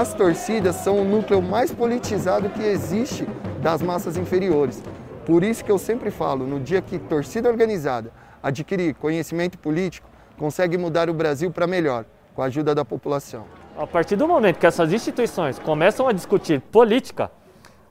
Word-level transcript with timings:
as 0.00 0.14
torcidas 0.14 0.76
são 0.76 0.98
o 0.98 1.04
núcleo 1.04 1.42
mais 1.42 1.70
politizado 1.70 2.48
que 2.48 2.62
existe 2.62 3.28
das 3.60 3.82
massas 3.82 4.16
inferiores. 4.16 4.82
Por 5.26 5.44
isso 5.44 5.62
que 5.62 5.70
eu 5.70 5.76
sempre 5.76 6.10
falo, 6.10 6.46
no 6.46 6.58
dia 6.58 6.80
que 6.80 6.98
torcida 6.98 7.50
organizada 7.50 8.10
adquirir 8.42 8.94
conhecimento 8.94 9.58
político, 9.58 10.08
consegue 10.38 10.78
mudar 10.78 11.10
o 11.10 11.12
Brasil 11.12 11.50
para 11.50 11.66
melhor, 11.66 12.06
com 12.34 12.40
a 12.40 12.46
ajuda 12.46 12.74
da 12.74 12.82
população. 12.82 13.44
A 13.76 13.86
partir 13.86 14.16
do 14.16 14.26
momento 14.26 14.58
que 14.58 14.66
essas 14.66 14.90
instituições 14.90 15.58
começam 15.58 16.08
a 16.08 16.12
discutir 16.12 16.62
política, 16.62 17.30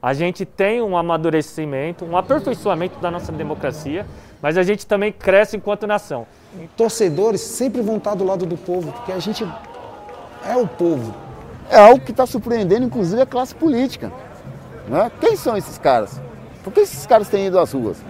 a 0.01 0.11
gente 0.11 0.45
tem 0.45 0.81
um 0.81 0.97
amadurecimento, 0.97 2.05
um 2.05 2.17
aperfeiçoamento 2.17 2.97
da 2.99 3.11
nossa 3.11 3.31
democracia, 3.31 4.03
mas 4.41 4.57
a 4.57 4.63
gente 4.63 4.87
também 4.87 5.11
cresce 5.11 5.57
enquanto 5.57 5.85
nação. 5.85 6.25
Torcedores 6.75 7.41
sempre 7.41 7.81
vão 7.81 7.97
estar 7.97 8.15
do 8.15 8.23
lado 8.23 8.47
do 8.47 8.57
povo, 8.57 8.91
porque 8.93 9.11
a 9.11 9.19
gente 9.19 9.47
é 10.43 10.57
o 10.57 10.67
povo. 10.67 11.28
É 11.69 11.77
algo 11.77 12.03
que 12.03 12.09
está 12.09 12.25
surpreendendo, 12.25 12.87
inclusive, 12.87 13.21
a 13.21 13.27
classe 13.27 13.53
política. 13.53 14.11
Né? 14.87 15.11
Quem 15.21 15.35
são 15.35 15.55
esses 15.55 15.77
caras? 15.77 16.19
Por 16.63 16.73
que 16.73 16.79
esses 16.79 17.05
caras 17.05 17.29
têm 17.29 17.45
ido 17.45 17.59
às 17.59 17.71
ruas? 17.71 18.03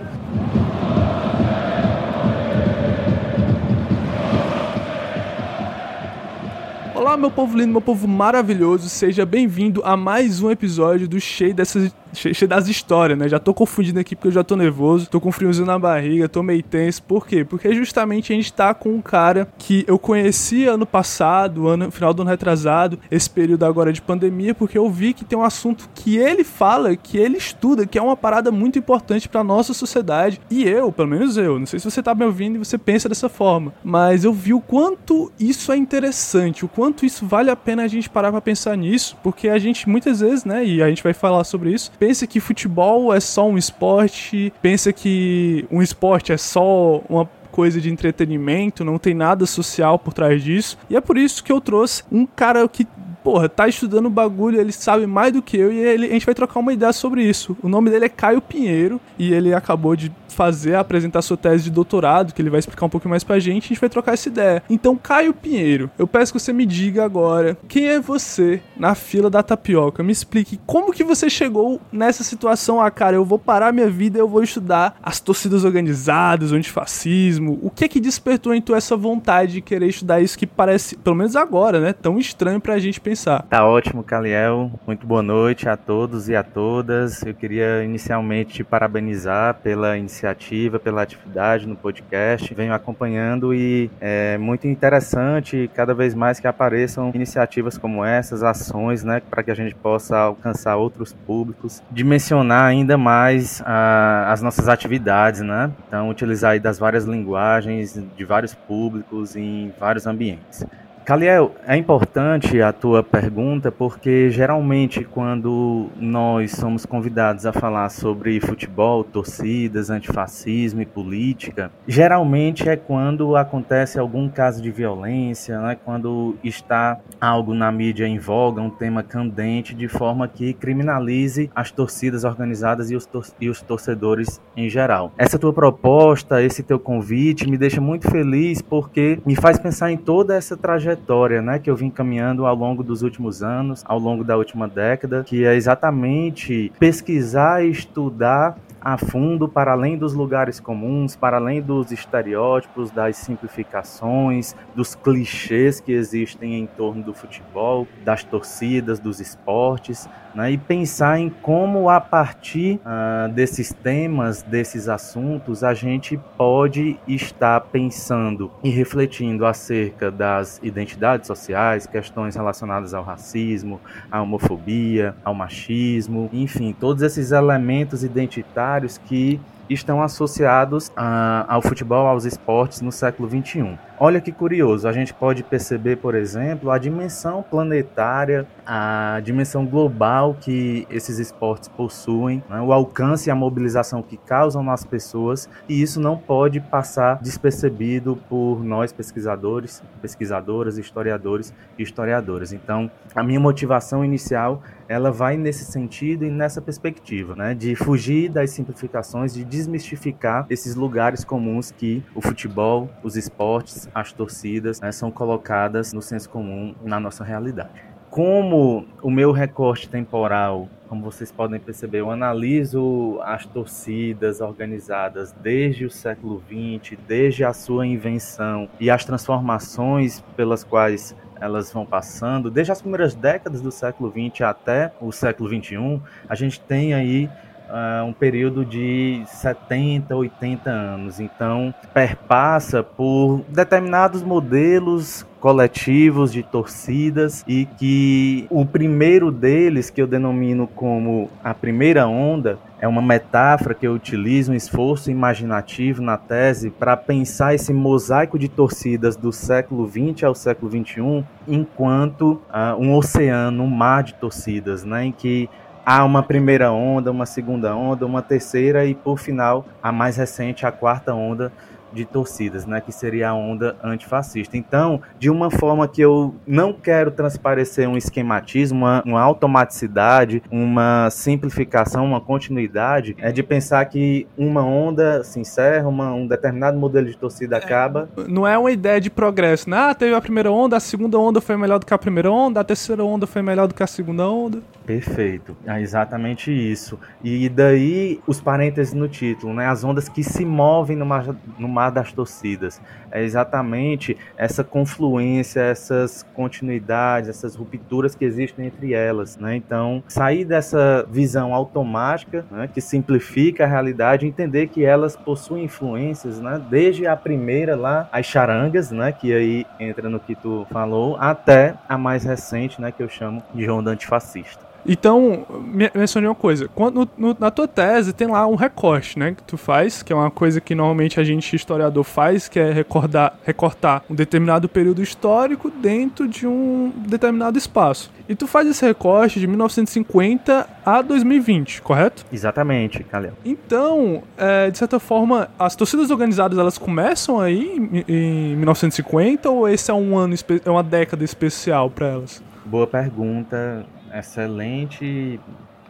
Olá, 6.96 7.18
meu 7.18 7.30
povo 7.30 7.58
lindo, 7.58 7.72
meu 7.72 7.82
povo 7.82 8.08
maravilhoso, 8.08 8.88
seja 8.88 9.26
bem-vindo 9.26 9.82
a 9.84 9.98
mais 9.98 10.42
um 10.42 10.50
episódio 10.50 11.08
do 11.08 11.20
Cheio 11.20 11.54
dessas 11.54 11.92
cheio 12.14 12.48
das 12.48 12.68
histórias, 12.68 13.18
né? 13.18 13.28
Já 13.28 13.40
tô 13.40 13.54
confundindo 13.54 14.00
aqui 14.00 14.16
porque 14.16 14.30
eu 14.30 14.34
já 14.34 14.44
tô 14.44 14.56
nervoso, 14.56 15.10
tô 15.10 15.20
com 15.20 15.32
friozinho 15.32 15.66
na 15.66 15.78
barriga, 15.78 16.30
tô 16.30 16.44
meio 16.44 16.64
tenso. 16.64 17.04
Por 17.04 17.26
quê? 17.26 17.44
Porque 17.44 17.74
justamente 17.74 18.34
a 18.34 18.36
gente 18.36 18.52
tá 18.52 18.74
com 18.74 18.90
um 18.90 19.02
cara 19.02 19.48
que 19.58 19.84
eu 19.88 19.98
conheci 19.98 20.66
ano 20.66 20.86
passado, 20.86 21.68
ano, 21.68 21.92
final 21.92 22.14
do 22.14 22.22
ano 22.22 22.32
retrasado, 22.32 23.00
esse 23.10 23.30
período 23.30 23.66
agora 23.66 23.94
de 23.94 24.02
pandemia, 24.02 24.54
porque 24.54 24.78
eu 24.78 24.90
vi 24.90 25.14
que 25.14 25.26
tem 25.26 25.38
um 25.38 25.44
assunto 25.44 25.90
que 25.94 26.18
ele 26.18 26.44
fala, 26.44 26.96
que 26.96 27.18
ele 27.18 27.38
estuda, 27.38 27.86
que 27.86 27.98
é 27.98 28.02
uma 28.02 28.18
parada 28.18 28.52
muito 28.52 28.80
importante 28.80 29.30
pra 29.30 29.44
nossa 29.44 29.74
sociedade. 29.74 30.40
E 30.50 30.64
eu, 30.64 30.92
pelo 30.92 31.08
menos 31.08 31.38
eu, 31.38 31.60
não 31.60 31.66
sei 31.66 31.80
se 31.80 31.90
você 31.90 32.02
tá 32.02 32.14
me 32.16 32.26
ouvindo 32.26 32.56
e 32.56 32.60
você 32.60 32.78
pensa 32.78 33.10
dessa 33.10 33.30
forma, 33.30 33.74
mas 33.84 34.24
eu 34.24 34.34
vi 34.34 34.54
o 34.54 34.62
quanto 34.62 35.32
isso 35.40 35.72
é 35.72 35.78
interessante, 35.78 36.66
o 36.66 36.68
quanto 36.68 37.06
isso 37.06 37.26
vale 37.26 37.50
a 37.50 37.56
pena 37.56 37.84
a 37.84 37.88
gente 37.88 38.10
parar 38.10 38.32
pra 38.32 38.42
pensar 38.42 38.76
nisso, 38.76 39.18
porque 39.24 39.50
a 39.50 39.60
gente 39.60 39.88
muitas 39.88 40.20
vezes, 40.20 40.46
né, 40.46 40.66
e 40.66 40.82
a 40.82 40.90
gente 40.90 41.04
vai 41.04 41.14
falar 41.14 41.44
sobre 41.44 41.72
isso, 41.72 41.92
pensa 42.00 42.26
que 42.26 42.40
futebol 42.40 43.14
é 43.14 43.20
só 43.20 43.48
um 43.48 43.58
esporte, 43.58 44.54
pensa 44.62 44.94
que 44.94 45.66
um 45.70 45.82
esporte 45.82 46.32
é 46.32 46.38
só 46.38 47.02
uma 47.10 47.30
coisa 47.52 47.82
de 47.82 47.90
entretenimento, 47.92 48.86
não 48.86 48.98
tem 48.98 49.14
nada 49.14 49.46
social 49.46 50.00
por 50.00 50.14
trás 50.14 50.42
disso. 50.42 50.78
E 50.90 50.96
é 50.96 51.02
por 51.02 51.18
isso 51.18 51.44
que 51.44 51.52
eu 51.52 51.60
trouxe 51.60 52.04
um 52.12 52.26
cara 52.26 52.68
que 52.68 52.88
porra, 53.24 53.50
tá 53.50 53.68
estudando 53.68 54.10
bagulho, 54.10 54.60
ele 54.60 54.72
sabe 54.72 55.06
mais 55.06 55.34
do 55.34 55.42
que 55.42 55.58
eu 55.58 55.72
e 55.72 55.78
ele, 55.78 56.08
a 56.08 56.14
gente 56.14 56.26
vai 56.26 56.36
trocar 56.36 56.60
uma 56.60 56.74
ideia 56.74 56.94
sobre 56.94 57.24
isso. 57.24 57.58
O 57.62 57.70
nome 57.70 57.90
dele 57.90 58.06
é 58.06 58.10
Caio 58.10 58.42
Pinheiro 58.42 59.00
e 59.18 59.34
ele 59.34 59.54
acabou 59.54 59.96
de 59.96 60.12
fazer, 60.40 60.76
apresentar 60.76 61.22
sua 61.22 61.36
tese 61.36 61.66
de 61.66 61.72
doutorado, 61.72 62.34
que 62.34 62.42
ele 62.42 62.50
vai 62.50 62.60
explicar 62.60 62.86
um 62.86 62.90
pouco 62.90 63.10
mais 63.10 63.24
pra 63.24 63.40
gente, 63.40 63.66
a 63.66 63.68
gente 63.68 63.82
vai 63.82 63.90
trocar 63.90 64.14
essa 64.14 64.30
ideia. 64.30 64.64
Então, 64.70 64.96
Caio 64.96 65.34
Pinheiro, 65.34 65.92
eu 65.98 66.08
peço 66.08 66.32
que 66.32 66.40
você 66.40 66.54
me 66.54 66.66
diga 66.66 67.04
agora, 67.04 67.58
quem 67.68 67.88
é 67.88 68.00
você 68.00 68.62
na 68.78 68.96
fila 68.96 69.30
da 69.30 69.44
tapioca? 69.44 70.02
Me 70.02 70.14
explique 70.14 70.60
como 70.66 70.94
que 70.94 71.04
você 71.04 71.30
chegou 71.30 71.82
nessa 71.92 72.24
situação, 72.24 72.80
ah, 72.80 72.90
cara, 72.90 73.18
eu 73.18 73.26
vou 73.26 73.38
parar 73.38 73.74
minha 73.74 73.90
vida, 73.90 74.18
eu 74.18 74.30
vou 74.30 74.42
estudar 74.42 74.98
as 75.04 75.20
torcidas 75.20 75.66
organizadas, 75.66 76.52
o 76.52 76.56
antifascismo, 76.56 77.60
o 77.62 77.70
que 77.70 77.86
é 77.86 77.88
que 77.88 78.00
despertou 78.00 78.54
em 78.54 78.62
tu 78.62 78.74
essa 78.74 78.96
vontade 78.96 79.54
de 79.54 79.62
querer 79.62 79.88
estudar 79.88 80.22
isso 80.22 80.38
que 80.38 80.48
parece, 80.48 80.96
pelo 80.96 81.16
menos 81.16 81.36
agora, 81.36 81.80
né, 81.82 81.92
tão 81.92 82.18
estranho 82.18 82.62
pra 82.62 82.80
gente 82.80 83.02
pensar? 83.10 83.42
Tá 83.50 83.66
ótimo, 83.66 84.04
Caliel, 84.04 84.72
muito 84.86 85.08
boa 85.08 85.24
noite 85.24 85.68
a 85.68 85.76
todos 85.76 86.30
e 86.30 86.36
a 86.36 86.44
todas, 86.44 87.24
eu 87.24 87.34
queria 87.34 87.84
inicialmente 87.84 88.54
te 88.54 88.64
parabenizar 88.64 89.56
pela 89.56 89.98
iniciativa 89.98 90.80
pela 90.80 91.02
atividade 91.02 91.68
no 91.68 91.76
podcast. 91.76 92.54
Venho 92.54 92.72
acompanhando 92.74 93.54
e 93.54 93.90
é 94.00 94.38
muito 94.38 94.68
interessante 94.68 95.70
cada 95.74 95.94
vez 95.94 96.14
mais 96.14 96.40
que 96.40 96.48
apareçam 96.48 97.12
iniciativas 97.16 97.78
como 97.78 98.06
essas, 98.06 98.44
ações, 98.44 99.04
né, 99.04 99.22
para 99.28 99.42
que 99.42 99.52
a 99.52 99.56
gente 99.56 99.74
possa 99.74 100.18
alcançar 100.18 100.76
outros 100.76 101.12
públicos, 101.12 101.82
dimensionar 101.90 102.66
ainda 102.66 102.98
mais 102.98 103.62
a, 103.66 104.32
as 104.32 104.42
nossas 104.42 104.70
atividades, 104.70 105.42
né? 105.42 105.72
Então, 105.88 106.10
utilizar 106.10 106.52
aí 106.52 106.60
das 106.60 106.78
várias 106.80 107.06
linguagens, 107.06 108.02
de 108.16 108.26
vários 108.26 108.54
públicos 108.54 109.36
em 109.36 109.74
vários 109.80 110.06
ambientes. 110.06 110.66
Caliel, 111.10 111.56
é 111.66 111.76
importante 111.76 112.62
a 112.62 112.72
tua 112.72 113.02
pergunta 113.02 113.72
porque 113.72 114.30
geralmente 114.30 115.04
quando 115.04 115.88
nós 116.00 116.52
somos 116.52 116.86
convidados 116.86 117.48
a 117.48 117.52
falar 117.52 117.90
sobre 117.90 118.40
futebol, 118.40 119.04
torcidas, 119.04 119.90
antifascismo 119.90 120.84
e 120.84 120.86
política, 120.86 121.72
geralmente 121.88 122.70
é 122.70 122.76
quando 122.76 123.36
acontece 123.36 123.98
algum 123.98 124.30
caso 124.30 124.62
de 124.62 124.70
violência, 124.70 125.60
né? 125.60 125.76
quando 125.84 126.36
está 126.44 127.00
algo 127.20 127.56
na 127.56 127.72
mídia 127.72 128.06
em 128.06 128.20
voga, 128.20 128.62
um 128.62 128.70
tema 128.70 129.02
candente, 129.02 129.74
de 129.74 129.88
forma 129.88 130.28
que 130.28 130.54
criminalize 130.54 131.50
as 131.56 131.72
torcidas 131.72 132.24
organizadas 132.24 132.92
e 132.92 132.96
os, 132.96 133.08
tor 133.08 133.26
e 133.42 133.50
os 133.50 133.64
torcedores 133.64 134.40
em 134.56 134.70
geral. 134.70 135.12
Essa 135.18 135.40
tua 135.40 135.54
proposta, 135.54 136.40
esse 136.44 136.62
teu 136.62 136.78
convite 136.78 137.50
me 137.50 137.58
deixa 137.58 137.82
muito 137.82 138.08
feliz 138.12 138.62
porque 138.62 139.20
me 139.26 139.36
faz 139.36 139.58
pensar 139.58 139.92
em 139.92 139.98
toda 139.98 140.36
essa 140.36 140.56
trajetória 140.56 140.99
trajetória 141.00 141.42
né, 141.42 141.60
que 141.60 141.70
eu 141.70 141.76
vim 141.76 141.90
caminhando 141.90 142.46
ao 142.46 142.56
longo 142.56 142.84
dos 142.84 143.02
últimos 143.02 143.42
anos, 143.42 143.84
ao 143.86 143.98
longo 143.98 144.24
da 144.24 144.38
última 144.38 144.68
década, 144.68 145.24
que 145.24 145.46
é 145.46 145.56
exatamente 145.56 146.72
pesquisar 146.80 147.64
e 147.64 147.72
estudar 147.72 148.58
a 148.82 148.98
fundo, 148.98 149.48
para 149.48 149.72
além 149.72 149.98
dos 149.98 150.14
lugares 150.14 150.60
comuns, 150.60 151.16
para 151.16 151.38
além 151.38 151.62
dos 151.62 151.92
estereótipos, 151.92 152.92
das 152.92 153.18
simplificações, 153.18 154.56
dos 154.76 154.96
clichês 154.96 155.80
que 155.80 155.92
existem 155.92 156.56
em 156.56 156.66
torno 156.66 157.04
do 157.04 157.14
futebol, 157.14 157.88
das 158.04 158.24
torcidas, 158.24 159.00
dos 159.00 159.20
esportes, 159.20 160.10
né? 160.34 160.52
e 160.52 160.58
pensar 160.58 161.20
em 161.20 161.30
como, 161.30 161.90
a 161.90 162.00
partir 162.00 162.80
uh, 162.86 163.30
desses 163.30 163.74
temas, 163.74 164.42
desses 164.44 164.88
assuntos, 164.88 165.64
a 165.64 165.74
gente 165.74 166.20
pode 166.38 166.98
estar 167.08 167.60
pensando 167.62 168.52
e 168.64 168.70
refletindo 168.70 169.46
acerca 169.46 170.10
das 170.10 170.60
identidades 170.64 171.28
sociais, 171.28 171.86
questões 171.86 172.36
relacionadas 172.36 172.94
ao 172.94 173.04
racismo, 173.04 173.82
à 174.12 174.22
homofobia, 174.22 175.16
ao 175.24 175.34
machismo, 175.34 176.30
enfim, 176.32 176.76
todos 176.78 177.04
esses 177.04 177.32
elementos 177.32 178.04
identitários 178.04 178.69
que 178.98 179.40
estão 179.70 180.02
associados 180.02 180.92
a, 180.96 181.46
ao 181.48 181.62
futebol, 181.62 182.08
aos 182.08 182.26
esportes 182.26 182.82
no 182.82 182.92
século 182.92 183.30
XXI. 183.30 183.78
Olha 184.02 184.22
que 184.22 184.32
curioso, 184.32 184.88
a 184.88 184.94
gente 184.94 185.14
pode 185.14 185.44
perceber, 185.44 185.98
por 185.98 186.16
exemplo, 186.16 186.72
a 186.72 186.78
dimensão 186.78 187.44
planetária, 187.44 188.48
a 188.66 189.20
dimensão 189.22 189.66
global 189.66 190.38
que 190.40 190.88
esses 190.90 191.20
esportes 191.20 191.68
possuem, 191.68 192.42
né? 192.50 192.62
o 192.62 192.72
alcance 192.72 193.28
e 193.28 193.32
a 193.32 193.36
mobilização 193.36 194.02
que 194.02 194.16
causam 194.16 194.64
nas 194.64 194.86
pessoas, 194.86 195.50
e 195.68 195.82
isso 195.82 196.00
não 196.00 196.18
pode 196.18 196.62
passar 196.62 197.22
despercebido 197.22 198.18
por 198.30 198.64
nós 198.64 198.94
pesquisadores, 198.94 199.84
pesquisadoras, 200.02 200.78
historiadores 200.78 201.54
e 201.78 201.84
historiadoras. 201.84 202.54
Então, 202.54 202.90
a 203.14 203.22
minha 203.22 203.40
motivação 203.40 204.06
inicial, 204.06 204.64
ela 204.88 205.12
vai 205.12 205.36
nesse 205.36 205.66
sentido 205.66 206.24
e 206.24 206.32
nessa 206.32 206.62
perspectiva, 206.62 207.36
né? 207.36 207.54
de 207.54 207.76
fugir 207.76 208.30
das 208.30 208.52
simplificações, 208.52 209.34
de 209.34 209.44
desmistificar 209.44 210.46
esses 210.50 210.74
lugares 210.74 211.26
comuns 211.26 211.70
que 211.70 212.02
o 212.16 212.22
futebol, 212.22 212.90
os 213.04 213.18
esportes, 213.18 213.89
as 213.94 214.12
torcidas 214.12 214.80
né, 214.82 214.92
são 214.92 215.12
colocadas 215.12 215.94
no 215.94 216.02
senso 216.02 216.30
comum 216.30 216.76
na 216.84 217.00
nossa 217.00 217.24
realidade. 217.24 217.84
Como 218.10 218.88
o 219.04 219.12
meu 219.12 219.32
recorte 219.32 219.88
temporal, 219.88 220.68
como 220.88 221.04
vocês 221.04 221.32
podem 221.32 221.60
perceber, 221.60 222.00
eu 222.00 222.10
analiso 222.10 223.20
as 223.22 223.46
torcidas 223.46 224.42
organizadas 224.42 225.32
desde 225.32 225.86
o 225.86 225.92
século 225.92 226.42
XX, 226.48 226.98
desde 227.08 227.44
a 227.44 227.54
sua 227.54 227.86
invenção 227.86 228.68
e 228.80 228.90
as 228.90 229.06
transformações 229.06 230.22
pelas 230.36 230.64
quais 230.64 231.16
elas 231.40 231.72
vão 231.72 231.86
passando, 231.86 232.50
desde 232.50 232.72
as 232.72 232.82
primeiras 232.82 233.14
décadas 233.14 233.62
do 233.62 233.72
século 233.72 234.12
XX 234.12 234.42
até 234.42 234.92
o 235.00 235.12
século 235.12 235.48
XXI, 235.48 236.02
a 236.28 236.36
gente 236.36 236.60
tem 236.60 236.94
aí 236.94 237.30
uh, 237.70 238.06
um 238.06 238.14
período 238.14 238.66
de 238.66 239.24
70, 239.28 240.16
80 240.16 240.70
anos. 240.70 241.20
Então, 241.20 241.74
perpassa 241.94 242.84
por 242.84 243.42
determinados 243.50 244.24
modelos 244.24 245.26
coletivos 245.40 246.34
de 246.34 246.44
torcidas 246.44 247.46
e 247.48 247.66
que 247.78 248.46
o 248.50 248.66
primeiro 248.66 249.32
deles, 249.32 249.90
que 249.90 250.02
eu 250.02 250.08
denomino 250.08 250.68
como 250.68 251.30
a 251.42 251.54
primeira 251.54 252.08
onda, 252.08 252.60
é 252.82 252.88
uma 252.88 253.02
metáfora 253.02 253.74
que 253.74 253.86
eu 253.86 253.94
utilizo, 253.94 254.52
um 254.52 254.56
esforço 254.56 255.12
imaginativo 255.12 256.02
na 256.02 256.18
tese 256.18 256.70
para 256.70 256.96
pensar 256.96 257.54
esse 257.54 257.74
mosaico 257.74 258.40
de 258.40 258.48
torcidas 258.48 259.16
do 259.16 259.32
século 259.32 259.88
XX 259.88 260.24
ao 260.24 260.36
século 260.36 260.72
XXI 260.72 261.26
enquanto 261.48 262.42
uh, 262.50 262.76
um 262.78 262.96
oceano, 262.96 263.64
um 263.64 263.68
mar 263.68 264.04
de 264.04 264.14
torcidas, 264.16 264.84
né, 264.86 265.06
em 265.06 265.12
que 265.12 265.50
há 265.90 266.06
uma 266.06 266.22
primeira 266.22 266.72
onda, 266.72 267.10
uma 267.10 267.26
segunda 267.26 267.76
onda, 267.76 268.06
uma 268.06 268.22
terceira 268.22 268.86
e 268.86 268.94
por 268.94 269.18
final 269.18 269.66
a 269.82 269.92
mais 269.92 270.18
recente, 270.18 270.64
a 270.64 270.72
quarta 270.72 271.16
onda 271.16 271.52
de 271.92 272.06
torcidas, 272.06 272.68
né, 272.68 272.80
que 272.80 272.92
seria 272.92 273.30
a 273.30 273.34
onda 273.34 273.76
antifascista. 273.84 274.56
Então, 274.56 275.02
de 275.18 275.28
uma 275.30 275.50
forma 275.50 275.88
que 275.88 276.00
eu 276.00 276.36
não 276.46 276.72
quero 276.72 277.10
transparecer 277.10 277.90
um 277.90 277.98
esquematismo, 277.98 278.78
uma, 278.78 279.04
uma 279.04 279.22
automaticidade, 279.22 280.44
uma 280.52 281.10
simplificação, 281.10 282.06
uma 282.06 282.22
continuidade, 282.22 283.16
é 283.18 283.32
de 283.32 283.42
pensar 283.42 283.84
que 283.86 284.28
uma 284.38 284.64
onda 284.64 285.24
se 285.24 285.40
encerra, 285.40 285.88
uma, 285.88 286.14
um 286.14 286.28
determinado 286.28 286.78
modelo 286.78 287.08
de 287.08 287.18
torcida 287.18 287.56
é, 287.56 287.60
acaba. 287.60 288.08
Não 288.28 288.46
é 288.46 288.56
uma 288.56 288.70
ideia 288.70 289.02
de 289.02 289.10
progresso, 289.10 289.68
né? 289.68 289.78
Ah, 289.78 289.96
teve 289.96 290.14
a 290.14 290.22
primeira 290.22 290.52
onda, 290.52 290.78
a 290.78 290.80
segunda 290.80 291.18
onda 291.18 291.42
foi 291.42 291.58
melhor 291.58 291.80
do 291.80 291.86
que 291.88 291.94
a 291.96 291.98
primeira 291.98 292.32
onda, 292.32 292.60
a 292.60 292.64
terceira 292.64 293.04
onda 293.04 293.26
foi 293.26 293.42
melhor 293.42 293.68
do 293.68 293.74
que 293.74 293.82
a 293.82 293.88
segunda 293.88 294.30
onda. 294.30 294.62
Perfeito, 294.90 295.56
é 295.68 295.80
exatamente 295.80 296.52
isso. 296.52 297.00
E 297.24 297.48
daí 297.48 298.20
os 298.26 298.42
parênteses 298.42 298.92
no 298.92 299.08
título, 299.08 299.54
né? 299.54 299.68
As 299.68 299.84
ondas 299.84 300.10
que 300.10 300.24
se 300.24 300.44
movem 300.44 300.98
no 300.98 301.06
mar, 301.06 301.28
no 301.60 301.68
mar 301.68 301.92
das 301.92 302.12
torcidas. 302.12 302.82
É 303.12 303.22
exatamente 303.24 304.18
essa 304.36 304.64
confluência, 304.64 305.60
essas 305.60 306.24
continuidades, 306.34 307.30
essas 307.30 307.56
rupturas 307.56 308.16
que 308.16 308.26
existem 308.26 308.66
entre 308.66 308.96
elas, 308.96 309.38
né? 309.38 309.56
Então, 309.56 310.04
sair 310.08 310.44
dessa 310.44 311.06
visão 311.08 311.54
automática, 311.54 312.44
né, 312.50 312.68
que 312.68 312.82
simplifica 312.82 313.66
a 313.66 313.68
realidade, 313.68 314.26
entender 314.26 314.70
que 314.70 314.84
elas 314.84 315.16
possuem 315.16 315.66
influências, 315.66 316.42
né? 316.42 316.60
Desde 316.68 317.06
a 317.06 317.16
primeira 317.16 317.76
lá, 317.76 318.10
as 318.12 318.26
charangas, 318.26 318.90
né? 318.90 319.12
Que 319.12 319.32
aí 319.36 319.66
entra 319.80 320.10
no 320.10 320.20
que 320.20 320.34
tu 320.34 320.66
falou, 320.72 321.16
até 321.20 321.76
a 321.88 321.96
mais 321.96 322.24
recente, 322.24 322.82
né? 322.82 322.92
Que 322.92 323.04
eu 323.04 323.08
chamo 323.08 323.44
de 323.54 323.70
onda 323.70 323.92
antifascista. 323.92 324.68
Então, 324.86 325.46
mencionei 325.94 326.28
uma 326.28 326.36
coisa. 326.36 326.68
Quando, 326.68 327.08
no, 327.18 327.36
na 327.40 327.52
tua 327.52 327.68
tese 327.68 328.14
tem 328.14 328.28
lá 328.28 328.48
um 328.48 328.56
recorte, 328.56 329.18
né? 329.18 329.34
Que 329.34 329.44
tu 329.44 329.58
faz, 329.58 330.02
que 330.02 330.12
é 330.12 330.16
uma 330.16 330.32
coisa 330.32 330.60
que 330.62 330.74
normalmente 330.76 331.20
a 331.20 331.24
gente, 331.24 331.56
historiador, 331.56 332.04
faz, 332.04 332.48
que 332.48 332.60
é 332.60 332.72
recordar, 332.72 333.38
recortar 333.44 334.04
um 334.10 334.16
determinado 334.16 334.68
período 334.68 335.02
histórico 335.02 335.70
dentro 335.70 336.28
de 336.28 336.48
um 336.48 336.92
determinado 337.08 337.58
espaço. 337.58 338.12
E 338.28 338.36
tu 338.36 338.46
faz 338.46 338.68
esse 338.68 338.86
recorte 338.86 339.40
de 339.40 339.48
1950 339.48 340.68
a 340.86 341.02
2020, 341.02 341.82
correto? 341.82 342.26
Exatamente, 342.32 343.04
Calil. 343.04 343.32
Então, 343.44 344.22
é, 344.38 344.70
de 344.70 344.78
certa 344.78 345.00
forma, 345.00 345.50
as 345.58 345.76
torcidas 345.76 346.12
organizadas 346.12 346.58
elas 346.58 346.78
começam 346.78 347.40
aí 347.40 347.76
em, 347.92 348.06
em 348.08 348.56
1950 348.56 349.50
ou 349.50 349.68
esse 349.68 349.90
é 349.90 349.94
um 349.94 350.18
ano, 350.18 350.36
é 350.64 350.70
uma 350.70 350.84
década 350.84 351.24
especial 351.24 351.90
para 351.90 352.08
elas? 352.08 352.44
Boa 352.66 352.86
pergunta 352.86 353.86
excelente 354.14 355.40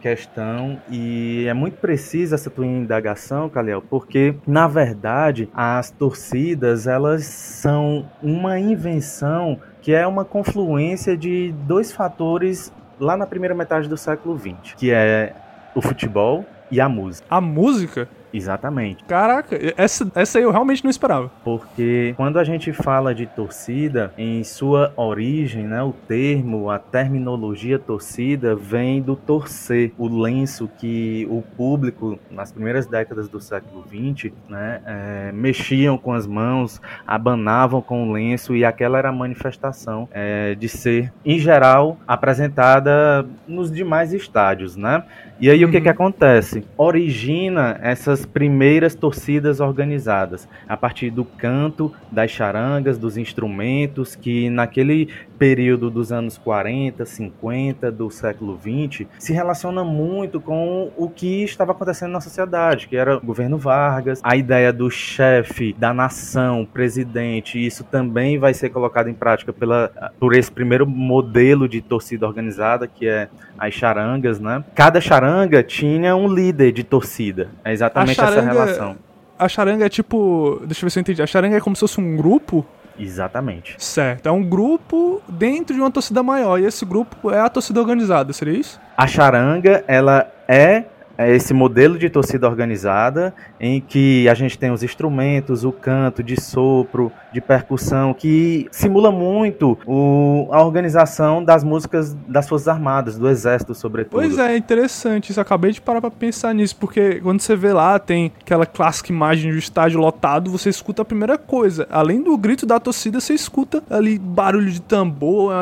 questão 0.00 0.80
e 0.90 1.44
é 1.46 1.52
muito 1.52 1.76
precisa 1.76 2.34
essa 2.34 2.50
tua 2.50 2.66
indagação, 2.66 3.48
Caliel, 3.48 3.82
porque 3.82 4.34
na 4.46 4.66
verdade 4.66 5.48
as 5.54 5.90
torcidas 5.90 6.86
elas 6.86 7.24
são 7.24 8.08
uma 8.22 8.58
invenção 8.58 9.60
que 9.82 9.92
é 9.92 10.06
uma 10.06 10.24
confluência 10.24 11.16
de 11.16 11.52
dois 11.66 11.92
fatores 11.92 12.72
lá 12.98 13.16
na 13.16 13.26
primeira 13.26 13.54
metade 13.54 13.88
do 13.88 13.96
século 13.96 14.38
XX, 14.38 14.74
que 14.76 14.90
é 14.90 15.34
o 15.74 15.80
futebol 15.80 16.44
e 16.70 16.80
a 16.80 16.88
música. 16.88 17.26
A 17.30 17.40
música? 17.40 18.08
Exatamente. 18.32 19.04
Caraca, 19.04 19.58
essa, 19.76 20.10
essa 20.14 20.38
eu 20.38 20.50
realmente 20.50 20.84
não 20.84 20.90
esperava. 20.90 21.30
Porque 21.44 22.14
quando 22.16 22.38
a 22.38 22.44
gente 22.44 22.72
fala 22.72 23.14
de 23.14 23.26
torcida, 23.26 24.12
em 24.16 24.42
sua 24.44 24.92
origem, 24.96 25.64
né, 25.64 25.82
o 25.82 25.92
termo, 25.92 26.70
a 26.70 26.78
terminologia 26.78 27.78
torcida 27.78 28.54
vem 28.54 29.02
do 29.02 29.16
torcer, 29.16 29.92
o 29.98 30.08
lenço 30.08 30.68
que 30.78 31.26
o 31.30 31.42
público, 31.42 32.18
nas 32.30 32.52
primeiras 32.52 32.86
décadas 32.86 33.28
do 33.28 33.40
século 33.40 33.84
XX, 33.88 34.32
né, 34.48 34.80
é, 34.86 35.32
mexiam 35.32 35.98
com 35.98 36.12
as 36.12 36.26
mãos, 36.26 36.80
abanavam 37.06 37.82
com 37.82 38.08
o 38.08 38.12
lenço 38.12 38.54
e 38.54 38.64
aquela 38.64 38.98
era 38.98 39.08
a 39.08 39.12
manifestação 39.12 40.08
é, 40.12 40.54
de 40.54 40.68
ser, 40.68 41.12
em 41.24 41.38
geral, 41.38 41.98
apresentada 42.06 43.26
nos 43.46 43.70
demais 43.70 44.12
estádios, 44.12 44.76
né? 44.76 45.02
E 45.40 45.48
aí 45.48 45.64
uhum. 45.64 45.70
o 45.70 45.72
que 45.72 45.80
que 45.80 45.88
acontece? 45.88 46.62
Origina 46.76 47.78
essas 47.80 48.26
primeiras 48.26 48.94
torcidas 48.94 49.58
organizadas 49.58 50.46
a 50.68 50.76
partir 50.76 51.08
do 51.08 51.24
canto, 51.24 51.90
das 52.12 52.30
charangas, 52.30 52.98
dos 52.98 53.16
instrumentos 53.16 54.14
que 54.14 54.50
naquele 54.50 55.08
período 55.40 55.88
dos 55.88 56.12
anos 56.12 56.36
40, 56.36 57.02
50 57.06 57.90
do 57.90 58.10
século 58.10 58.58
20 58.58 59.08
se 59.18 59.32
relaciona 59.32 59.82
muito 59.82 60.38
com 60.38 60.92
o 60.98 61.08
que 61.08 61.42
estava 61.42 61.72
acontecendo 61.72 62.12
na 62.12 62.20
sociedade, 62.20 62.86
que 62.86 62.94
era 62.94 63.16
o 63.16 63.20
governo 63.22 63.56
Vargas, 63.56 64.20
a 64.22 64.36
ideia 64.36 64.70
do 64.70 64.90
chefe 64.90 65.72
da 65.78 65.94
nação, 65.94 66.68
presidente, 66.70 67.58
isso 67.58 67.82
também 67.84 68.38
vai 68.38 68.52
ser 68.52 68.68
colocado 68.68 69.08
em 69.08 69.14
prática 69.14 69.50
pela, 69.50 69.90
por 70.20 70.36
esse 70.36 70.52
primeiro 70.52 70.86
modelo 70.86 71.66
de 71.66 71.80
torcida 71.80 72.26
organizada, 72.26 72.86
que 72.86 73.08
é 73.08 73.30
as 73.58 73.72
charangas, 73.72 74.38
né? 74.38 74.62
Cada 74.74 75.00
charanga 75.00 75.62
tinha 75.62 76.14
um 76.14 76.28
líder 76.28 76.70
de 76.70 76.84
torcida. 76.84 77.48
É 77.64 77.72
exatamente 77.72 78.16
charanga, 78.16 78.40
essa 78.40 78.50
relação. 78.50 78.96
A 79.38 79.48
charanga 79.48 79.86
é 79.86 79.88
tipo. 79.88 80.60
Deixa 80.66 80.84
eu 80.84 80.86
ver 80.86 80.90
se 80.90 80.98
eu 80.98 81.00
entendi. 81.00 81.22
A 81.22 81.26
charanga 81.26 81.56
é 81.56 81.60
como 81.60 81.74
se 81.74 81.80
fosse 81.80 81.98
um 81.98 82.14
grupo 82.14 82.66
Exatamente. 83.02 83.74
Certo. 83.78 84.28
É 84.28 84.30
um 84.30 84.42
grupo 84.42 85.22
dentro 85.28 85.74
de 85.74 85.80
uma 85.80 85.90
torcida 85.90 86.22
maior. 86.22 86.58
E 86.58 86.64
esse 86.64 86.84
grupo 86.84 87.30
é 87.30 87.40
a 87.40 87.48
torcida 87.48 87.80
organizada, 87.80 88.32
seria 88.32 88.58
isso? 88.58 88.80
A 88.96 89.06
charanga, 89.06 89.84
ela 89.86 90.30
é 90.46 90.84
é 91.20 91.36
esse 91.36 91.52
modelo 91.52 91.98
de 91.98 92.08
torcida 92.08 92.48
organizada 92.48 93.34
em 93.60 93.78
que 93.78 94.26
a 94.26 94.32
gente 94.32 94.58
tem 94.58 94.70
os 94.70 94.82
instrumentos, 94.82 95.64
o 95.64 95.70
canto 95.70 96.22
de 96.22 96.40
sopro, 96.40 97.12
de 97.30 97.42
percussão, 97.42 98.14
que 98.14 98.66
simula 98.70 99.12
muito 99.12 99.76
o, 99.86 100.48
a 100.50 100.62
organização 100.62 101.44
das 101.44 101.62
músicas 101.62 102.16
das 102.26 102.48
Forças 102.48 102.68
Armadas, 102.68 103.18
do 103.18 103.28
Exército, 103.28 103.74
sobretudo. 103.74 104.12
Pois 104.12 104.38
é, 104.38 104.56
interessante 104.56 105.30
isso. 105.30 105.40
Acabei 105.40 105.72
de 105.72 105.80
parar 105.82 106.00
para 106.00 106.10
pensar 106.10 106.54
nisso, 106.54 106.74
porque 106.76 107.20
quando 107.20 107.40
você 107.40 107.54
vê 107.54 107.74
lá, 107.74 107.98
tem 107.98 108.32
aquela 108.40 108.64
clássica 108.64 109.12
imagem 109.12 109.52
do 109.52 109.58
estádio 109.58 110.00
lotado, 110.00 110.50
você 110.50 110.70
escuta 110.70 111.02
a 111.02 111.04
primeira 111.04 111.36
coisa. 111.36 111.86
Além 111.90 112.22
do 112.22 112.34
grito 112.38 112.64
da 112.64 112.80
torcida, 112.80 113.20
você 113.20 113.34
escuta 113.34 113.82
ali 113.90 114.18
barulho 114.18 114.70
de 114.70 114.80
tambor, 114.80 115.52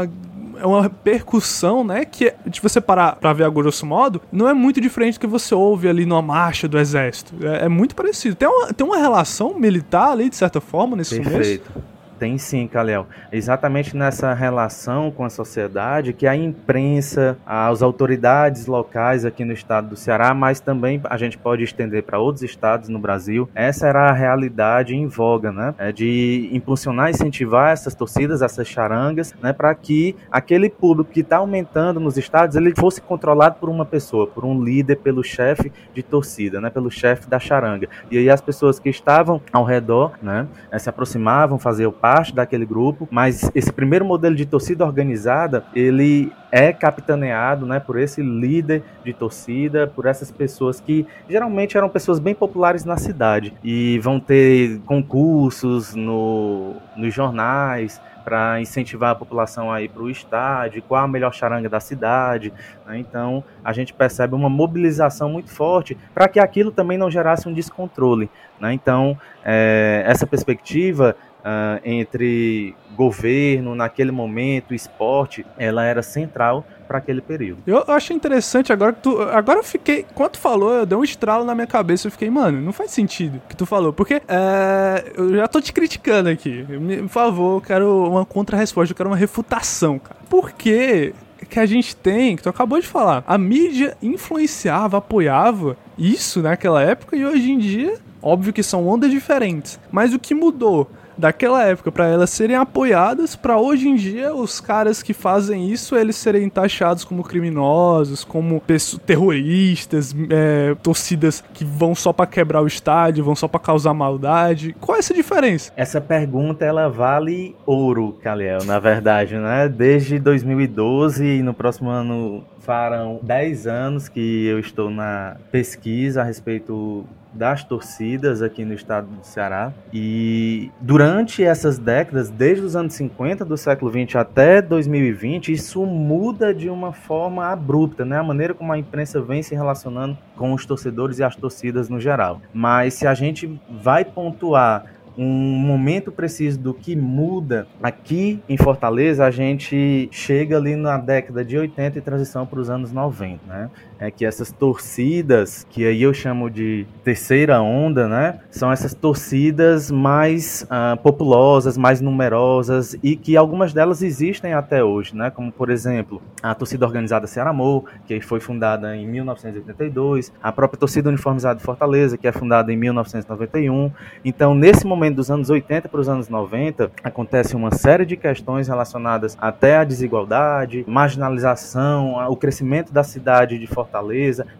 é 0.60 0.66
uma 0.66 0.88
percussão, 0.88 1.84
né? 1.84 2.04
Que, 2.04 2.34
de 2.46 2.60
você 2.60 2.80
parar 2.80 3.16
pra 3.16 3.32
ver 3.32 3.44
a 3.44 3.48
grosso 3.48 3.86
modo, 3.86 4.20
não 4.32 4.48
é 4.48 4.54
muito 4.54 4.80
diferente 4.80 5.14
do 5.14 5.20
que 5.20 5.26
você 5.26 5.54
ouve 5.54 5.88
ali 5.88 6.04
numa 6.04 6.22
marcha 6.22 6.68
do 6.68 6.78
exército. 6.78 7.34
É, 7.46 7.66
é 7.66 7.68
muito 7.68 7.94
parecido. 7.94 8.36
Tem 8.36 8.48
uma, 8.48 8.72
tem 8.72 8.86
uma 8.86 8.98
relação 8.98 9.58
militar 9.58 10.10
ali, 10.10 10.28
de 10.28 10.36
certa 10.36 10.60
forma, 10.60 10.96
nesse 10.96 11.20
Perfeito. 11.20 11.70
começo? 11.72 11.97
Tem 12.18 12.36
sim, 12.36 12.66
Kalel. 12.66 13.06
Exatamente 13.30 13.96
nessa 13.96 14.34
relação 14.34 15.10
com 15.10 15.24
a 15.24 15.30
sociedade 15.30 16.12
que 16.12 16.26
a 16.26 16.34
imprensa, 16.34 17.38
as 17.46 17.80
autoridades 17.80 18.66
locais 18.66 19.24
aqui 19.24 19.44
no 19.44 19.52
estado 19.52 19.90
do 19.90 19.96
Ceará, 19.96 20.34
mas 20.34 20.58
também 20.58 21.00
a 21.04 21.16
gente 21.16 21.38
pode 21.38 21.62
estender 21.62 22.02
para 22.02 22.18
outros 22.18 22.42
estados 22.42 22.88
no 22.88 22.98
Brasil, 22.98 23.48
essa 23.54 23.86
era 23.86 24.08
a 24.08 24.12
realidade 24.12 24.96
em 24.96 25.06
voga, 25.06 25.52
né? 25.52 25.74
É 25.78 25.92
de 25.92 26.50
impulsionar, 26.52 27.08
incentivar 27.08 27.70
essas 27.70 27.94
torcidas, 27.94 28.42
essas 28.42 28.66
charangas, 28.66 29.32
né? 29.40 29.52
Para 29.52 29.72
que 29.74 30.16
aquele 30.30 30.68
público 30.68 31.12
que 31.12 31.20
está 31.20 31.36
aumentando 31.36 32.00
nos 32.00 32.16
estados, 32.16 32.56
ele 32.56 32.74
fosse 32.76 33.00
controlado 33.00 33.56
por 33.60 33.68
uma 33.68 33.84
pessoa, 33.84 34.26
por 34.26 34.44
um 34.44 34.60
líder, 34.60 34.96
pelo 34.96 35.22
chefe 35.22 35.70
de 35.94 36.02
torcida, 36.02 36.60
né? 36.60 36.68
Pelo 36.68 36.90
chefe 36.90 37.28
da 37.28 37.38
charanga. 37.38 37.88
E 38.10 38.18
aí 38.18 38.28
as 38.28 38.40
pessoas 38.40 38.80
que 38.80 38.88
estavam 38.88 39.40
ao 39.52 39.62
redor, 39.62 40.14
né? 40.20 40.48
Se 40.78 40.88
aproximavam, 40.88 41.58
faziam 41.58 41.92
parte 41.92 42.07
parte 42.08 42.34
daquele 42.34 42.64
grupo, 42.64 43.06
mas 43.10 43.50
esse 43.54 43.70
primeiro 43.70 44.02
modelo 44.02 44.34
de 44.34 44.46
torcida 44.46 44.82
organizada, 44.82 45.64
ele 45.74 46.32
é 46.50 46.72
capitaneado, 46.72 47.66
né, 47.66 47.78
por 47.78 47.98
esse 47.98 48.22
líder 48.22 48.82
de 49.04 49.12
torcida, 49.12 49.86
por 49.86 50.06
essas 50.06 50.30
pessoas 50.30 50.80
que 50.80 51.06
geralmente 51.28 51.76
eram 51.76 51.86
pessoas 51.90 52.18
bem 52.18 52.34
populares 52.34 52.82
na 52.82 52.96
cidade 52.96 53.52
e 53.62 53.98
vão 53.98 54.18
ter 54.18 54.78
concursos 54.86 55.94
no, 55.94 56.76
nos 56.96 57.12
jornais, 57.12 58.00
para 58.28 58.60
incentivar 58.60 59.12
a 59.12 59.14
população 59.14 59.72
a 59.72 59.80
ir 59.80 59.88
para 59.88 60.02
o 60.02 60.10
estádio, 60.10 60.82
qual 60.82 61.02
a 61.02 61.08
melhor 61.08 61.32
charanga 61.32 61.66
da 61.66 61.80
cidade. 61.80 62.52
Né? 62.86 62.98
Então, 62.98 63.42
a 63.64 63.72
gente 63.72 63.94
percebe 63.94 64.34
uma 64.34 64.50
mobilização 64.50 65.30
muito 65.30 65.50
forte 65.50 65.96
para 66.12 66.28
que 66.28 66.38
aquilo 66.38 66.70
também 66.70 66.98
não 66.98 67.10
gerasse 67.10 67.48
um 67.48 67.54
descontrole. 67.54 68.28
Né? 68.60 68.74
Então, 68.74 69.18
é, 69.42 70.02
essa 70.06 70.26
perspectiva 70.26 71.16
uh, 71.48 71.80
entre 71.84 72.74
governo, 72.94 73.74
naquele 73.74 74.10
momento, 74.10 74.74
esporte, 74.74 75.46
ela 75.56 75.84
era 75.84 76.02
central 76.02 76.66
para 76.86 76.98
aquele 76.98 77.20
período. 77.20 77.62
Eu 77.66 77.84
achei 77.86 78.16
interessante 78.16 78.72
agora 78.72 78.92
que 78.92 79.02
tu. 79.02 79.20
Agora 79.22 79.60
eu 79.60 79.64
fiquei. 79.64 80.04
Quando 80.14 80.32
tu 80.32 80.38
falou, 80.38 80.72
eu 80.74 80.86
dei 80.86 80.98
um 80.98 81.04
estralo 81.04 81.44
na 81.44 81.54
minha 81.54 81.66
cabeça. 81.66 82.08
Eu 82.08 82.10
fiquei, 82.10 82.28
mano, 82.28 82.60
não 82.60 82.72
faz 82.72 82.90
sentido 82.90 83.36
o 83.36 83.48
que 83.48 83.56
tu 83.56 83.66
falou. 83.66 83.92
Porque 83.92 84.14
é, 84.26 85.12
eu 85.16 85.36
já 85.36 85.46
tô 85.46 85.60
te 85.60 85.72
criticando 85.72 86.28
aqui. 86.28 86.66
Por 87.02 87.08
favor, 87.08 87.56
eu 87.58 87.60
quero 87.60 88.08
uma 88.08 88.24
contra-resposta, 88.24 88.92
eu 88.92 88.96
quero 88.96 89.10
uma 89.10 89.16
refutação, 89.16 89.98
cara. 89.98 90.16
Por 90.28 90.52
que 90.52 91.14
que 91.48 91.60
a 91.60 91.66
gente 91.66 91.94
tem, 91.96 92.36
que 92.36 92.42
tu 92.42 92.48
acabou 92.48 92.80
de 92.80 92.86
falar, 92.86 93.24
a 93.26 93.38
mídia 93.38 93.96
influenciava, 94.02 94.98
apoiava 94.98 95.76
isso 95.96 96.42
naquela 96.42 96.82
época 96.82 97.16
e 97.16 97.24
hoje 97.24 97.50
em 97.50 97.58
dia, 97.58 97.96
óbvio 98.20 98.52
que 98.52 98.62
são 98.62 98.86
ondas 98.86 99.10
diferentes. 99.10 99.78
Mas 99.90 100.12
o 100.12 100.18
que 100.18 100.34
mudou? 100.34 100.90
Daquela 101.18 101.64
época 101.64 101.90
para 101.90 102.06
elas 102.06 102.30
serem 102.30 102.56
apoiadas, 102.56 103.34
para 103.34 103.58
hoje 103.58 103.88
em 103.88 103.96
dia 103.96 104.34
os 104.34 104.60
caras 104.60 105.02
que 105.02 105.12
fazem 105.12 105.68
isso 105.70 105.96
eles 105.96 106.16
serem 106.16 106.48
taxados 106.48 107.04
como 107.04 107.24
criminosos, 107.24 108.24
como 108.24 108.62
terroristas, 109.04 110.14
é, 110.30 110.74
torcidas 110.82 111.42
que 111.52 111.64
vão 111.64 111.94
só 111.94 112.12
para 112.12 112.26
quebrar 112.26 112.62
o 112.62 112.66
estádio, 112.66 113.24
vão 113.24 113.34
só 113.34 113.48
para 113.48 113.60
causar 113.60 113.92
maldade. 113.92 114.74
Qual 114.80 114.96
é 114.96 115.00
essa 115.00 115.12
diferença? 115.12 115.72
Essa 115.76 116.00
pergunta 116.00 116.64
ela 116.64 116.88
vale 116.88 117.56
ouro, 117.66 118.16
Caliel, 118.22 118.64
na 118.64 118.78
verdade, 118.78 119.36
né? 119.36 119.68
Desde 119.68 120.18
2012 120.18 121.24
e 121.24 121.42
no 121.42 121.52
próximo 121.52 121.90
ano 121.90 122.44
farão 122.60 123.18
10 123.22 123.66
anos 123.66 124.08
que 124.08 124.46
eu 124.46 124.58
estou 124.58 124.90
na 124.90 125.36
pesquisa 125.50 126.20
a 126.20 126.24
respeito 126.24 127.06
das 127.32 127.64
torcidas 127.64 128.42
aqui 128.42 128.64
no 128.64 128.74
estado 128.74 129.06
do 129.06 129.24
Ceará. 129.24 129.72
E 129.92 130.70
durante 130.80 131.42
essas 131.42 131.78
décadas, 131.78 132.30
desde 132.30 132.64
os 132.64 132.74
anos 132.74 132.94
50 132.94 133.44
do 133.44 133.56
século 133.56 133.90
20 133.90 134.18
até 134.18 134.62
2020, 134.62 135.52
isso 135.52 135.84
muda 135.84 136.54
de 136.54 136.68
uma 136.68 136.92
forma 136.92 137.46
abrupta, 137.46 138.04
né? 138.04 138.18
A 138.18 138.22
maneira 138.22 138.54
como 138.54 138.72
a 138.72 138.78
imprensa 138.78 139.20
vem 139.20 139.42
se 139.42 139.54
relacionando 139.54 140.16
com 140.36 140.52
os 140.52 140.64
torcedores 140.64 141.18
e 141.18 141.24
as 141.24 141.36
torcidas 141.36 141.88
no 141.88 142.00
geral. 142.00 142.40
Mas 142.52 142.94
se 142.94 143.06
a 143.06 143.14
gente 143.14 143.60
vai 143.70 144.04
pontuar 144.04 144.84
um 145.18 145.26
momento 145.26 146.12
preciso 146.12 146.60
do 146.60 146.72
que 146.72 146.94
muda 146.94 147.66
aqui 147.82 148.40
em 148.48 148.56
Fortaleza, 148.56 149.24
a 149.24 149.32
gente 149.32 150.08
chega 150.12 150.56
ali 150.56 150.76
na 150.76 150.96
década 150.96 151.44
de 151.44 151.58
80 151.58 151.98
e 151.98 152.00
transição 152.00 152.46
para 152.46 152.60
os 152.60 152.70
anos 152.70 152.92
90, 152.92 153.40
né? 153.44 153.68
É 153.98 154.10
que 154.10 154.24
essas 154.24 154.52
torcidas, 154.52 155.66
que 155.70 155.84
aí 155.84 156.02
eu 156.02 156.14
chamo 156.14 156.48
de 156.48 156.86
terceira 157.02 157.60
onda, 157.60 158.06
né? 158.06 158.38
São 158.50 158.70
essas 158.70 158.94
torcidas 158.94 159.90
mais 159.90 160.64
uh, 160.64 160.96
populosas, 160.98 161.76
mais 161.76 162.00
numerosas 162.00 162.96
e 163.02 163.16
que 163.16 163.36
algumas 163.36 163.72
delas 163.72 164.02
existem 164.02 164.52
até 164.52 164.84
hoje, 164.84 165.16
né? 165.16 165.30
Como, 165.30 165.50
por 165.50 165.68
exemplo, 165.68 166.22
a 166.42 166.54
torcida 166.54 166.86
organizada 166.86 167.26
Ceará 167.26 167.50
Amor, 167.50 167.84
que 168.06 168.20
foi 168.20 168.38
fundada 168.38 168.96
em 168.96 169.06
1982, 169.06 170.32
a 170.40 170.52
própria 170.52 170.78
torcida 170.78 171.08
uniformizada 171.08 171.58
de 171.58 171.64
Fortaleza, 171.64 172.16
que 172.16 172.28
é 172.28 172.32
fundada 172.32 172.72
em 172.72 172.76
1991. 172.76 173.90
Então, 174.24 174.54
nesse 174.54 174.86
momento 174.86 175.16
dos 175.16 175.30
anos 175.30 175.50
80 175.50 175.88
para 175.88 176.00
os 176.00 176.08
anos 176.08 176.28
90, 176.28 176.92
acontece 177.02 177.56
uma 177.56 177.72
série 177.72 178.06
de 178.06 178.16
questões 178.16 178.68
relacionadas 178.68 179.36
até 179.40 179.78
à 179.78 179.84
desigualdade, 179.84 180.84
marginalização, 180.86 182.14
o 182.28 182.36
crescimento 182.36 182.92
da 182.92 183.02
cidade 183.02 183.58
de 183.58 183.66
Fortaleza, 183.66 183.87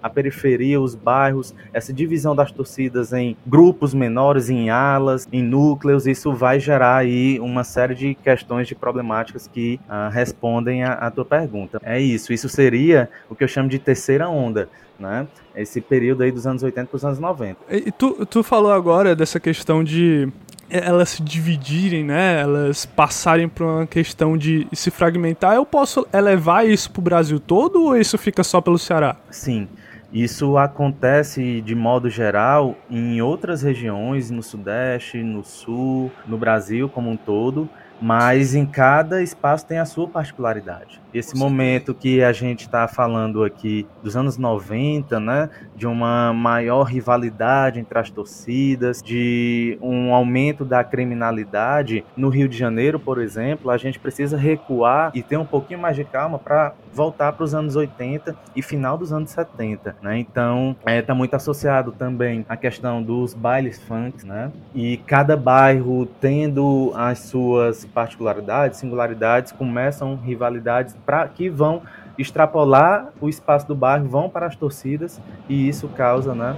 a 0.03 0.11
periferia, 0.11 0.81
os 0.81 0.95
bairros, 0.95 1.55
essa 1.73 1.93
divisão 1.93 2.35
das 2.35 2.51
torcidas 2.51 3.13
em 3.13 3.37
grupos 3.47 3.95
menores, 3.95 4.49
em 4.51 4.71
alas, 4.71 5.29
em 5.33 5.43
núcleos, 5.43 6.07
isso 6.07 6.33
vai 6.33 6.59
gerar 6.59 6.97
aí 6.97 7.39
uma 7.41 7.65
série 7.65 7.95
de 7.95 8.15
questões 8.15 8.67
de 8.67 8.75
problemáticas 8.75 9.47
que 9.47 9.81
uh, 9.89 10.11
respondem 10.11 10.85
à 10.85 11.11
tua 11.11 11.25
pergunta. 11.25 11.81
É 11.83 12.01
isso, 12.01 12.33
isso 12.33 12.49
seria 12.49 13.09
o 13.29 13.35
que 13.35 13.45
eu 13.45 13.49
chamo 13.49 13.69
de 13.69 13.79
terceira 13.79 14.29
onda 14.29 14.69
né? 14.99 15.27
Esse 15.55 15.81
período 15.81 16.23
aí 16.23 16.33
dos 16.33 16.47
anos 16.47 16.63
80 16.63 16.89
para 16.89 16.97
os 16.97 17.05
anos 17.05 17.19
90. 17.19 17.59
E 17.71 17.93
tu, 17.93 18.27
tu 18.27 18.43
falou 18.43 18.73
agora 18.73 19.15
dessa 19.15 19.39
questão 19.39 19.85
de 19.85 20.29
elas 20.71 21.11
se 21.11 21.23
dividirem, 21.23 22.05
né? 22.05 22.41
Elas 22.41 22.87
passarem 22.87 23.49
por 23.49 23.65
uma 23.65 23.87
questão 23.87 24.37
de 24.37 24.67
se 24.73 24.91
fragmentar. 24.91 25.55
Eu 25.55 25.65
posso 25.65 26.07
elevar 26.13 26.67
isso 26.67 26.91
para 26.91 27.01
o 27.01 27.03
Brasil 27.03 27.41
todo 27.41 27.85
ou 27.85 27.97
isso 27.97 28.19
fica 28.19 28.45
só 28.45 28.61
pelo 28.61 28.79
Ceará? 28.79 29.17
Sim. 29.31 29.69
Isso 30.13 30.57
acontece 30.57 31.61
de 31.61 31.75
modo 31.75 32.09
geral 32.09 32.75
em 32.91 33.21
outras 33.21 33.63
regiões, 33.63 34.31
no 34.31 34.43
Sudeste, 34.43 35.23
no 35.23 35.45
Sul, 35.45 36.11
no 36.27 36.39
Brasil 36.39 36.89
como 36.89 37.11
um 37.11 37.17
todo, 37.17 37.69
mas 38.01 38.55
em 38.55 38.67
cada 38.67 39.23
espaço 39.23 39.67
tem 39.67 39.79
a 39.79 39.85
sua 39.85 40.09
particularidade 40.09 41.01
esse 41.13 41.37
momento 41.37 41.95
que 41.95 42.23
a 42.23 42.33
gente 42.33 42.61
está 42.61 42.87
falando 42.87 43.43
aqui 43.45 43.87
dos 44.03 44.17
anos 44.17 44.37
90, 44.37 45.19
né, 45.19 45.51
de 45.75 45.87
uma 45.87 46.33
maior 46.33 46.85
rivalidade 46.85 47.81
entre 47.81 47.99
as 47.99 48.11
torcidas, 48.11 49.03
de 49.03 49.79
um 49.81 50.13
aumento 50.13 50.65
da 50.65 50.85
criminalidade 50.85 52.05
no 52.17 52.29
Rio 52.29 52.49
de 52.49 52.57
Janeiro, 52.57 52.99
por 52.99 53.21
exemplo, 53.21 53.71
a 53.71 53.77
gente 53.77 53.99
precisa 53.99 54.37
recuar 54.37 55.11
e 55.15 55.23
ter 55.23 55.37
um 55.37 55.47
pouquinho 55.47 55.81
mais 55.81 55.97
de 55.97 56.05
calma 56.05 56.39
para 56.39 56.75
voltar 56.93 57.33
para 57.33 57.45
os 57.45 57.55
anos 57.55 57.77
80 57.77 58.37
e 58.55 58.63
final 58.63 58.99
dos 58.99 59.13
anos 59.13 59.31
70, 59.31 59.97
né? 60.03 60.19
Então, 60.19 60.77
está 60.87 61.13
é, 61.13 61.17
muito 61.17 61.35
associado 61.35 61.93
também 61.93 62.45
a 62.49 62.57
questão 62.57 63.03
dos 63.03 63.35
bailes 63.35 63.79
funk, 63.81 64.27
né? 64.27 64.51
E 64.75 64.97
cada 64.99 65.37
bairro 65.37 66.07
tendo 66.21 66.93
as 66.97 67.21
suas 67.21 67.85
particularidades, 67.89 68.79
singularidades, 68.79 69.53
começam 69.53 70.17
rivalidades 70.17 70.97
pra, 71.05 71.27
que 71.29 71.49
vão 71.49 71.83
extrapolar 72.17 73.09
o 73.21 73.29
espaço 73.29 73.67
do 73.67 73.75
bairro, 73.75 74.09
vão 74.09 74.29
para 74.29 74.47
as 74.47 74.57
torcidas 74.57 75.21
e 75.49 75.69
isso 75.69 75.89
causa, 75.89 76.35
né? 76.35 76.57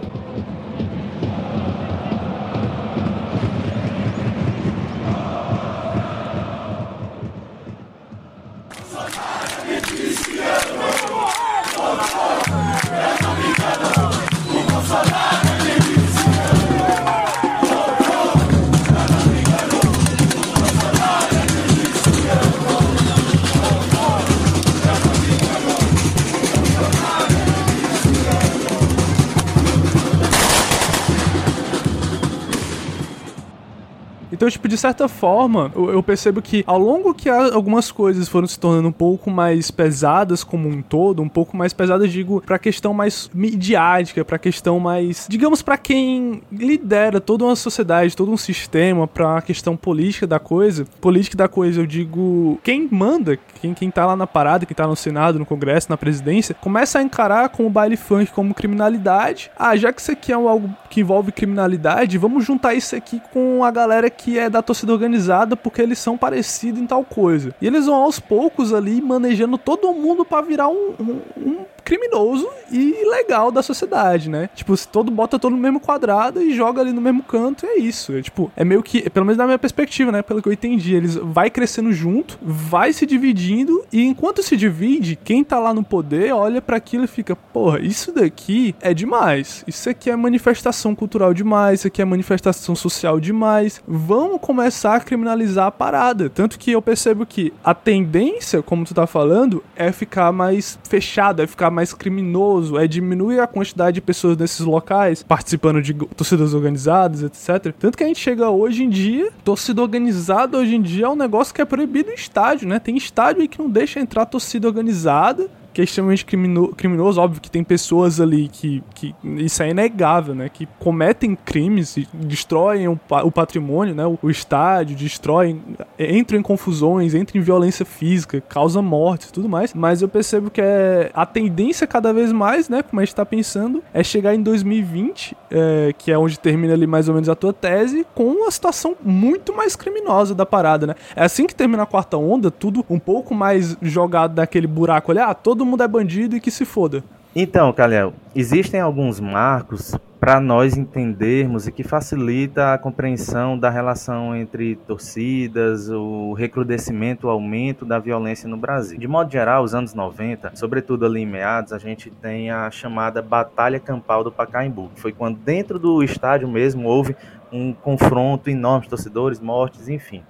Então, 34.41 34.49
tipo, 34.49 34.67
de 34.69 34.79
certa 34.79 35.07
forma, 35.07 35.71
eu, 35.77 36.03
percebo 36.03 36.41
que 36.41 36.65
ao 36.67 36.79
longo 36.79 37.13
que 37.13 37.29
algumas 37.29 37.93
coisas 37.93 38.27
foram 38.27 38.47
se 38.47 38.59
tornando 38.59 38.89
um 38.89 38.93
pouco 38.93 39.31
mais 39.31 39.71
pesadas 39.71 40.43
como 40.43 40.67
um 40.67 40.81
todo, 40.81 41.21
um 41.21 41.29
pouco 41.29 41.55
mais 41.55 41.75
pesadas, 41.75 42.11
digo, 42.11 42.41
pra 42.41 42.59
questão 42.59 42.95
mais 42.95 43.31
midiática, 43.35 44.25
pra 44.25 44.39
questão 44.39 44.81
mais, 44.81 45.27
digamos, 45.29 45.61
para 45.61 45.77
quem 45.77 46.41
lidera 46.51 47.21
toda 47.21 47.45
uma 47.45 47.55
sociedade, 47.55 48.17
todo 48.17 48.33
um 48.33 48.37
sistema, 48.39 49.07
pra 49.07 49.43
questão 49.43 49.77
política 49.77 50.27
da 50.27 50.39
coisa. 50.39 50.87
Política 51.03 51.37
da 51.37 51.47
coisa, 51.47 51.83
eu 51.83 51.87
digo, 51.87 52.59
quem 52.65 52.89
manda, 52.91 53.39
quem, 53.61 53.75
quem 53.75 53.91
tá 53.91 54.07
lá 54.07 54.17
na 54.17 54.27
parada, 54.27 54.65
quem 54.65 54.75
tá 54.75 54.87
no 54.87 54.97
Senado, 54.97 55.39
no 55.39 55.45
Congresso, 55.45 55.91
na 55.91 55.99
presidência, 55.99 56.55
começa 56.55 56.99
a 56.99 57.03
encarar 57.03 57.51
com 57.51 57.67
o 57.67 57.71
baile 57.71 57.95
funk 57.99 58.33
como 58.33 58.55
criminalidade. 58.55 59.51
Ah, 59.59 59.77
já 59.77 59.93
que 59.93 60.01
isso 60.01 60.13
aqui 60.13 60.33
é 60.33 60.35
algo 60.35 60.75
que 60.89 61.03
envolve 61.03 61.31
criminalidade, 61.31 62.17
vamos 62.17 62.43
juntar 62.43 62.73
isso 62.73 62.97
aqui 62.97 63.21
com 63.35 63.63
a 63.63 63.71
galera 63.71 64.09
que 64.09 64.30
que 64.31 64.39
é 64.39 64.49
da 64.49 64.63
torcida 64.63 64.93
organizada 64.93 65.57
porque 65.57 65.83
eles 65.83 65.99
são 65.99 66.17
parecidos 66.17 66.81
em 66.81 66.87
tal 66.87 67.05
coisa. 67.05 67.53
E 67.61 67.67
eles 67.67 67.87
vão 67.87 67.97
aos 67.97 68.21
poucos 68.21 68.73
ali 68.73 69.01
manejando 69.01 69.59
todo 69.59 69.93
mundo 69.93 70.25
para 70.25 70.41
virar 70.47 70.69
um, 70.69 70.95
um, 71.01 71.21
um 71.37 71.57
criminoso 71.81 72.49
e 72.71 73.03
ilegal 73.03 73.51
da 73.51 73.63
sociedade, 73.63 74.29
né? 74.29 74.49
Tipo, 74.55 74.77
se 74.77 74.87
todo 74.87 75.11
bota 75.11 75.39
todo 75.39 75.53
no 75.53 75.59
mesmo 75.59 75.81
quadrado 75.81 76.41
e 76.43 76.55
joga 76.55 76.81
ali 76.81 76.93
no 76.93 77.01
mesmo 77.01 77.23
canto, 77.23 77.67
é 77.67 77.77
isso. 77.77 78.13
É, 78.13 78.23
tipo, 78.23 78.51
é 78.57 78.65
meio 78.65 78.83
que, 78.83 79.09
pelo 79.11 79.27
menos 79.27 79.39
na 79.39 79.47
minha 79.47 79.59
perspectiva, 79.59 80.13
né? 80.13 80.23
Pelo 80.23 80.43
que 80.43 80.49
eu 80.49 80.53
entendi, 80.53 80.95
eles 80.95 81.17
vai 81.17 81.51
crescendo 81.51 81.93
junto, 81.93 82.39
vai 82.43 82.93
se 82.93 83.05
dividindo 83.07 83.85
e 83.93 84.05
enquanto 84.05 84.43
se 84.43 84.57
divide, 84.57 85.17
quem 85.17 85.43
tá 85.43 85.59
lá 85.59 85.75
no 85.75 85.83
poder 85.83 86.33
olha 86.33 86.63
para 86.63 86.77
aquilo 86.77 87.05
e 87.05 87.09
fica, 87.09 87.35
porra, 87.35 87.81
isso 87.81 88.13
daqui 88.13 88.75
é 88.81 88.95
demais. 88.95 89.65
Isso 89.67 89.89
aqui 89.89 90.11
é 90.11 90.17
manifestação 90.17 90.95
cultural 90.95 91.35
demais, 91.35 91.81
isso 91.81 91.89
aqui 91.89 92.03
é 92.03 92.05
manifestação 92.05 92.75
social 92.75 93.19
demais. 93.19 93.83
Vamos 93.87 94.41
começar 94.41 94.97
a 94.97 95.01
criminalizar 95.01 95.67
a 95.67 95.71
parada. 95.71 96.29
Tanto 96.29 96.59
que 96.59 96.73
eu 96.73 96.83
percebo 96.83 97.27
que 97.27 97.53
a 97.65 97.75
tendência, 97.75 98.63
como 98.63 98.85
tu 98.85 98.95
tá 98.95 99.07
falando, 99.07 99.63
é 99.75 99.93
ficar 99.93 100.33
mais 100.33 100.79
fechado, 100.89 101.43
é 101.43 101.47
ficar 101.47 101.70
mais 101.71 101.93
criminoso, 101.93 102.79
é 102.79 102.87
diminuir 102.87 103.41
a 103.41 103.47
quantidade 103.47 103.95
de 103.95 104.01
pessoas 104.01 104.37
nesses 104.37 104.61
locais, 104.61 105.23
participando 105.23 105.81
de 105.81 105.95
torcidas 105.95 106.55
organizadas, 106.55 107.23
etc. 107.23 107.73
Tanto 107.79 107.97
que 107.97 108.05
a 108.05 108.07
gente 108.07 108.21
chega 108.21 108.51
hoje 108.51 108.85
em 108.85 108.89
dia, 108.89 109.31
torcida 109.45 109.83
organizada 109.83 110.59
hoje 110.59 110.75
em 110.75 110.83
dia 110.83 111.07
é 111.07 111.09
um 111.09 111.17
negócio 111.17 111.55
que 111.55 111.63
é 111.63 111.65
proibido 111.65 112.11
em 112.11 112.15
estádio, 112.15 112.69
né? 112.69 112.79
Tem 112.79 112.97
estádio 112.97 113.43
aí 113.43 113.49
que 113.49 113.59
não 113.59 113.71
deixa 113.71 114.01
entrar 114.01 114.27
torcida 114.27 114.67
organizada 114.67 115.49
que 115.73 115.81
é 115.81 115.85
extremamente 115.85 116.25
crimino, 116.25 116.69
criminoso. 116.69 117.21
Óbvio 117.21 117.41
que 117.41 117.51
tem 117.51 117.63
pessoas 117.63 118.21
ali 118.21 118.49
que, 118.49 118.83
que. 118.95 119.15
Isso 119.25 119.63
é 119.63 119.71
inegável, 119.71 120.35
né? 120.35 120.49
Que 120.49 120.67
cometem 120.79 121.35
crimes, 121.35 121.97
destroem 122.13 122.89
o, 122.89 122.99
o 123.25 123.31
patrimônio, 123.31 123.95
né? 123.95 124.07
O, 124.07 124.19
o, 124.23 124.31
estádio, 124.31 124.97
destroem, 124.97 125.63
entram 125.99 126.39
em 126.39 126.43
confusões, 126.43 127.15
entram 127.15 127.41
em 127.41 127.45
violência 127.45 127.85
física, 127.85 128.43
causam 128.49 128.83
mortes 128.83 129.29
e 129.29 129.33
tudo 129.33 129.49
mais. 129.49 129.73
Mas 129.75 130.03
eu 130.03 130.09
percebo 130.09 130.51
que 130.51 130.61
é 130.61 131.11
a 131.15 131.25
tendência 131.25 131.87
cada 131.87 132.13
vez 132.13 132.33
mais, 132.33 132.69
né? 132.69 132.83
Como 132.83 133.01
a 133.01 133.05
gente 133.05 133.15
tá 133.15 133.25
pensando, 133.25 133.83
é 133.93 134.03
chegar 134.03 134.35
em 134.35 134.43
2020, 134.43 135.37
é, 135.51 135.95
que 135.97 136.11
é 136.11 136.19
onde 136.19 136.39
termina 136.39 136.75
ali 136.75 136.87
mais 136.87 137.09
ou 137.09 137.15
menos 137.15 137.29
a 137.29 137.35
tua 137.35 137.53
tese, 137.53 138.07
com 138.15 138.25
uma 138.25 138.51
situação 138.51 138.97
muito 139.03 139.55
mais 139.55 139.77
criminosa 139.77 140.35
da 140.35 140.47
parada, 140.47 140.87
né? 140.87 140.95
É 141.15 141.25
assim 141.25 141.47
que 141.47 141.55
termina 141.55 141.83
a 141.83 141.87
quarta 141.87 142.17
onda, 142.17 142.51
tudo 142.51 142.85
um 142.89 142.99
pouco 142.99 143.35
mais 143.35 143.77
jogado 143.81 144.37
naquele 144.37 144.67
buraco 144.67 145.11
ali, 145.11 145.21
ah, 145.21 145.35
todo 145.35 145.60
mundo 145.65 145.83
é 145.83 145.89
bandido 145.89 146.37
e 146.37 146.41
que 146.41 146.51
se 146.51 146.65
foda. 146.65 147.03
Então, 147.35 147.73
Calhão, 147.73 148.13
existem 148.35 148.81
alguns 148.81 149.21
marcos 149.21 149.95
para 150.21 150.39
nós 150.39 150.77
entendermos 150.77 151.67
e 151.67 151.73
que 151.73 151.83
facilita 151.83 152.75
a 152.75 152.79
compreensão 152.79 153.59
da 153.59 153.71
relação 153.71 154.37
entre 154.37 154.77
torcidas, 154.77 155.89
o 155.89 156.35
recrudescimento, 156.35 157.27
o 157.27 157.31
aumento 157.31 157.87
da 157.87 157.99
violência 157.99 158.47
no 158.47 158.57
Brasil. 158.57 158.99
De 158.99 159.09
modo 159.09 159.33
geral, 159.33 159.65
os 159.65 159.75
anos 159.75 159.95
90, 159.95 160.53
sobretudo 160.55 161.07
ali 161.07 161.23
em 161.23 161.27
meados, 161.27 161.73
a 161.73 161.79
gente 161.79 162.11
tem 162.11 162.51
a 162.51 162.71
chamada 162.71 163.23
Batalha 163.23 163.81
Campal 163.81 164.23
do 164.23 164.31
Pacaembu, 164.31 164.91
foi 164.97 165.11
quando 165.11 165.39
dentro 165.39 165.79
do 165.79 166.03
estádio 166.03 166.47
mesmo 166.49 166.87
houve 166.87 167.17
um 167.51 167.73
confronto 167.73 168.51
enorme 168.51 168.83
de 168.83 168.91
torcedores, 168.91 169.41
mortes, 169.41 169.89
enfim. 169.89 170.23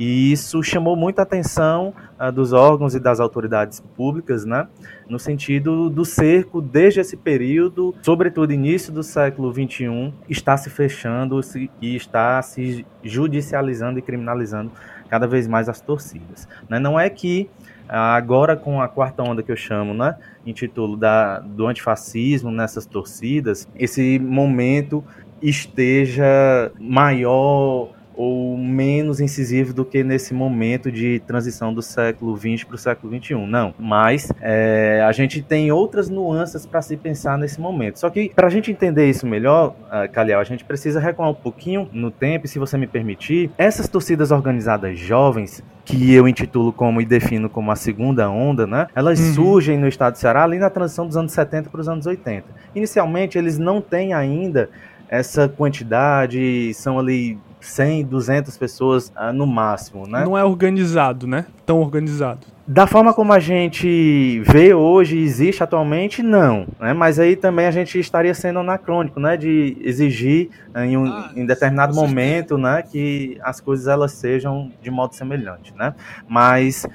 E 0.00 0.32
isso 0.32 0.62
chamou 0.62 0.96
muita 0.96 1.20
atenção 1.20 1.92
uh, 2.18 2.32
dos 2.32 2.54
órgãos 2.54 2.94
e 2.94 2.98
das 2.98 3.20
autoridades 3.20 3.80
públicas, 3.80 4.46
né? 4.46 4.66
no 5.06 5.18
sentido 5.18 5.90
do 5.90 6.06
cerco, 6.06 6.62
desde 6.62 7.00
esse 7.00 7.18
período, 7.18 7.94
sobretudo 8.00 8.50
início 8.50 8.90
do 8.90 9.02
século 9.02 9.52
XXI, 9.52 10.14
está 10.26 10.56
se 10.56 10.70
fechando 10.70 11.38
e 11.82 11.94
está 11.94 12.40
se 12.40 12.86
judicializando 13.04 13.98
e 13.98 14.02
criminalizando 14.02 14.72
cada 15.10 15.26
vez 15.26 15.46
mais 15.46 15.68
as 15.68 15.82
torcidas. 15.82 16.48
Né? 16.66 16.78
Não 16.78 16.98
é 16.98 17.10
que 17.10 17.50
ah, 17.86 18.14
agora 18.14 18.56
com 18.56 18.80
a 18.80 18.88
quarta 18.88 19.22
onda 19.22 19.42
que 19.42 19.52
eu 19.52 19.56
chamo, 19.56 19.92
né, 19.92 20.16
intitulo 20.46 20.96
da, 20.96 21.40
do 21.40 21.66
antifascismo 21.66 22.50
nessas 22.50 22.86
torcidas, 22.86 23.68
esse 23.76 24.18
momento 24.18 25.04
esteja 25.42 26.72
maior 26.78 27.90
ou 28.20 28.54
menos 28.54 29.18
incisivo 29.18 29.72
do 29.72 29.82
que 29.82 30.04
nesse 30.04 30.34
momento 30.34 30.92
de 30.92 31.20
transição 31.20 31.72
do 31.72 31.80
século 31.80 32.36
XX 32.36 32.64
para 32.64 32.74
o 32.74 32.78
século 32.78 33.18
XXI. 33.18 33.34
Não, 33.46 33.72
mas 33.78 34.30
é, 34.42 35.02
a 35.08 35.10
gente 35.10 35.40
tem 35.40 35.72
outras 35.72 36.10
nuances 36.10 36.66
para 36.66 36.82
se 36.82 36.98
pensar 36.98 37.38
nesse 37.38 37.58
momento. 37.58 37.98
Só 37.98 38.10
que 38.10 38.30
para 38.34 38.46
a 38.46 38.50
gente 38.50 38.70
entender 38.70 39.08
isso 39.08 39.26
melhor, 39.26 39.74
uh, 39.86 40.12
Caliel, 40.12 40.38
a 40.38 40.44
gente 40.44 40.66
precisa 40.66 41.00
recuar 41.00 41.30
um 41.30 41.34
pouquinho 41.34 41.88
no 41.94 42.10
tempo, 42.10 42.46
se 42.46 42.58
você 42.58 42.76
me 42.76 42.86
permitir. 42.86 43.50
Essas 43.56 43.88
torcidas 43.88 44.30
organizadas 44.30 44.98
jovens 44.98 45.64
que 45.86 46.12
eu 46.12 46.28
intitulo 46.28 46.74
como 46.74 47.00
e 47.00 47.06
defino 47.06 47.48
como 47.48 47.70
a 47.70 47.76
segunda 47.76 48.28
onda, 48.28 48.66
né? 48.66 48.86
Elas 48.94 49.18
uhum. 49.18 49.34
surgem 49.34 49.78
no 49.78 49.88
estado 49.88 50.12
do 50.12 50.18
Ceará 50.18 50.44
ali 50.44 50.58
na 50.58 50.68
transição 50.68 51.06
dos 51.06 51.16
anos 51.16 51.32
70 51.32 51.70
para 51.70 51.80
os 51.80 51.88
anos 51.88 52.04
80. 52.04 52.44
Inicialmente, 52.74 53.38
eles 53.38 53.58
não 53.58 53.80
têm 53.80 54.12
ainda 54.12 54.68
essa 55.08 55.48
quantidade, 55.48 56.72
são 56.74 56.98
ali 56.98 57.38
100, 57.60 58.04
200 58.04 58.56
pessoas 58.56 59.12
uh, 59.16 59.32
no 59.32 59.46
máximo, 59.46 60.06
né? 60.06 60.24
Não 60.24 60.36
é 60.36 60.44
organizado, 60.44 61.26
né? 61.26 61.46
Tão 61.66 61.80
organizado. 61.80 62.46
Da 62.66 62.86
forma 62.86 63.12
como 63.12 63.32
a 63.32 63.40
gente 63.40 64.40
vê 64.46 64.72
hoje 64.72 65.18
existe 65.18 65.62
atualmente, 65.62 66.22
não. 66.22 66.68
Né? 66.78 66.92
Mas 66.92 67.18
aí 67.18 67.34
também 67.34 67.66
a 67.66 67.70
gente 67.70 67.98
estaria 67.98 68.32
sendo 68.32 68.60
anacrônico, 68.60 69.18
né? 69.18 69.36
De 69.36 69.76
exigir 69.80 70.50
em, 70.76 70.96
um, 70.96 71.06
ah, 71.06 71.32
em 71.34 71.44
determinado 71.44 71.94
momento, 71.94 72.56
né? 72.56 72.82
Que 72.82 73.38
as 73.42 73.60
coisas 73.60 73.88
elas 73.88 74.12
sejam 74.12 74.70
de 74.80 74.90
modo 74.90 75.14
semelhante, 75.14 75.74
né? 75.76 75.94
Mas 76.28 76.86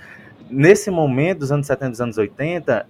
nesse 0.49 0.89
momento 0.89 1.39
dos 1.39 1.51
anos 1.51 1.67
70 1.67 1.91
dos 1.91 2.01
anos 2.01 2.17
80, 2.17 2.85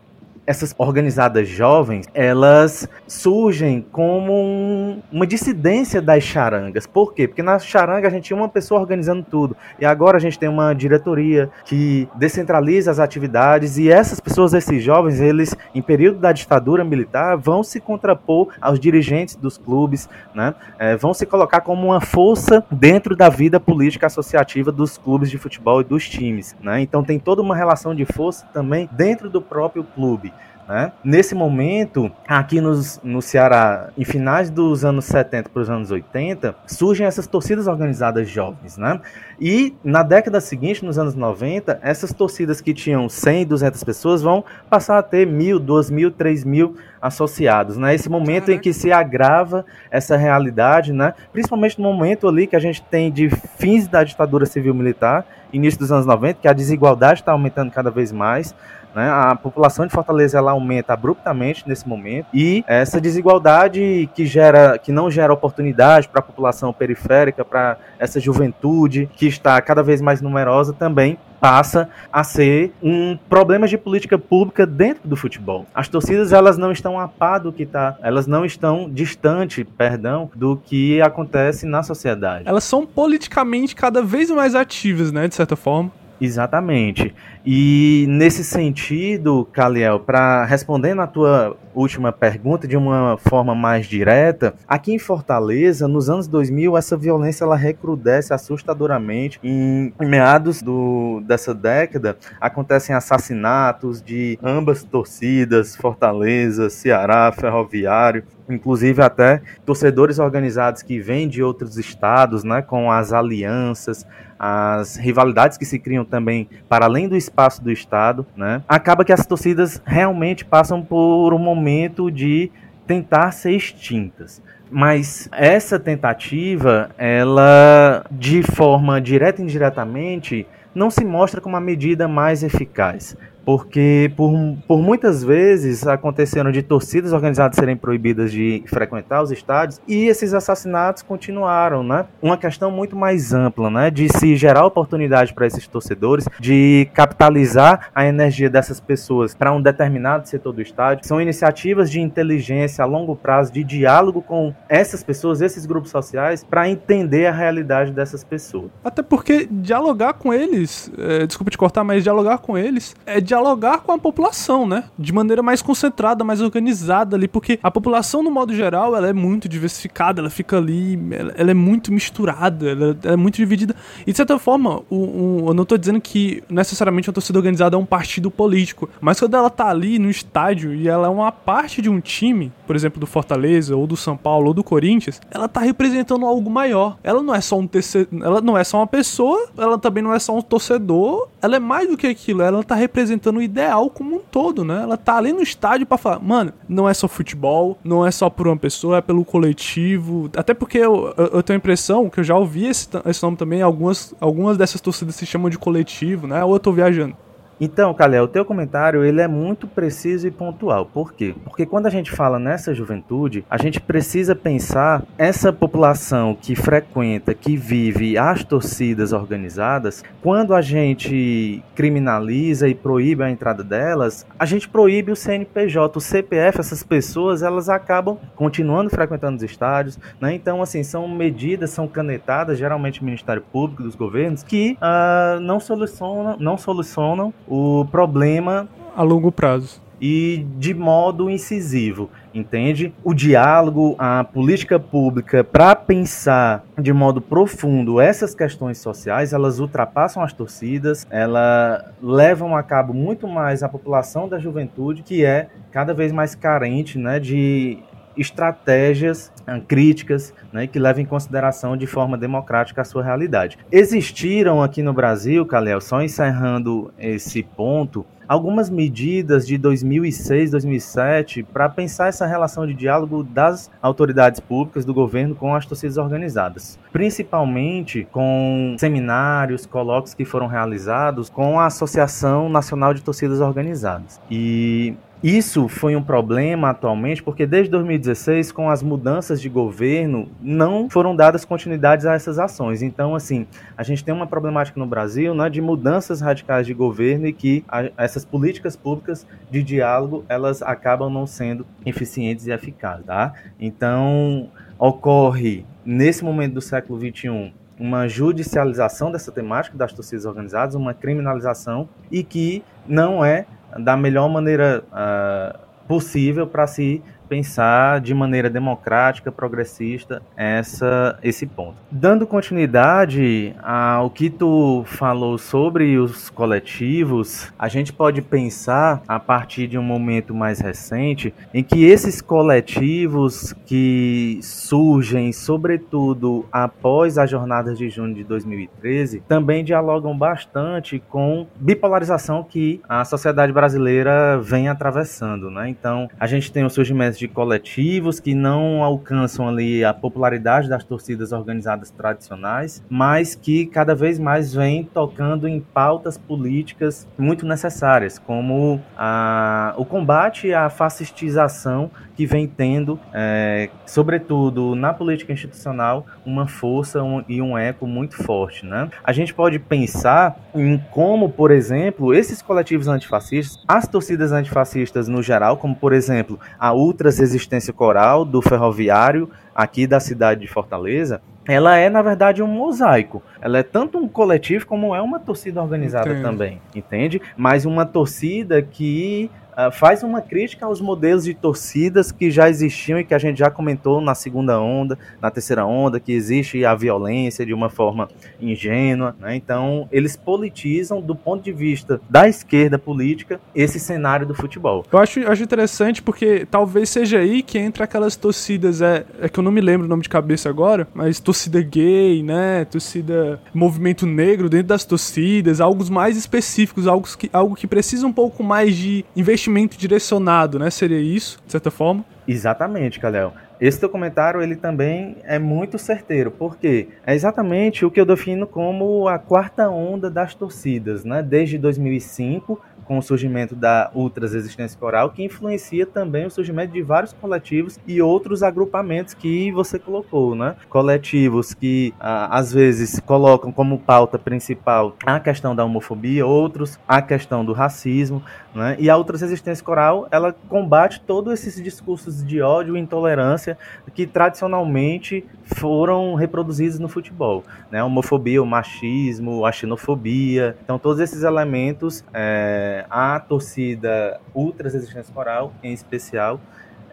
essas 0.46 0.76
organizadas 0.78 1.48
jovens, 1.48 2.08
elas 2.14 2.88
surgem 3.08 3.86
como 3.92 4.34
um, 4.34 5.02
uma 5.12 5.26
dissidência 5.26 6.02
das 6.02 6.24
charangas. 6.24 6.86
Por 6.86 7.14
quê? 7.14 7.28
Porque 7.28 7.42
na 7.42 7.58
charanga 7.60 8.08
a 8.08 8.12
gente 8.12 8.26
tinha 8.26 8.38
uma 8.38 8.50
pessoa 8.50 8.80
organizando 8.80 9.24
tudo. 9.24 9.56
E 9.80 9.86
agora 9.86 10.18
a 10.18 10.20
gente 10.20 10.38
tem 10.38 10.50
uma 10.50 10.74
diretoria 10.74 11.50
que 11.66 12.08
descentraliza 12.16 12.92
as 12.92 13.00
atividades 13.00 13.78
e 13.78 13.90
essas 13.90 14.20
pessoas, 14.20 14.54
esses 14.54 14.84
jovens, 14.84 15.20
eles, 15.20 15.56
em 15.74 15.82
período 15.82 16.20
da 16.20 16.32
ditadura 16.32 16.84
militar, 16.84 17.38
vão 17.38 17.64
se 17.64 17.80
contrapor 17.80 18.54
aos 18.62 18.80
dirigentes 18.80 19.36
dos 19.36 19.58
clubes, 19.58 20.08
né? 20.34 20.54
É, 20.78 20.96
vão 20.96 21.14
se 21.14 21.26
colocar 21.26 21.62
como 21.62 21.88
uma 21.88 22.02
força 22.02 22.64
dentro 22.72 23.16
da 23.16 23.30
vida 23.30 23.60
política 23.60 24.08
associativa 24.08 24.72
dos 24.72 24.98
clubes 24.98 25.30
de 25.30 25.38
futebol 25.38 25.82
e 25.82 25.84
dos 25.84 26.08
times. 26.08 26.56
Né? 26.62 26.82
Então 26.82 27.04
tem 27.04 27.20
toda 27.20 27.42
uma 27.42 27.56
relação 27.56 27.96
de 27.96 28.06
força 28.06 28.46
também 28.54 28.90
dentro 28.92 29.30
do 29.30 29.42
próprio 29.42 29.84
clube. 29.84 30.34
Né? 30.68 30.92
Nesse 31.04 31.36
momento, 31.36 32.12
aqui 32.28 32.60
nos, 32.60 33.00
no 33.04 33.22
Ceará, 33.22 33.90
em 33.96 34.04
finais 34.04 34.50
dos 34.50 34.84
anos 34.84 35.06
70 35.06 35.50
para 35.50 35.62
os 35.62 35.70
anos 35.70 35.92
80, 35.92 36.56
surgem 36.66 37.06
essas 37.06 37.28
torcidas 37.28 37.68
organizadas 37.68 38.28
jovens. 38.28 38.76
Né? 38.76 39.00
E 39.40 39.76
na 39.84 40.02
década 40.02 40.42
seguinte, 40.42 40.84
nos 40.84 40.98
anos 40.98 41.14
90, 41.14 41.80
essas 41.84 42.12
torcidas 42.12 42.62
que 42.62 42.74
tinham 42.74 43.08
100, 43.08 43.46
200 43.46 43.84
pessoas 43.84 44.24
vão 44.24 44.44
passar 44.68 44.98
a 44.98 45.04
ter 45.04 45.28
mil, 45.28 45.60
duas 45.60 45.92
mil, 45.92 46.10
três 46.10 46.44
mil 46.44 46.76
associados. 47.00 47.78
Né? 47.78 47.94
Esse 47.94 48.10
momento 48.10 48.52
em 48.52 48.58
que 48.58 48.74
se 48.74 48.92
agrava 48.92 49.66
essa 49.92 50.18
realidade, 50.18 50.92
né? 50.92 51.14
principalmente 51.32 51.80
no 51.80 51.94
momento 51.94 52.28
ali 52.28 52.48
que 52.48 52.56
a 52.56 52.60
gente 52.60 52.82
tem 52.82 53.12
de 53.12 53.30
fins 53.30 53.88
da 53.88 54.04
ditadura 54.04 54.48
civil-militar, 54.48 55.26
início 55.54 55.80
dos 55.80 55.92
anos 55.92 56.08
90, 56.08 56.40
que 56.42 56.48
a 56.48 56.54
desigualdade 56.54 57.22
está 57.22 57.32
aumentando 57.32 57.72
cada 57.72 57.92
vez 57.92 58.12
mais. 58.12 58.56
Né? 58.96 59.10
A 59.10 59.36
população 59.36 59.86
de 59.86 59.92
Fortaleza 59.92 60.38
ela 60.38 60.52
aumenta 60.52 60.94
abruptamente 60.94 61.68
nesse 61.68 61.86
momento 61.88 62.28
e 62.34 62.64
essa 62.66 63.02
desigualdade 63.02 64.10
que 64.16 64.26
gera, 64.26 64.78
que 64.78 64.92
não 64.92 65.12
gera 65.12 65.34
oportunidade 65.34 66.08
para 66.08 66.20
a 66.20 66.24
população 66.24 66.72
periférica, 66.72 67.44
para 67.44 67.78
essa 68.00 68.22
juventude 68.22 69.10
que 69.14 69.28
está 69.28 69.60
cada 69.62 69.84
vez 69.84 70.00
mais 70.00 70.22
numerosa 70.22 70.72
também 70.72 71.18
passa 71.42 71.90
a 72.12 72.24
ser 72.24 72.74
um 72.82 73.18
problema 73.30 73.68
de 73.68 73.78
política 73.78 74.18
pública 74.18 74.66
dentro 74.66 75.08
do 75.08 75.16
futebol. 75.16 75.66
As 75.76 75.88
torcidas 75.88 76.32
elas 76.32 76.58
não 76.58 76.72
estão 76.72 76.98
a 76.98 77.08
par 77.08 77.40
do 77.40 77.52
que 77.52 77.64
está, 77.64 77.98
elas 78.02 78.26
não 78.26 78.46
estão 78.46 78.90
distante, 78.90 79.64
perdão, 79.64 80.32
do 80.34 80.56
que 80.58 81.02
acontece 81.02 81.66
na 81.66 81.84
sociedade. 81.84 82.48
Elas 82.48 82.64
são 82.64 82.86
politicamente 82.86 83.76
cada 83.76 84.02
vez 84.02 84.32
mais 84.32 84.56
ativas, 84.56 85.12
né, 85.12 85.28
de 85.28 85.36
certa 85.36 85.56
forma. 85.56 85.92
Exatamente. 86.20 87.14
E 87.46 88.06
nesse 88.08 88.44
sentido, 88.44 89.48
Caliel, 89.52 90.00
para 90.00 90.46
responder 90.46 90.94
na 90.94 91.06
tua 91.06 91.56
última 91.76 92.12
pergunta 92.12 92.68
de 92.68 92.78
uma 92.78 93.18
forma 93.18 93.54
mais 93.54 93.86
direta, 93.86 94.56
aqui 94.68 94.94
em 94.94 95.00
Fortaleza, 95.00 95.88
nos 95.88 96.10
anos 96.10 96.28
2000, 96.28 96.78
essa 96.78 96.96
violência 96.96 97.44
ela 97.44 97.56
recrudesce 97.56 98.34
assustadoramente. 98.34 99.40
Em 99.44 99.94
meados 100.00 100.62
do, 100.62 101.22
dessa 101.26 101.54
década, 101.54 102.18
acontecem 102.40 102.96
assassinatos 102.96 104.02
de 104.02 104.40
ambas 104.42 104.84
torcidas, 104.84 105.76
Fortaleza, 105.76 106.70
Ceará, 106.70 107.32
Ferroviário, 107.32 108.24
inclusive 108.50 109.02
até 109.02 109.42
torcedores 109.66 110.18
organizados 110.18 110.82
que 110.82 111.00
vêm 111.00 111.28
de 111.28 111.44
outros 111.44 111.78
estados, 111.78 112.44
né, 112.44 112.62
com 112.62 112.92
as 112.92 113.12
alianças, 113.12 114.06
as 114.40 114.96
rivalidades 114.96 115.58
que 115.58 115.66
se 115.66 115.80
criam 115.80 116.04
também 116.04 116.50
para 116.68 116.86
além 116.86 117.08
do 117.08 117.16
espaço 117.16 117.64
do 117.64 117.72
Estado, 117.72 118.26
né? 118.36 118.62
Acaba 118.68 119.06
que 119.06 119.14
as 119.14 119.26
torcidas 119.26 119.82
realmente 119.86 120.44
passam 120.44 120.82
por 120.82 121.34
um 121.34 121.40
momento 121.40 122.12
de 122.12 122.52
tentar 122.86 123.32
ser 123.32 123.52
extintas. 123.52 124.42
Mas 124.70 125.30
essa 125.32 125.80
tentativa, 125.80 126.90
ela 126.98 128.06
de 128.12 128.44
forma 128.44 129.00
direta 129.00 129.42
e 129.42 129.46
indiretamente, 129.46 130.48
não 130.74 130.90
se 130.90 131.06
mostra 131.06 131.40
como 131.40 131.56
a 131.56 131.62
medida 131.62 132.08
mais 132.08 132.44
eficaz 132.44 133.16
porque 133.46 134.12
por, 134.18 134.34
por 134.68 134.82
muitas 134.82 135.24
vezes 135.24 135.86
aconteceram 135.86 136.52
de 136.52 136.64
torcidas 136.64 137.14
organizadas 137.14 137.56
serem 137.56 137.78
proibidas 137.78 138.32
de 138.32 138.64
frequentar 138.66 139.22
os 139.22 139.32
estádios 139.32 139.80
e 139.88 140.08
esses 140.08 140.34
assassinatos 140.34 141.04
continuaram, 141.04 141.84
né? 141.84 142.06
Uma 142.22 142.38
questão 142.38 142.72
muito 142.72 142.96
mais 142.96 143.34
ampla, 143.34 143.70
né? 143.70 143.92
De 143.92 144.10
se 144.10 144.36
gerar 144.36 144.66
oportunidade 144.66 145.34
para 145.34 145.46
esses 145.46 145.68
torcedores, 145.68 146.26
de 146.40 146.90
capitalizar 146.94 147.92
a 147.94 148.06
energia 148.06 148.50
dessas 148.50 148.80
pessoas 148.80 149.36
para 149.36 149.52
um 149.52 149.62
determinado 149.62 150.28
setor 150.28 150.52
do 150.52 150.62
estádio. 150.62 151.06
São 151.06 151.22
iniciativas 151.22 151.92
de 151.92 152.02
inteligência 152.02 152.84
a 152.84 152.88
longo 152.88 153.16
prazo, 153.16 153.54
de 153.54 153.64
diálogo 153.64 154.22
com 154.22 154.54
essas 154.68 155.04
pessoas, 155.04 155.42
esses 155.42 155.66
grupos 155.66 155.92
sociais, 155.92 156.44
para 156.44 156.68
entender 156.68 157.28
a 157.28 157.32
realidade 157.32 157.92
dessas 157.92 158.24
pessoas. 158.24 158.72
Até 158.84 159.04
porque 159.04 159.48
dialogar 159.52 160.14
com 160.14 160.34
eles, 160.34 160.92
é, 160.98 161.28
desculpa 161.28 161.52
te 161.52 161.58
cortar, 161.58 161.84
mas 161.84 162.04
dialogar 162.04 162.40
com 162.40 162.58
eles 162.58 162.96
é 163.06 163.22
dialogar 163.22 163.35
dialogar 163.36 163.80
com 163.80 163.92
a 163.92 163.98
população, 163.98 164.66
né? 164.66 164.86
De 164.98 165.12
maneira 165.14 165.44
mais 165.44 165.62
concentrada, 165.62 166.24
mais 166.24 166.42
organizada 166.42 167.16
ali, 167.16 167.28
porque 167.28 167.60
a 167.62 167.70
população, 167.70 168.24
no 168.24 168.32
modo 168.32 168.54
geral, 168.54 168.96
ela 168.96 169.10
é 169.10 169.14
muito 169.14 169.50
diversificada, 169.50 170.22
ela 170.22 170.30
fica 170.30 170.58
ali, 170.58 170.98
ela, 171.12 171.34
ela 171.36 171.52
é 171.52 171.54
muito 171.54 171.92
misturada, 171.92 172.70
ela, 172.70 172.98
ela, 173.04 173.14
é 173.14 173.16
muito 173.16 173.36
dividida. 173.36 173.76
E 174.08 174.12
de 174.12 174.18
certa 174.18 174.40
forma, 174.40 174.82
o, 174.90 174.96
o, 174.96 175.44
eu 175.50 175.54
não 175.54 175.66
tô 175.66 175.78
dizendo 175.78 176.00
que 176.00 176.42
necessariamente 176.50 177.10
a 177.10 177.14
torcida 177.14 177.38
organizada 177.38 177.76
é 177.76 177.80
um 177.80 177.86
partido 177.86 178.32
político, 178.32 178.90
mas 179.02 179.20
quando 179.20 179.36
ela 179.36 179.50
tá 179.50 179.68
ali 179.68 180.00
no 180.00 180.10
estádio 180.10 180.74
e 180.74 180.88
ela 180.88 181.08
é 181.08 181.10
uma 181.10 181.32
parte 181.32 181.82
de 181.82 181.90
um 181.90 182.00
time, 182.00 182.52
por 182.66 182.76
exemplo, 182.76 183.00
do 183.00 183.08
Fortaleza, 183.08 183.76
ou 183.76 183.88
do 183.88 183.96
São 183.96 184.18
Paulo, 184.18 184.48
ou 184.48 184.54
do 184.54 184.64
Corinthians, 184.64 185.22
ela 185.32 185.48
tá 185.48 185.60
representando 185.60 186.26
algo 186.26 186.50
maior. 186.50 186.98
Ela 187.04 187.22
não 187.22 187.34
é 187.34 187.42
só 187.42 187.58
um 187.58 187.68
terceiro, 187.68 188.10
ela 188.22 188.42
não 188.42 188.58
é 188.58 188.64
só 188.64 188.78
uma 188.78 188.88
pessoa, 188.88 189.48
ela 189.58 189.78
também 189.78 190.04
não 190.04 190.14
é 190.14 190.20
só 190.20 190.36
um 190.36 190.42
torcedor, 190.42 191.28
ela 191.42 191.56
é 191.56 191.60
mais 191.60 191.88
do 191.88 191.98
que 191.98 192.08
aquilo, 192.08 192.42
ela 192.42 192.64
tá 192.64 192.76
representando 192.76 193.38
o 193.38 193.42
ideal 193.42 193.90
como 193.90 194.16
um 194.16 194.20
todo, 194.20 194.64
né? 194.64 194.82
Ela 194.82 194.98
tá 194.98 195.18
ali 195.18 195.32
no 195.32 195.42
estádio 195.42 195.86
para 195.86 195.98
falar, 195.98 196.20
mano, 196.20 196.54
não 196.68 196.90
é 196.90 196.94
só 196.94 197.08
futebol, 197.08 197.78
não 197.84 198.06
é 198.06 198.12
só 198.12 198.30
por 198.30 198.48
uma 198.48 198.58
pessoa, 198.58 198.98
é 198.98 199.02
pelo 199.02 199.24
coletivo. 199.24 200.30
Até 200.36 200.54
porque 200.54 200.78
eu, 200.78 201.14
eu, 201.18 201.26
eu 201.28 201.44
tenho 201.44 201.58
a 201.58 201.62
impressão 201.62 202.10
que 202.10 202.20
eu 202.20 202.24
já 202.24 202.36
ouvi 202.36 202.66
esse, 202.66 202.88
esse 203.06 203.24
nome 203.24 203.38
também, 203.38 203.62
algumas, 203.62 204.14
algumas 204.20 204.58
dessas 204.58 204.82
torcidas 204.82 205.16
se 205.16 205.26
chamam 205.26 205.50
de 205.50 205.58
coletivo, 205.58 206.28
né? 206.28 206.44
Ou 206.44 206.54
eu 206.54 206.60
tô 206.60 206.72
viajando. 206.72 207.16
Então, 207.60 207.94
Calé, 207.94 208.22
o 208.22 208.28
teu 208.28 208.44
comentário 208.44 209.04
ele 209.04 209.22
é 209.22 209.28
muito 209.28 209.66
preciso 209.66 210.28
e 210.28 210.32
pontual. 210.32 210.86
Por 210.86 211.14
quê? 211.14 211.34
Porque 211.44 211.66
quando 211.66 211.86
a 211.86 211.90
gente 211.90 212.12
fala 212.12 212.38
nessa 212.38 212.74
juventude, 212.74 213.46
a 213.50 213.58
gente 213.58 213.80
precisa 213.80 214.36
pensar 214.36 215.04
essa 215.18 215.54
população 215.54 216.36
que 216.40 216.56
frequenta, 216.56 217.34
que 217.34 217.56
vive 217.56 218.18
as 218.18 218.44
torcidas 218.44 219.14
organizadas, 219.14 220.04
quando 220.22 220.54
a 220.54 220.62
gente 220.62 221.64
criminaliza 221.76 222.68
e 222.68 222.76
proíbe 222.76 223.24
a 223.24 223.30
entrada 223.30 223.64
delas, 223.64 224.26
a 224.38 224.46
gente 224.46 224.68
proíbe 224.68 225.12
o 225.12 225.16
CNPJ, 225.16 225.98
o 225.98 226.02
CPF, 226.02 226.60
essas 226.60 226.84
pessoas, 226.84 227.42
elas 227.42 227.70
acabam 227.70 228.18
continuando 228.36 228.90
frequentando 228.90 229.38
os 229.38 229.44
estádios, 229.44 229.98
né? 230.20 230.34
Então, 230.34 230.62
assim, 230.62 230.84
são 230.84 231.08
medidas, 231.08 231.70
são 231.70 231.88
canetadas, 231.88 232.58
geralmente 232.58 233.00
do 233.00 233.06
Ministério 233.06 233.42
Público, 233.42 233.84
dos 233.84 233.96
governos, 233.96 234.44
que 234.44 234.78
uh, 234.82 235.40
não 235.40 235.60
solucionam, 235.60 236.36
não 236.38 236.58
solucionam 236.58 237.34
o 237.48 237.86
problema 237.92 238.68
a 238.96 239.04
longo 239.04 239.32
prazo 239.32 239.86
e 240.00 240.46
de 240.58 240.74
modo 240.74 241.30
incisivo, 241.30 242.10
entende? 242.34 242.94
O 243.04 243.14
diálogo, 243.14 243.96
a 243.98 244.24
política 244.24 244.80
pública 244.80 245.44
para 245.44 245.76
pensar 245.76 246.66
de 246.78 246.92
modo 246.92 247.22
profundo 247.22 248.02
essas 248.02 248.36
questões 248.36 248.78
sociais, 248.78 249.34
elas 249.34 249.60
ultrapassam 249.60 250.22
as 250.22 250.34
torcidas, 250.34 251.08
elas 251.10 251.84
levam 252.02 252.56
a 252.56 252.64
cabo 252.64 252.94
muito 252.94 253.28
mais 253.28 253.64
a 253.64 253.70
população 253.70 254.28
da 254.28 254.38
juventude 254.38 255.02
que 255.02 255.24
é 255.24 255.48
cada 255.72 255.94
vez 255.94 256.12
mais 256.12 256.36
carente, 256.36 256.98
né, 256.98 257.20
de 257.20 257.80
estratégias 258.18 259.32
ah, 259.46 259.60
críticas 259.60 260.34
né, 260.52 260.68
que 260.68 260.80
levam 260.80 261.02
em 261.02 261.06
consideração 261.06 261.78
de 261.78 261.88
forma 261.88 262.18
democrática 262.18 262.82
a 262.82 262.86
sua 262.86 263.04
realidade. 263.04 263.58
Existiram 263.72 264.62
aqui 264.62 264.82
no 264.82 264.94
Brasil, 264.94 265.46
Calel, 265.46 265.82
só 265.82 266.02
encerrando 266.02 266.92
esse 266.98 267.44
ponto, 267.44 268.06
algumas 268.28 268.70
medidas 268.70 269.46
de 269.48 269.58
2006, 269.58 270.52
2007 270.52 271.44
para 271.44 271.70
pensar 271.70 272.08
essa 272.08 272.26
relação 272.26 272.66
de 272.66 272.74
diálogo 272.74 273.24
das 273.24 273.72
autoridades 273.82 274.40
públicas 274.40 274.84
do 274.84 274.94
governo 274.94 275.36
com 275.36 275.56
as 275.56 275.66
torcidas 275.66 275.98
organizadas, 275.98 276.80
principalmente 276.92 278.08
com 278.12 278.76
seminários, 278.80 279.66
colóquios 279.66 280.14
que 280.14 280.26
foram 280.26 280.48
realizados 280.48 281.30
com 281.30 281.60
a 281.60 281.68
Associação 281.68 282.50
Nacional 282.50 282.94
de 282.94 283.04
Torcidas 283.04 283.40
Organizadas. 283.42 284.20
E 284.30 284.96
isso 285.26 285.68
foi 285.68 285.96
um 285.96 286.04
problema 286.04 286.70
atualmente 286.70 287.24
porque 287.24 287.48
desde 287.48 287.72
2016, 287.72 288.52
com 288.52 288.70
as 288.70 288.84
mudanças 288.84 289.42
de 289.42 289.50
governo, 289.50 290.30
não 290.40 290.88
foram 290.88 291.16
dadas 291.16 291.44
continuidades 291.44 292.06
a 292.06 292.14
essas 292.14 292.38
ações. 292.38 292.84
Então, 292.84 293.16
assim, 293.16 293.48
a 293.76 293.82
gente 293.82 294.04
tem 294.04 294.14
uma 294.14 294.28
problemática 294.28 294.80
no 294.80 294.86
Brasil 294.86 295.34
né, 295.34 295.50
de 295.50 295.62
mudanças 295.62 296.22
radicais 296.22 296.68
de 296.68 296.76
governo 296.76 297.26
e 297.26 297.34
que 297.34 297.66
a, 297.68 297.90
essas 297.98 298.24
políticas 298.24 298.76
públicas 298.76 299.26
de 299.50 299.64
diálogo 299.64 300.24
elas 300.30 300.62
acabam 300.62 301.12
não 301.12 301.26
sendo 301.26 301.66
eficientes 301.84 302.46
e 302.46 302.52
eficazes. 302.52 303.08
Tá? 303.08 303.34
Então, 303.60 304.52
ocorre 304.78 305.66
nesse 305.84 306.24
momento 306.24 306.54
do 306.54 306.62
século 306.62 307.00
XXI 307.00 307.52
uma 307.80 308.08
judicialização 308.08 309.12
dessa 309.12 309.32
temática 309.32 309.76
das 309.76 309.92
torcidas 309.92 310.26
organizadas, 310.26 310.76
uma 310.76 310.94
criminalização 310.94 311.90
e 312.12 312.24
que 312.24 312.64
não 312.88 313.26
é 313.26 313.48
da 313.80 313.98
melhor 313.98 314.30
maneira 314.30 314.84
uh, 314.92 315.60
possível 315.88 316.48
para 316.48 316.66
se 316.68 317.02
pensar 317.28 318.00
de 318.00 318.14
maneira 318.14 318.50
democrática, 318.50 319.32
progressista, 319.32 320.22
essa, 320.36 321.18
esse 321.24 321.46
ponto. 321.46 321.76
Dando 321.92 322.28
continuidade 322.28 323.56
ao 323.62 324.10
que 324.10 324.30
tu 324.30 324.84
falou 324.86 325.38
sobre 325.38 325.98
os 325.98 326.30
coletivos, 326.30 327.52
a 327.58 327.68
gente 327.68 327.92
pode 327.92 328.22
pensar 328.22 329.02
a 329.08 329.20
partir 329.20 329.68
de 329.68 329.78
um 329.78 329.84
momento 329.84 330.34
mais 330.34 330.60
recente 330.60 331.34
em 331.54 331.64
que 331.64 331.84
esses 331.84 332.22
coletivos 332.22 333.54
que 333.66 334.40
surgem, 334.42 335.32
sobretudo 335.32 336.46
após 336.52 337.18
as 337.18 337.30
jornadas 337.30 337.78
de 337.78 337.90
junho 337.90 338.14
de 338.14 338.24
2013, 338.24 339.22
também 339.28 339.64
dialogam 339.64 340.18
bastante 340.18 341.02
com 341.10 341.48
bipolarização 341.56 342.44
que 342.44 342.82
a 342.88 343.04
sociedade 343.06 343.52
brasileira 343.52 344.38
vem 344.40 344.68
atravessando, 344.68 345.50
né? 345.50 345.70
Então, 345.70 346.10
a 346.20 346.28
gente 346.28 346.52
tem 346.52 346.64
o 346.64 346.70
surgimento 346.70 347.15
de 347.18 347.28
coletivos 347.28 348.20
que 348.20 348.34
não 348.34 348.84
alcançam 348.84 349.48
ali 349.48 349.84
a 349.84 349.94
popularidade 349.94 350.70
das 350.70 350.84
torcidas 350.84 351.32
organizadas 351.32 351.90
tradicionais, 351.90 352.84
mas 352.90 353.36
que 353.36 353.66
cada 353.66 353.96
vez 353.96 354.20
mais 354.20 354.54
vêm 354.54 354.84
tocando 354.84 355.48
em 355.48 355.60
pautas 355.60 356.18
políticas 356.18 357.08
muito 357.18 357.46
necessárias, 357.46 358.20
como 358.20 358.82
a, 358.98 359.74
o 359.78 359.86
combate 359.86 360.54
à 360.54 360.70
fascistização 360.70 361.92
que 362.16 362.26
vem 362.26 362.48
tendo, 362.48 363.00
é, 363.14 363.70
sobretudo 363.86 364.76
na 364.76 364.94
política 364.94 365.34
institucional, 365.34 366.06
uma 366.26 366.48
força 366.48 367.04
um, 367.04 367.24
e 367.28 367.42
um 367.42 367.58
eco 367.58 367.86
muito 367.86 368.16
forte. 368.24 368.66
Né? 368.66 368.90
A 369.04 369.12
gente 369.12 369.34
pode 369.34 369.60
pensar 369.60 370.38
em 370.54 370.78
como, 370.92 371.30
por 371.30 371.52
exemplo, 371.52 372.14
esses 372.14 372.42
coletivos 372.42 372.88
antifascistas, 372.88 373.64
as 373.68 373.88
torcidas 373.88 374.32
antifascistas 374.32 375.08
no 375.08 375.22
geral, 375.22 375.58
como 375.58 375.76
por 375.76 375.94
exemplo 375.94 376.40
a 376.60 376.74
Ultras 376.74 377.20
Resistência 377.20 377.74
Coral 377.74 378.24
do 378.24 378.42
Ferroviário, 378.42 379.30
aqui 379.54 379.88
da 379.88 380.02
cidade 380.02 380.42
de 380.42 380.48
Fortaleza, 380.48 381.22
ela 381.48 381.78
é, 381.78 381.90
na 381.90 382.02
verdade, 382.02 382.42
um 382.42 382.48
mosaico. 382.48 383.22
Ela 383.40 383.60
é 383.60 383.64
tanto 383.64 383.98
um 383.98 384.08
coletivo 384.08 384.66
como 384.66 384.96
é 384.96 385.02
uma 385.02 385.20
torcida 385.20 385.62
organizada 385.62 386.10
Entendo. 386.10 386.24
também, 386.24 386.62
entende? 386.76 387.22
Mas 387.38 387.66
uma 387.66 387.86
torcida 387.86 388.62
que 388.62 389.30
uh, 389.56 389.72
faz 389.72 390.04
uma 390.04 390.22
crítica 390.22 390.66
aos 390.66 390.82
modelos 390.82 391.24
de 391.24 391.34
torcidas 391.34 392.12
que 392.12 392.30
já 392.30 392.50
existiam 392.50 393.00
e 393.00 393.04
que 393.04 393.14
a 393.14 393.18
gente 393.18 393.40
já 393.40 393.50
comentou 393.50 394.02
na 394.02 394.14
segunda 394.14 394.60
onda, 394.60 394.98
na 395.22 395.32
terceira 395.32 395.66
onda, 395.66 396.00
que 396.00 396.12
existe 396.12 396.64
a 396.66 396.76
violência 396.76 397.46
de 397.46 397.54
uma 397.54 397.70
forma 397.70 398.10
ingênua. 398.40 399.16
Né? 399.20 399.36
Então, 399.36 399.88
eles 399.92 400.16
politizam, 400.16 401.02
do 401.02 401.16
ponto 401.16 401.44
de 401.44 401.52
vista 401.52 402.02
da 402.10 402.28
esquerda 402.28 402.78
política, 402.78 403.40
esse 403.54 403.80
cenário 403.80 404.26
do 404.26 404.36
futebol. 404.36 404.86
Eu 404.92 405.00
acho, 405.00 405.26
acho 405.28 405.44
interessante 405.44 406.02
porque 406.02 406.46
talvez 406.50 406.90
seja 406.90 407.20
aí 407.20 407.42
que 407.42 407.58
entra 407.58 407.86
aquelas 407.86 408.16
torcidas, 408.16 408.82
é, 408.82 409.06
é 409.22 409.30
que 409.30 409.40
eu 409.40 409.44
não 409.44 409.52
me 409.52 409.62
lembro 409.62 409.86
o 409.86 409.90
nome 409.90 410.04
de 410.04 410.10
cabeça 410.10 410.50
agora, 410.50 410.88
mas 410.94 411.20
torcida 411.20 411.62
gay, 411.62 412.22
né? 412.24 412.66
Torcida 412.66 413.40
movimento 413.54 414.06
negro 414.06 414.50
dentro 414.50 414.68
das 414.68 414.86
torcidas, 414.86 415.62
algo 415.62 415.86
mais 415.92 416.18
específicos, 416.18 416.88
algo 416.88 417.08
que, 417.18 417.30
algo 417.32 417.56
que 417.56 417.68
precisa 417.68 418.06
um 418.06 418.14
pouco 418.14 418.44
mais 418.44 418.76
de 418.76 419.06
investimento 419.16 419.45
investimento 419.46 419.78
direcionado, 419.78 420.58
né? 420.58 420.70
Seria 420.70 421.00
isso, 421.00 421.40
de 421.46 421.52
certa 421.52 421.70
forma? 421.70 422.04
Exatamente, 422.28 423.00
Kalel. 423.00 423.34
Esse 423.62 423.80
teu 423.80 423.90
comentário 423.90 424.42
ele 424.42 424.56
também 424.56 425.18
é 425.24 425.40
muito 425.40 425.78
certeiro, 425.78 426.30
porque 426.32 426.90
é 427.06 427.14
exatamente 427.14 427.86
o 427.86 427.92
que 427.92 428.02
eu 428.02 428.06
defino 428.06 428.46
como 428.46 429.08
a 429.08 429.18
quarta 429.18 429.70
onda 429.70 430.10
das 430.10 430.36
torcidas, 430.36 431.06
né? 431.06 431.22
Desde 431.24 431.58
2005 431.58 432.60
com 432.86 433.00
o 433.00 433.02
surgimento 433.02 433.56
da 433.56 433.90
Ultras 433.94 434.34
Resistência 434.34 434.80
Coral, 434.80 435.10
que 435.10 435.24
influencia 435.24 435.86
também 435.86 436.26
o 436.26 436.30
surgimento 436.30 436.72
de 436.72 436.82
vários 436.82 437.14
coletivos 437.14 437.80
e 437.88 438.02
outros 438.02 438.44
agrupamentos 438.44 439.14
que 439.14 439.52
você 439.52 439.80
colocou, 439.80 440.36
né? 440.36 440.56
Coletivos 440.70 441.54
que 441.54 441.94
às 442.00 442.54
vezes 442.54 443.00
colocam 443.00 443.52
como 443.52 443.80
pauta 443.80 444.20
principal 444.20 444.96
a 445.06 445.20
questão 445.20 445.56
da 445.56 445.66
homofobia, 445.66 446.26
outros 446.26 446.80
a 446.88 447.02
questão 447.02 447.44
do 447.44 447.54
racismo, 447.54 448.22
né? 448.56 448.78
E 448.80 448.90
a 448.90 448.98
Ultras 448.98 449.22
Resistência 449.22 449.64
Coral, 449.64 450.08
ela 450.10 450.34
combate 450.48 451.02
todos 451.02 451.34
esses 451.34 451.62
discursos 451.62 452.26
de 452.26 452.42
ódio 452.42 452.78
e 452.78 452.80
intolerância 452.80 453.58
que 453.94 454.08
tradicionalmente 454.08 455.26
foram 455.44 456.16
reproduzidos 456.16 456.80
no 456.80 456.88
futebol, 456.88 457.44
né? 457.70 457.82
A 457.82 457.86
homofobia, 457.86 458.42
o 458.42 458.46
machismo, 458.46 459.46
a 459.46 459.52
xenofobia, 459.52 460.58
então 460.64 460.80
todos 460.80 461.02
esses 461.02 461.24
elementos 461.24 462.04
é, 462.14 462.86
a 462.90 463.20
torcida 463.20 464.20
ultra 464.34 464.70
resistência 464.70 465.14
moral, 465.14 465.54
em 465.62 465.74
especial, 465.74 466.40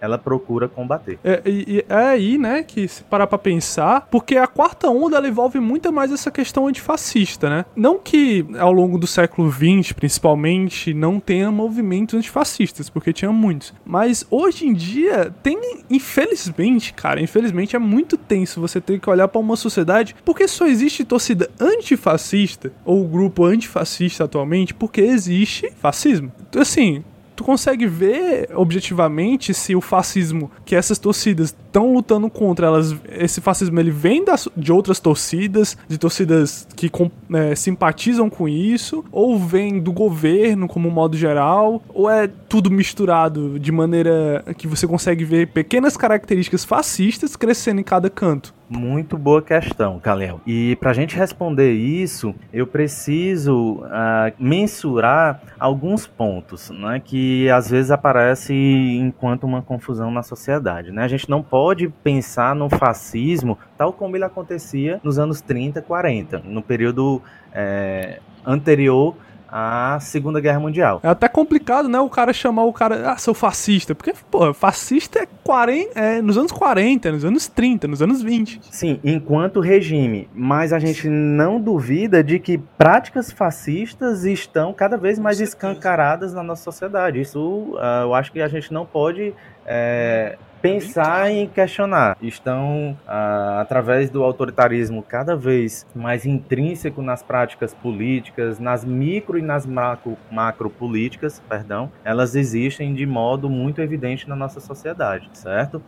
ela 0.03 0.19
procura 0.19 0.69
combater. 0.69 1.17
É, 1.23 1.41
e, 1.47 1.85
é 1.89 1.95
aí, 1.95 2.37
né, 2.37 2.65
que 2.65 2.89
se 2.89 3.05
parar 3.05 3.29
pra 3.29 3.39
pensar, 3.39 4.09
porque 4.11 4.37
a 4.37 4.49
quarta 4.49 4.89
onda 4.89 5.17
ela 5.17 5.29
envolve 5.29 5.61
muito 5.61 5.93
mais 5.93 6.11
essa 6.11 6.29
questão 6.29 6.67
antifascista, 6.67 7.49
né? 7.49 7.65
Não 7.77 8.01
que 8.01 8.45
ao 8.59 8.73
longo 8.73 8.99
do 8.99 9.07
século 9.07 9.49
XX, 9.51 9.93
principalmente, 9.93 10.93
não 10.93 11.21
tenha 11.21 11.53
movimentos 11.53 12.17
antifascistas, 12.17 12.91
porque 12.91 13.13
tinha 13.13 13.31
muitos. 13.31 13.73
Mas 13.85 14.27
hoje 14.29 14.67
em 14.67 14.75
dia, 14.75 15.33
tem, 15.41 15.85
infelizmente, 15.89 16.93
cara, 16.93 17.21
infelizmente 17.21 17.77
é 17.77 17.79
muito 17.79 18.17
tenso 18.17 18.61
você 18.61 18.81
ter 18.81 18.99
que 18.99 19.09
olhar 19.09 19.29
para 19.29 19.41
uma 19.41 19.55
sociedade, 19.55 20.17
porque 20.25 20.49
só 20.49 20.67
existe 20.67 21.05
torcida 21.05 21.49
antifascista, 21.61 22.73
ou 22.85 23.07
grupo 23.07 23.45
antifascista 23.45 24.25
atualmente, 24.25 24.75
porque 24.75 25.01
existe 25.01 25.73
fascismo. 25.81 26.33
Então, 26.49 26.61
assim, 26.61 27.05
tu 27.35 27.45
consegue 27.45 27.87
ver 27.87 28.49
objetivamente 28.55 29.55
se 29.55 29.75
o 29.75 29.81
fascismo 29.81 30.51
que 30.65 30.75
essas 30.75 30.99
torcidas 30.99 31.55
estão 31.73 31.95
lutando 31.95 32.29
contra 32.29 32.67
elas, 32.67 32.95
esse 33.09 33.41
fascismo 33.41 33.81
ele 33.81 33.91
vem 33.91 34.23
das, 34.23 34.47
de 34.55 34.71
outras 34.71 35.01
torcidas, 35.01 35.77
de 35.89 35.97
torcidas 35.97 36.69
que 36.77 36.91
com, 36.91 37.11
é, 37.33 37.55
simpatizam 37.55 38.29
com 38.29 38.47
isso, 38.47 39.03
ou 39.11 39.39
vem 39.39 39.81
do 39.81 39.91
governo 39.91 40.69
como 40.69 40.91
modo 40.91 41.17
geral, 41.17 41.83
ou 41.89 42.11
é 42.11 42.29
tudo 42.29 42.71
misturado 42.71 43.59
de 43.59 43.73
maneira 43.73 44.45
que 44.59 44.69
você 44.69 44.87
consegue 44.87 45.25
ver 45.25 45.49
pequenas 45.49 45.97
características 45.97 46.63
fascistas 46.63 47.35
crescendo 47.35 47.81
em 47.81 47.85
cada 47.85 48.11
canto. 48.11 48.53
Muito 48.69 49.19
boa 49.19 49.43
questão, 49.43 49.99
Kalel. 50.01 50.41
E 50.47 50.77
para 50.77 50.91
a 50.91 50.95
gente 50.95 51.15
responder 51.15 51.73
isso, 51.73 52.35
eu 52.51 52.67
preciso 52.67 53.83
uh, 53.83 54.33
mensurar 54.39 55.43
alguns 55.61 56.07
pontos 56.07 56.71
né, 56.71 57.01
que 57.05 57.51
às 57.51 57.69
vezes 57.69 57.91
aparece 57.91 58.55
enquanto 58.55 59.45
uma 59.45 59.61
confusão 59.61 60.11
na 60.11 60.23
sociedade. 60.23 60.91
Né? 60.91 61.05
A 61.05 61.09
gente 61.09 61.29
não 61.29 61.43
pode 61.43 61.62
pensar 62.03 62.55
no 62.55 62.69
fascismo 62.69 63.59
tal 63.77 63.93
como 63.93 64.17
ele 64.17 64.25
acontecia 64.25 65.01
nos 65.03 65.19
anos 65.19 65.41
30, 65.41 65.83
40, 65.83 66.43
no 66.45 66.63
período 66.63 67.23
é, 67.53 68.21
anterior 68.45 69.15
a 69.53 69.99
Segunda 70.01 70.41
Guerra 70.41 70.59
Mundial. 70.59 71.01
É 71.03 71.09
até 71.09 71.29
complicado, 71.29 71.87
né, 71.87 72.01
o 72.01 72.09
cara 72.09 72.33
chamar 72.33 72.65
o 72.65 72.73
cara, 72.73 73.13
ah, 73.13 73.19
seu 73.19 73.35
fascista, 73.35 73.95
porque, 73.95 74.15
pô, 74.31 74.55
fascista 74.55 75.19
é, 75.19 75.29
40, 75.45 76.01
é 76.01 76.23
nos 76.23 76.39
anos 76.39 76.51
40, 76.51 77.13
nos 77.13 77.23
anos 77.23 77.49
30, 77.49 77.87
nos 77.87 78.01
anos 78.01 78.23
20. 78.23 78.61
Sim, 78.71 78.99
enquanto 79.05 79.61
regime, 79.61 80.27
mas 80.35 80.73
a 80.73 80.79
gente 80.79 81.07
não 81.07 81.61
duvida 81.61 82.25
de 82.25 82.39
que 82.39 82.57
práticas 82.57 83.31
fascistas 83.31 84.25
estão 84.25 84.73
cada 84.73 84.97
vez 84.97 85.19
mais 85.19 85.39
escancaradas 85.39 86.33
na 86.33 86.43
nossa 86.43 86.63
sociedade. 86.63 87.21
Isso 87.21 87.39
uh, 87.39 88.05
eu 88.05 88.15
acho 88.15 88.33
que 88.33 88.41
a 88.41 88.49
gente 88.49 88.73
não 88.73 88.87
pode 88.87 89.35
é, 89.67 90.39
pensar 90.63 91.31
em 91.31 91.49
questionar. 91.49 92.17
Estão, 92.23 92.97
ah, 93.07 93.61
através 93.61 94.09
do 94.09 94.23
autoritarismo 94.23 95.03
cada 95.03 95.35
vez 95.35 95.85
mais 95.95 96.25
intrínseco 96.25 97.03
nas 97.03 97.23
práticas 97.23 97.75
políticas, 97.75 98.61
nas 98.61 98.85
micro 98.85 99.37
e 99.37 99.43
nas 99.43 99.67
macro, 99.67 100.17
macro 100.31 100.71
políticas, 100.71 101.43
perdão, 101.49 101.91
elas 102.05 102.37
existem 102.37 102.95
de 102.95 103.05
modo 103.05 103.51
muito 103.51 103.83
evidente 103.83 104.29
na 104.29 104.37
nossa 104.37 104.61
sociedade, 104.61 105.29
certo? 105.33 105.83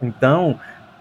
Então, 0.00 0.58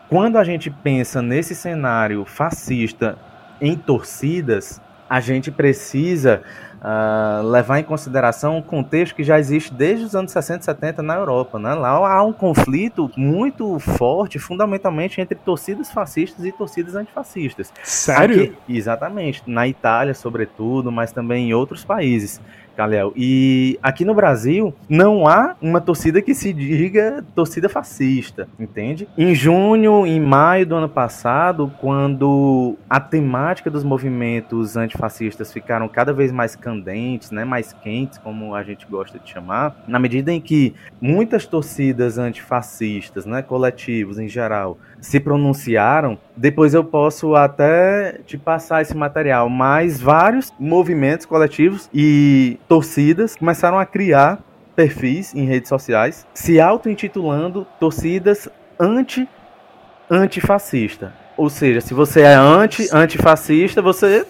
quando 0.10 0.38
a 0.38 0.44
gente 0.44 0.70
pensa 0.70 1.22
nesse 1.22 1.56
cenário 1.56 2.26
fascista 2.26 3.18
em 3.62 3.78
torcidas, 3.78 4.82
a 5.14 5.20
gente 5.20 5.52
precisa 5.52 6.42
uh, 6.82 7.48
levar 7.48 7.78
em 7.78 7.84
consideração 7.84 8.58
um 8.58 8.64
contexto 8.64 9.14
que 9.14 9.24
já 9.24 9.38
existe 9.38 9.72
desde 9.72 10.06
os 10.06 10.16
anos 10.16 10.32
60 10.32 10.62
e 10.62 10.66
70 10.66 11.04
na 11.04 11.14
Europa. 11.14 11.60
Né? 11.60 11.72
Lá 11.76 11.90
há 12.12 12.24
um 12.24 12.34
conflito 12.34 13.12
muito 13.16 13.78
forte, 13.78 14.40
fundamentalmente, 14.40 15.22
entre 15.22 15.38
torcidas 15.38 15.92
fascistas 15.92 16.44
e 16.44 16.52
torcidas 16.52 16.96
antifascistas. 16.96 17.72
Sério? 17.84 18.46
Aqui, 18.46 18.58
exatamente. 18.68 19.44
Na 19.46 19.68
Itália, 19.68 20.16
sobretudo, 20.16 20.92
mas 20.92 21.12
também 21.12 21.50
em 21.50 21.54
outros 21.54 21.86
países. 21.86 22.42
Calel. 22.76 23.14
E 23.16 23.80
aqui 23.82 24.04
no 24.04 24.14
Brasil 24.14 24.74
não 24.90 25.28
há 25.28 25.56
uma 25.62 25.80
torcida 25.80 26.22
que 26.22 26.34
se 26.34 26.52
diga 26.52 27.24
torcida 27.36 27.70
fascista, 27.70 28.48
entende? 28.60 29.08
Em 29.18 29.34
junho, 29.34 30.06
em 30.06 30.20
maio 30.20 30.66
do 30.66 30.76
ano 30.76 30.90
passado, 30.90 31.72
quando 31.80 32.76
a 32.90 33.00
temática 33.00 33.70
dos 33.70 33.84
movimentos 33.84 34.76
antifascistas 34.76 35.52
ficaram 35.52 35.88
cada 35.88 36.14
vez 36.14 36.32
mais 36.32 36.56
candentes, 36.56 37.32
né, 37.32 37.46
mais 37.46 37.74
quentes, 37.74 38.18
como 38.18 38.56
a 38.56 38.64
gente 38.64 38.86
gosta 38.86 39.20
de 39.20 39.30
chamar, 39.30 39.84
na 39.88 40.00
medida 40.00 40.32
em 40.32 40.42
que 40.42 40.74
muitas 41.02 41.46
torcidas 41.46 42.18
antifascistas, 42.18 43.26
né, 43.26 43.42
coletivos 43.42 44.20
em 44.20 44.28
geral, 44.28 44.78
se 45.00 45.20
pronunciaram, 45.20 46.18
depois 46.36 46.74
eu 46.74 46.84
posso 46.84 47.36
até 47.36 48.20
te 48.26 48.38
passar 48.38 48.82
esse 48.82 48.96
material, 48.96 49.50
mas 49.50 50.02
vários 50.02 50.52
movimentos 50.60 51.26
coletivos 51.26 51.90
e 51.94 52.58
torcidas 52.74 53.36
começaram 53.36 53.78
a 53.78 53.86
criar 53.86 54.40
perfis 54.76 55.36
em 55.36 55.46
redes 55.46 55.70
sociais 55.70 56.26
se 56.34 56.60
auto-intitulando 56.60 57.68
torcidas 57.80 58.50
anti 58.80 59.30
antifascista. 60.10 61.14
Ou 61.38 61.52
seja, 61.52 61.82
se 61.82 61.94
você 61.94 62.22
é 62.22 62.34
anti 62.34 62.90
antifascista, 62.92 63.80
você 63.80 64.26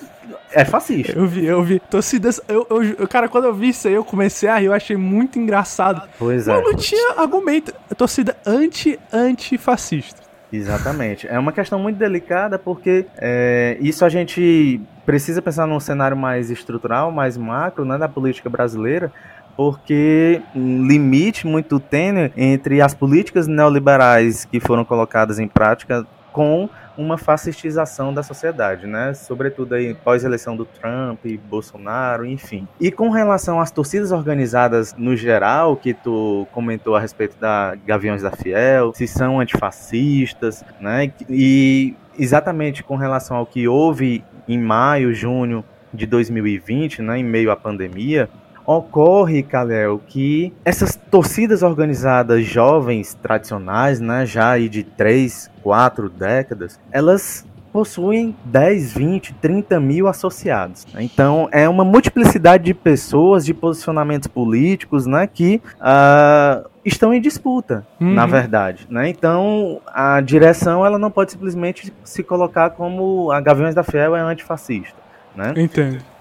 é 0.51 0.65
fascista. 0.65 1.17
Eu 1.17 1.25
vi, 1.25 1.45
eu 1.45 1.63
vi. 1.63 1.79
Torcidas. 1.79 2.41
Eu, 2.49 2.67
eu, 2.99 3.07
cara, 3.07 3.29
quando 3.29 3.45
eu 3.45 3.53
vi 3.53 3.69
isso 3.69 3.87
aí, 3.87 3.93
eu 3.93 4.03
comecei 4.03 4.49
a 4.49 4.57
rir, 4.57 4.65
eu 4.65 4.73
achei 4.73 4.97
muito 4.97 5.39
engraçado. 5.39 6.01
Pois 6.19 6.45
é. 6.45 6.53
Mas 6.53 6.63
não 6.63 6.75
tinha 6.75 7.13
argumento. 7.15 7.73
Torcida 7.95 8.35
anti-antifascista. 8.45 10.21
Exatamente. 10.53 11.27
É 11.27 11.39
uma 11.39 11.51
questão 11.51 11.79
muito 11.79 11.97
delicada 11.97 12.59
porque 12.59 13.07
é, 13.17 13.75
isso 13.81 14.05
a 14.05 14.09
gente 14.09 14.79
precisa 15.03 15.41
pensar 15.41 15.65
num 15.65 15.79
cenário 15.79 16.15
mais 16.15 16.51
estrutural, 16.51 17.11
mais 17.11 17.35
macro, 17.35 17.83
né, 17.83 17.97
da 17.97 18.07
política 18.07 18.51
brasileira, 18.51 19.11
porque 19.57 20.41
um 20.55 20.85
limite 20.85 21.47
muito 21.47 21.79
tênue 21.79 22.31
entre 22.37 22.81
as 22.81 22.93
políticas 22.93 23.47
neoliberais 23.47 24.45
que 24.45 24.59
foram 24.59 24.85
colocadas 24.85 25.39
em 25.39 25.47
prática 25.47 26.05
com 26.31 26.69
uma 26.97 27.17
fascistização 27.17 28.13
da 28.13 28.23
sociedade, 28.23 28.87
né? 28.87 29.13
Sobretudo 29.13 29.75
aí 29.75 29.93
pós-eleição 29.93 30.55
do 30.55 30.65
Trump, 30.65 31.25
Bolsonaro, 31.49 32.25
enfim. 32.25 32.67
E 32.79 32.91
com 32.91 33.09
relação 33.09 33.59
às 33.59 33.71
torcidas 33.71 34.11
organizadas 34.11 34.93
no 34.97 35.15
geral, 35.15 35.75
que 35.75 35.93
tu 35.93 36.47
comentou 36.51 36.95
a 36.95 36.99
respeito 36.99 37.37
da 37.39 37.75
Gaviões 37.85 38.21
da 38.21 38.31
Fiel, 38.31 38.93
se 38.93 39.07
são 39.07 39.39
antifascistas, 39.39 40.63
né? 40.79 41.11
E 41.29 41.95
exatamente 42.17 42.83
com 42.83 42.95
relação 42.95 43.37
ao 43.37 43.45
que 43.45 43.67
houve 43.67 44.23
em 44.47 44.59
maio, 44.59 45.13
junho 45.13 45.63
de 45.93 46.05
2020, 46.05 47.01
né, 47.01 47.19
em 47.19 47.23
meio 47.23 47.51
à 47.51 47.55
pandemia, 47.55 48.29
ocorre, 48.65 49.43
Kalel, 49.43 49.99
que 50.07 50.53
essas 50.63 50.95
torcidas 50.95 51.63
organizadas 51.63 52.45
jovens 52.45 53.13
tradicionais, 53.13 53.99
né, 53.99 54.25
já 54.25 54.51
aí 54.51 54.69
de 54.69 54.83
3, 54.83 55.49
4 55.61 56.09
décadas, 56.09 56.79
elas 56.91 57.45
possuem 57.73 58.35
10, 58.45 58.93
20, 58.93 59.33
30 59.33 59.79
mil 59.79 60.07
associados. 60.07 60.85
Então 60.95 61.49
é 61.51 61.67
uma 61.67 61.83
multiplicidade 61.83 62.65
de 62.65 62.73
pessoas, 62.73 63.43
de 63.43 63.53
posicionamentos 63.53 64.27
políticos, 64.27 65.07
né, 65.07 65.25
que 65.25 65.59
uh, 65.79 66.69
estão 66.85 67.11
em 67.11 67.19
disputa, 67.19 67.85
uhum. 67.99 68.13
na 68.13 68.27
verdade. 68.27 68.85
Né? 68.87 69.09
Então 69.09 69.81
a 69.87 70.21
direção 70.21 70.85
ela 70.85 70.99
não 70.99 71.09
pode 71.09 71.31
simplesmente 71.31 71.91
se 72.03 72.21
colocar 72.21 72.69
como 72.69 73.31
a 73.31 73.41
Gaviões 73.41 73.73
da 73.73 73.83
Fiel 73.83 74.15
é 74.15 74.21
antifascista. 74.21 75.01
Né? 75.35 75.53
Entendo. 75.57 76.12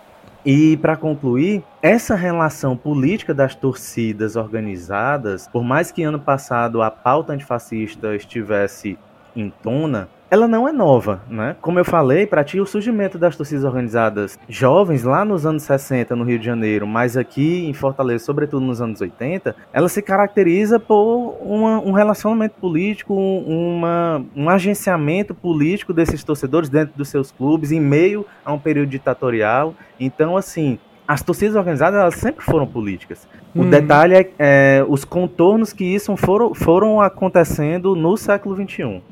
E 0.44 0.76
para 0.78 0.96
concluir, 0.96 1.62
essa 1.80 2.16
relação 2.16 2.76
política 2.76 3.32
das 3.32 3.54
torcidas 3.54 4.34
organizadas, 4.34 5.46
por 5.46 5.62
mais 5.62 5.92
que 5.92 6.02
ano 6.02 6.18
passado 6.18 6.82
a 6.82 6.90
pauta 6.90 7.32
antifascista 7.32 8.16
estivesse 8.16 8.98
em 9.34 9.50
tona, 9.62 10.08
ela 10.32 10.48
não 10.48 10.66
é 10.66 10.72
nova, 10.72 11.20
né? 11.28 11.56
Como 11.60 11.78
eu 11.78 11.84
falei, 11.84 12.26
para 12.26 12.42
ti 12.42 12.58
o 12.58 12.64
surgimento 12.64 13.18
das 13.18 13.36
torcidas 13.36 13.64
organizadas 13.64 14.38
jovens 14.48 15.04
lá 15.04 15.26
nos 15.26 15.44
anos 15.44 15.62
60 15.64 16.16
no 16.16 16.24
Rio 16.24 16.38
de 16.38 16.46
Janeiro, 16.46 16.86
mas 16.86 17.18
aqui 17.18 17.66
em 17.66 17.74
Fortaleza, 17.74 18.24
sobretudo 18.24 18.64
nos 18.64 18.80
anos 18.80 18.98
80, 19.02 19.54
ela 19.74 19.90
se 19.90 20.00
caracteriza 20.00 20.80
por 20.80 21.36
uma, 21.38 21.80
um 21.80 21.92
relacionamento 21.92 22.54
político, 22.58 23.12
uma, 23.14 24.24
um 24.34 24.48
agenciamento 24.48 25.34
político 25.34 25.92
desses 25.92 26.24
torcedores 26.24 26.70
dentro 26.70 26.96
dos 26.96 27.10
seus 27.10 27.30
clubes 27.30 27.70
em 27.70 27.80
meio 27.80 28.24
a 28.42 28.54
um 28.54 28.58
período 28.58 28.88
ditatorial. 28.88 29.74
Então, 30.00 30.34
assim, 30.34 30.78
as 31.06 31.22
torcidas 31.22 31.56
organizadas 31.56 32.00
elas 32.00 32.14
sempre 32.14 32.42
foram 32.42 32.66
políticas. 32.66 33.28
O 33.54 33.60
hum. 33.60 33.68
detalhe 33.68 34.14
é, 34.14 34.30
é, 34.38 34.84
os 34.88 35.04
contornos 35.04 35.74
que 35.74 35.84
isso 35.84 36.16
foram, 36.16 36.54
foram 36.54 37.02
acontecendo 37.02 37.94
no 37.94 38.16
século 38.16 38.56
XXI. 38.56 39.02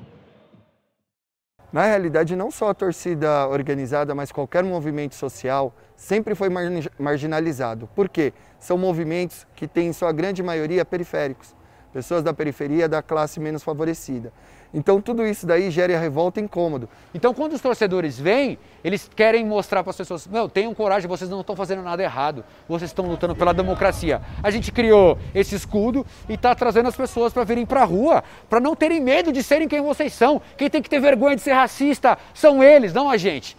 Na 1.72 1.84
realidade, 1.84 2.34
não 2.34 2.50
só 2.50 2.70
a 2.70 2.74
torcida 2.74 3.46
organizada, 3.46 4.12
mas 4.14 4.32
qualquer 4.32 4.64
movimento 4.64 5.14
social 5.14 5.72
sempre 5.96 6.34
foi 6.34 6.48
marginalizado. 6.98 7.88
Por 7.94 8.08
quê? 8.08 8.32
São 8.58 8.76
movimentos 8.76 9.46
que 9.54 9.68
têm, 9.68 9.88
em 9.88 9.92
sua 9.92 10.10
grande 10.10 10.42
maioria, 10.42 10.84
periféricos. 10.84 11.54
Pessoas 11.92 12.24
da 12.24 12.32
periferia, 12.32 12.88
da 12.88 13.02
classe 13.02 13.38
menos 13.38 13.62
favorecida. 13.62 14.32
Então 14.72 15.00
tudo 15.00 15.26
isso 15.26 15.46
daí 15.46 15.70
gera 15.70 15.98
revolta 15.98 16.40
e 16.40 16.44
incômodo. 16.44 16.88
Então 17.12 17.34
quando 17.34 17.54
os 17.54 17.60
torcedores 17.60 18.18
vêm, 18.18 18.58
eles 18.84 19.10
querem 19.14 19.44
mostrar 19.44 19.82
para 19.82 19.90
as 19.90 19.96
pessoas, 19.96 20.26
meu, 20.26 20.48
tenham 20.48 20.72
coragem, 20.74 21.08
vocês 21.08 21.28
não 21.28 21.40
estão 21.40 21.56
fazendo 21.56 21.82
nada 21.82 22.02
errado, 22.02 22.44
vocês 22.68 22.90
estão 22.90 23.06
lutando 23.06 23.34
pela 23.34 23.52
democracia. 23.52 24.22
A 24.42 24.50
gente 24.50 24.70
criou 24.70 25.18
esse 25.34 25.54
escudo 25.54 26.06
e 26.28 26.34
está 26.34 26.54
trazendo 26.54 26.88
as 26.88 26.96
pessoas 26.96 27.32
para 27.32 27.44
virem 27.44 27.66
para 27.66 27.82
a 27.82 27.84
rua, 27.84 28.22
para 28.48 28.60
não 28.60 28.76
terem 28.76 29.00
medo 29.00 29.32
de 29.32 29.42
serem 29.42 29.66
quem 29.66 29.80
vocês 29.80 30.12
são. 30.12 30.40
Quem 30.56 30.70
tem 30.70 30.80
que 30.80 30.88
ter 30.88 31.00
vergonha 31.00 31.34
de 31.34 31.42
ser 31.42 31.52
racista 31.52 32.16
são 32.32 32.62
eles, 32.62 32.92
não 32.92 33.10
a 33.10 33.16
gente. 33.16 33.56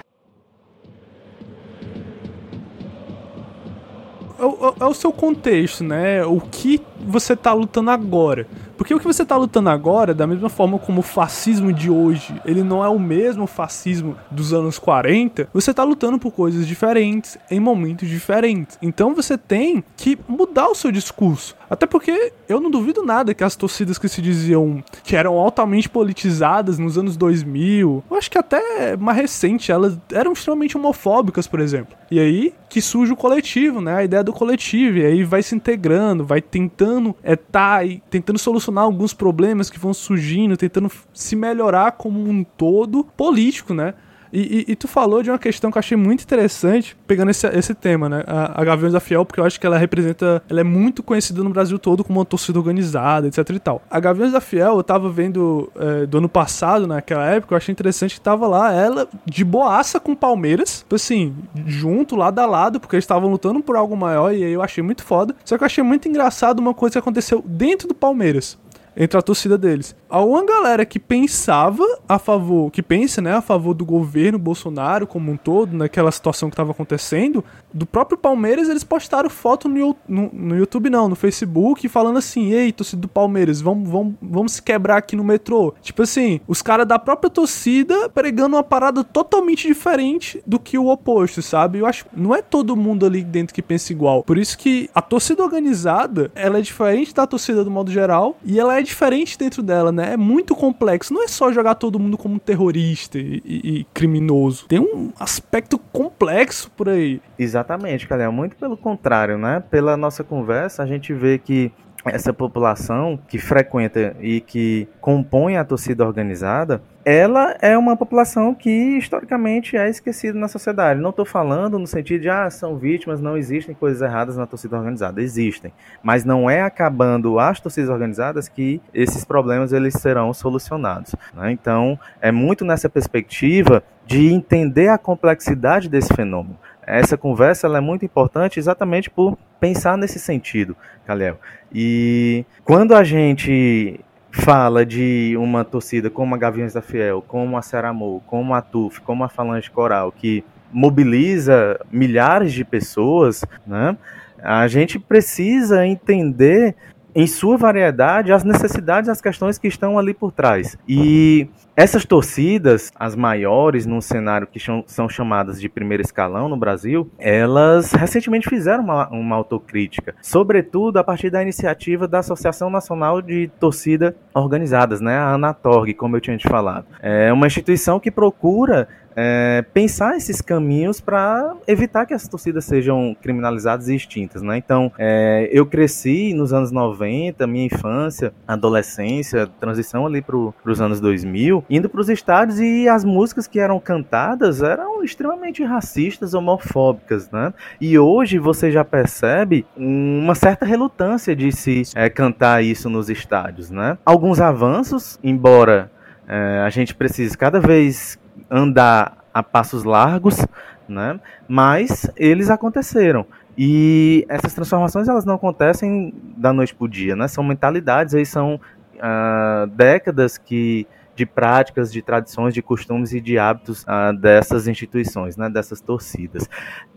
É 4.40 4.46
o, 4.46 4.76
é 4.80 4.86
o 4.86 4.94
seu 4.94 5.14
contexto, 5.14 5.84
né? 5.84 6.26
O 6.26 6.42
que 6.42 6.82
você 7.06 7.34
está 7.34 7.54
lutando 7.54 7.92
agora. 7.92 8.48
Porque 8.78 8.94
o 8.94 9.00
que 9.00 9.06
você 9.06 9.22
está 9.22 9.38
lutando 9.38 9.70
agora, 9.70 10.14
da 10.14 10.26
mesma 10.26 10.50
forma 10.50 10.80
como 10.80 11.02
o 11.02 11.04
fascismo 11.04 11.72
de 11.72 11.90
hoje, 11.90 12.42
ele 12.44 12.64
não 12.64 12.84
é 12.84 12.90
o 12.90 13.00
mesmo 13.00 13.46
fascismo 13.46 14.16
dos 14.32 14.54
anos 14.54 14.80
40, 14.80 15.50
você 15.54 15.70
está 15.72 15.84
lutando 15.84 16.18
por 16.18 16.32
coisas 16.32 16.66
diferentes, 16.66 17.38
em 17.50 17.60
momentos 17.60 18.10
diferentes. 18.10 18.80
Então 18.82 19.14
você 19.14 19.38
tem 19.38 19.84
que 19.96 20.18
mudar 20.28 20.68
o 20.68 20.76
seu 20.76 20.92
discurso. 20.92 21.56
Até 21.70 21.86
porque 21.86 22.34
eu 22.50 22.60
não 22.60 22.70
duvido 22.70 23.06
nada 23.06 23.34
que 23.34 23.44
as 23.44 23.56
torcidas 23.56 23.98
que 23.98 24.10
se 24.10 24.22
diziam 24.22 24.84
que 25.04 25.16
eram 25.16 25.38
altamente 25.38 25.88
politizadas 25.88 26.78
nos 26.78 26.98
anos 26.98 27.16
2000, 27.16 28.04
eu 28.10 28.18
acho 28.18 28.30
que 28.30 28.38
até 28.38 28.98
mais 28.98 29.18
recente, 29.18 29.72
elas 29.72 29.98
eram 30.12 30.34
extremamente 30.34 30.76
homofóbicas, 30.76 31.48
por 31.48 31.60
exemplo. 31.60 31.96
E 32.10 32.20
aí 32.20 32.54
que 32.68 32.82
surge 32.82 33.12
o 33.12 33.18
coletivo, 33.18 33.82
né? 33.82 33.96
A 33.96 34.04
ideia 34.04 34.24
do 34.24 34.32
coletivo. 34.32 34.98
E 34.98 35.06
aí 35.06 35.24
vai 35.24 35.44
se 35.44 35.54
integrando, 35.54 36.26
vai 36.26 36.42
tentando 36.42 36.91
é, 37.24 37.36
tá, 37.36 37.80
tentando 38.10 38.40
solucionar 38.40 38.84
alguns 38.84 39.14
problemas 39.14 39.70
que 39.70 39.80
vão 39.80 39.94
surgindo, 39.94 40.58
tentando 40.58 40.92
se 41.14 41.36
melhorar 41.36 41.94
como 41.94 42.20
um 42.30 42.44
todo 42.44 43.04
político, 43.04 43.74
né? 43.74 43.94
E, 44.32 44.66
e, 44.68 44.72
e, 44.72 44.76
tu 44.76 44.88
falou 44.88 45.22
de 45.22 45.30
uma 45.30 45.38
questão 45.38 45.72
que 45.72 45.78
eu 45.78 45.80
achei 45.80 45.98
muito 45.98 46.24
interessante, 46.24 46.96
pegando 47.06 47.32
esse, 47.32 47.48
esse 47.48 47.74
tema, 47.74 48.08
né? 48.08 48.24
A, 48.26 48.62
a 48.62 48.64
Gaviões 48.64 48.94
da 48.94 49.00
Fiel, 49.00 49.26
porque 49.26 49.40
eu 49.40 49.46
acho 49.46 49.60
que 49.60 49.66
ela 49.66 49.78
representa. 49.78 50.42
Ela 50.50 50.62
é 50.62 50.64
muito 50.64 51.04
conhecida 51.04 51.44
no 51.44 51.50
Brasil 51.50 51.78
todo 51.78 52.04
como 52.04 52.20
uma 52.20 52.26
torcida 52.26 52.58
organizada, 52.58 53.28
etc 53.28 53.50
e 53.50 53.60
tal. 53.60 53.82
A 53.90 54.00
Gaviões 54.00 54.32
da 54.32 54.40
Fiel, 54.40 54.78
eu 54.78 54.84
tava 54.84 55.10
vendo 55.10 55.72
é, 55.76 56.06
do 56.06 56.18
ano 56.20 56.30
passado, 56.30 56.88
naquela 56.88 57.26
época, 57.26 57.54
eu 57.54 57.58
achei 57.58 57.72
interessante 57.72 58.16
que 58.16 58.22
tava 58.22 58.48
lá 58.48 58.72
ela 58.72 59.08
de 59.26 59.44
boaça 59.44 60.00
com 60.00 60.16
Palmeiras, 60.16 60.80
tipo 60.80 60.96
assim, 60.96 61.36
junto, 61.66 62.16
lado 62.16 62.40
a 62.40 62.46
lado, 62.46 62.80
porque 62.80 62.96
eles 62.96 63.04
estavam 63.04 63.30
lutando 63.30 63.62
por 63.62 63.76
algo 63.76 63.96
maior, 63.98 64.34
e 64.34 64.44
aí 64.44 64.52
eu 64.54 64.62
achei 64.62 64.84
muito 64.84 65.04
foda. 65.04 65.36
Só 65.44 65.58
que 65.58 65.64
eu 65.64 65.66
achei 65.66 65.84
muito 65.84 66.08
engraçado 66.08 66.60
uma 66.60 66.74
coisa 66.74 66.94
que 66.94 67.00
aconteceu 67.00 67.44
dentro 67.46 67.88
do 67.88 67.94
Palmeiras 67.94 68.58
entre 68.96 69.18
a 69.18 69.22
torcida 69.22 69.58
deles. 69.58 69.96
Há 70.10 70.22
uma 70.22 70.46
galera 70.46 70.86
que 70.86 71.00
pensava 71.00 71.84
a 72.08 72.20
favor, 72.20 72.72
que 72.72 72.84
pensa, 72.84 73.22
né, 73.22 73.34
a 73.34 73.42
favor 73.42 73.74
do 73.74 73.86
governo 73.86 74.38
Bolsonaro 74.38 75.08
como 75.08 75.32
um 75.32 75.38
todo, 75.38 75.76
naquela 75.76 76.12
situação 76.12 76.50
que 76.50 76.54
estava 76.54 76.72
acontecendo, 76.72 77.44
do 77.74 77.86
próprio 77.86 78.18
Palmeiras, 78.18 78.70
eles 78.70 78.84
postaram 78.84 79.30
foto 79.30 79.70
no, 79.70 79.96
no, 80.08 80.30
no, 80.34 80.58
YouTube, 80.58 80.90
não, 80.90 81.08
no 81.08 81.16
Facebook, 81.16 81.88
falando 81.88 82.18
assim: 82.18 82.52
ei, 82.52 82.72
torcida 82.72 83.02
do 83.02 83.08
Palmeiras, 83.08 83.62
vamos, 83.62 83.90
vamos, 83.90 84.14
vamos 84.22 84.54
se 84.54 84.62
quebrar 84.62 84.98
aqui 84.98 85.16
no 85.16 85.24
metrô. 85.24 85.74
Tipo 85.82 86.04
assim, 86.04 86.42
os 86.48 86.62
caras 86.62 86.88
da 86.88 87.00
própria 87.00 87.30
torcida 87.30 88.10
pregando 88.10 88.56
uma 88.56 88.64
parada 88.64 89.04
totalmente 89.04 89.68
diferente 89.68 90.42
do 90.46 90.60
que 90.60 90.78
o 90.78 90.88
oposto, 90.88 91.42
sabe? 91.42 91.80
Eu 91.80 91.86
acho 91.86 92.06
não 92.16 92.36
é 92.36 92.42
todo 92.42 92.76
mundo 92.76 93.06
ali 93.06 93.24
dentro 93.24 93.54
que 93.54 93.62
pensa 93.62 93.94
igual. 93.94 94.24
Por 94.24 94.38
isso 94.38 94.58
que 94.58 94.90
a 94.94 95.02
torcida 95.02 95.44
organizada, 95.44 96.32
ela 96.36 96.60
é 96.60 96.62
diferente 96.62 97.14
da 97.14 97.26
torcida 97.26 97.64
do 97.64 97.72
modo 97.72 97.92
geral 97.92 98.36
e 98.44 98.60
ela 98.60 98.78
é 98.78 98.81
diferente 98.84 99.38
dentro 99.38 99.62
dela, 99.62 99.92
né? 99.92 100.14
É 100.14 100.18
muito 100.18 100.56
complexo. 100.56 101.14
Não 101.14 101.24
é 101.24 101.28
só 101.28 101.52
jogar 101.52 101.76
todo 101.76 102.00
mundo 102.00 102.18
como 102.18 102.40
terrorista 102.40 103.18
e, 103.18 103.42
e, 103.46 103.80
e 103.80 103.84
criminoso. 103.94 104.66
Tem 104.68 104.80
um 104.80 105.12
aspecto 105.20 105.78
complexo 105.78 106.72
por 106.72 106.90
aí. 106.90 107.22
Exatamente, 107.38 108.08
Calhão. 108.08 108.32
Muito 108.32 108.56
pelo 108.56 108.78
contrário, 108.78 109.38
né? 109.38 109.64
Pela 109.70 109.96
nossa 109.98 110.24
conversa, 110.24 110.84
a 110.84 110.86
gente 110.86 111.14
vê 111.14 111.38
que 111.38 111.72
essa 112.06 112.34
população 112.34 113.20
que 113.28 113.38
frequenta 113.38 114.16
e 114.20 114.42
que 114.42 114.88
compõe 115.00 115.58
a 115.58 115.64
torcida 115.64 116.06
organizada, 116.06 116.82
ela 117.04 117.56
é 117.62 117.76
uma 117.78 117.98
população 117.98 118.54
que 118.54 118.70
historicamente 118.70 119.76
é 119.76 119.90
esquecida 119.90 120.38
na 120.38 120.48
sociedade. 120.48 121.02
Não 121.02 121.10
estou 121.10 121.26
falando 121.26 121.80
no 121.80 121.88
sentido 121.88 122.22
de 122.22 122.30
ah, 122.30 122.50
são 122.50 122.78
vítimas, 122.78 123.20
não 123.20 123.36
existem 123.36 123.74
coisas 123.74 124.02
erradas 124.02 124.38
na 124.38 124.46
torcida 124.46 124.78
organizada. 124.78 125.22
Existem. 125.22 125.74
Mas 126.04 126.24
não 126.24 126.50
é 126.50 126.62
acabando 126.62 127.40
as 127.40 127.60
torcidas 127.60 127.90
organizadas 127.90 128.48
que 128.48 128.82
esses 128.94 129.26
problemas 129.26 129.74
eles 129.74 129.96
serão 129.96 130.34
solucionados. 130.34 131.16
Né? 131.34 131.52
Então, 131.52 132.00
é 132.22 132.32
muito 132.32 132.64
nessa 132.64 132.90
perspectiva 132.90 133.84
de 134.06 134.32
entender 134.32 134.90
a 134.90 134.98
complexidade 134.98 135.90
desse 135.90 136.14
fenômeno. 136.14 136.58
Essa 136.92 137.18
conversa 137.18 137.68
é 137.68 137.80
muito 137.80 138.04
importante 138.04 138.60
exatamente 138.60 139.10
por 139.10 139.38
pensar 139.62 139.98
nesse 139.98 140.20
sentido, 140.20 140.76
Calel. 141.06 141.40
E 141.74 142.44
quando 142.66 142.94
a 142.94 143.02
gente 143.02 143.98
fala 144.30 144.86
de 144.86 145.34
uma 145.38 145.64
torcida 145.64 146.10
como 146.10 146.36
a 146.36 146.38
Gaviões 146.38 146.74
da 146.74 146.82
Fiel, 146.82 147.24
como 147.26 147.58
a 147.58 147.62
Ceramou, 147.62 148.22
como 148.28 148.54
a 148.54 148.62
TUF, 148.62 149.00
como 149.00 149.24
a 149.24 149.30
Falange 149.30 149.72
Coral, 149.72 150.12
que 150.12 150.44
mobiliza 150.70 151.80
milhares 151.90 152.52
de 152.52 152.66
pessoas, 152.66 153.46
né? 153.66 153.96
A 154.44 154.68
gente 154.68 155.00
precisa 155.00 155.88
entender 155.88 156.76
em 157.14 157.28
sua 157.28 157.58
variedade 157.58 158.32
as 158.32 158.44
necessidades, 158.44 159.10
as 159.10 159.22
questões 159.22 159.58
que 159.58 159.68
estão 159.68 159.98
ali 159.98 160.14
por 160.14 160.32
trás. 160.32 160.78
E 160.88 161.48
essas 161.76 162.06
torcidas, 162.06 162.92
as 162.96 163.16
maiores 163.16 163.86
num 163.86 164.02
cenário 164.02 164.46
que 164.46 164.60
são 164.86 165.10
chamadas 165.10 165.60
de 165.60 165.70
primeiro 165.70 166.04
escalão 166.04 166.50
no 166.50 166.58
Brasil, 166.58 167.10
elas 167.18 167.92
recentemente 167.94 168.50
fizeram 168.50 168.84
uma, 168.84 169.10
uma 169.10 169.36
autocrítica, 169.36 170.14
sobretudo 170.22 170.98
a 170.98 171.04
partir 171.04 171.30
da 171.30 171.42
iniciativa 171.42 172.08
da 172.08 172.20
Associação 172.20 172.70
Nacional 172.70 173.22
de 173.22 173.50
Torcida 173.60 174.16
Organizadas, 174.34 175.02
né, 175.02 175.18
a 175.18 175.34
Anatorg, 175.34 175.94
como 175.94 176.16
eu 176.16 176.22
tinha 176.22 176.38
te 176.38 176.48
falado. 176.48 176.86
É 177.02 177.32
uma 177.32 177.48
instituição 177.48 178.00
que 178.00 178.12
procura 178.12 178.88
é, 179.16 179.64
pensar 179.74 180.16
esses 180.18 180.42
caminhos 180.42 181.02
para 181.02 181.56
evitar 181.68 182.06
que 182.06 182.14
as 182.14 182.28
torcidas 182.28 182.66
sejam 182.66 183.16
criminalizadas 183.22 183.88
e 183.88 183.96
extintas, 183.96 184.42
né? 184.42 184.58
Então, 184.58 184.92
é, 184.98 185.50
eu 185.52 185.66
cresci 185.66 186.34
nos 186.34 186.54
anos 186.54 186.72
90, 186.72 187.46
minha 187.48 187.66
infância, 187.66 188.34
adolescência, 188.48 189.48
transição 189.60 190.06
ali 190.06 190.22
para 190.22 190.38
os 190.38 190.82
anos 190.82 191.00
2000, 191.00 191.64
indo 191.70 191.90
para 191.90 192.02
os 192.02 192.10
estádios 192.10 192.60
e 192.60 192.88
as 192.88 193.04
músicas 193.04 193.48
que 193.48 193.60
eram 193.60 193.80
cantadas 193.80 194.62
eram 194.62 195.04
extremamente 195.04 195.64
racistas, 195.64 196.34
homofóbicas, 196.34 197.30
né? 197.32 197.54
E 197.80 197.98
hoje 197.98 198.38
você 198.38 198.72
já 198.72 198.84
percebe 198.84 199.66
uma 199.76 200.36
certa 200.36 200.66
relutância 200.66 201.36
de 201.36 201.52
se 201.52 201.84
é, 201.96 202.10
cantar 202.10 202.64
isso 202.64 202.90
nos 202.90 203.10
estádios, 203.10 203.70
né? 203.70 203.98
Alguns 204.06 204.40
avanços, 204.40 205.20
embora 205.24 205.92
é, 206.28 206.62
a 206.66 206.70
gente 206.70 206.96
precise 206.96 207.38
cada 207.38 207.60
vez 207.60 208.18
andar 208.50 209.18
a 209.34 209.42
passos 209.42 209.84
largos, 209.84 210.46
né? 210.88 211.20
Mas 211.48 212.10
eles 212.16 212.50
aconteceram. 212.50 213.26
E 213.58 214.26
essas 214.30 214.54
transformações 214.54 215.08
elas 215.08 215.26
não 215.26 215.36
acontecem 215.36 216.14
da 216.38 216.54
noite 216.54 216.74
para 216.74 216.86
o 216.86 216.88
dia, 216.88 217.16
né? 217.16 217.28
São 217.28 217.44
mentalidades, 217.44 218.14
aí 218.14 218.26
são 218.26 218.56
uh, 218.56 219.68
décadas 219.68 220.38
que 220.38 220.88
de 221.14 221.26
práticas, 221.26 221.92
de 221.92 222.02
tradições, 222.02 222.54
de 222.54 222.62
costumes 222.62 223.14
e 223.14 223.20
de 223.20 223.38
hábitos 223.38 223.84
uh, 223.84 224.18
dessas 224.18 224.68
instituições, 224.68 225.38
né? 225.38 225.50
Dessas 225.50 225.82
torcidas. 225.82 226.50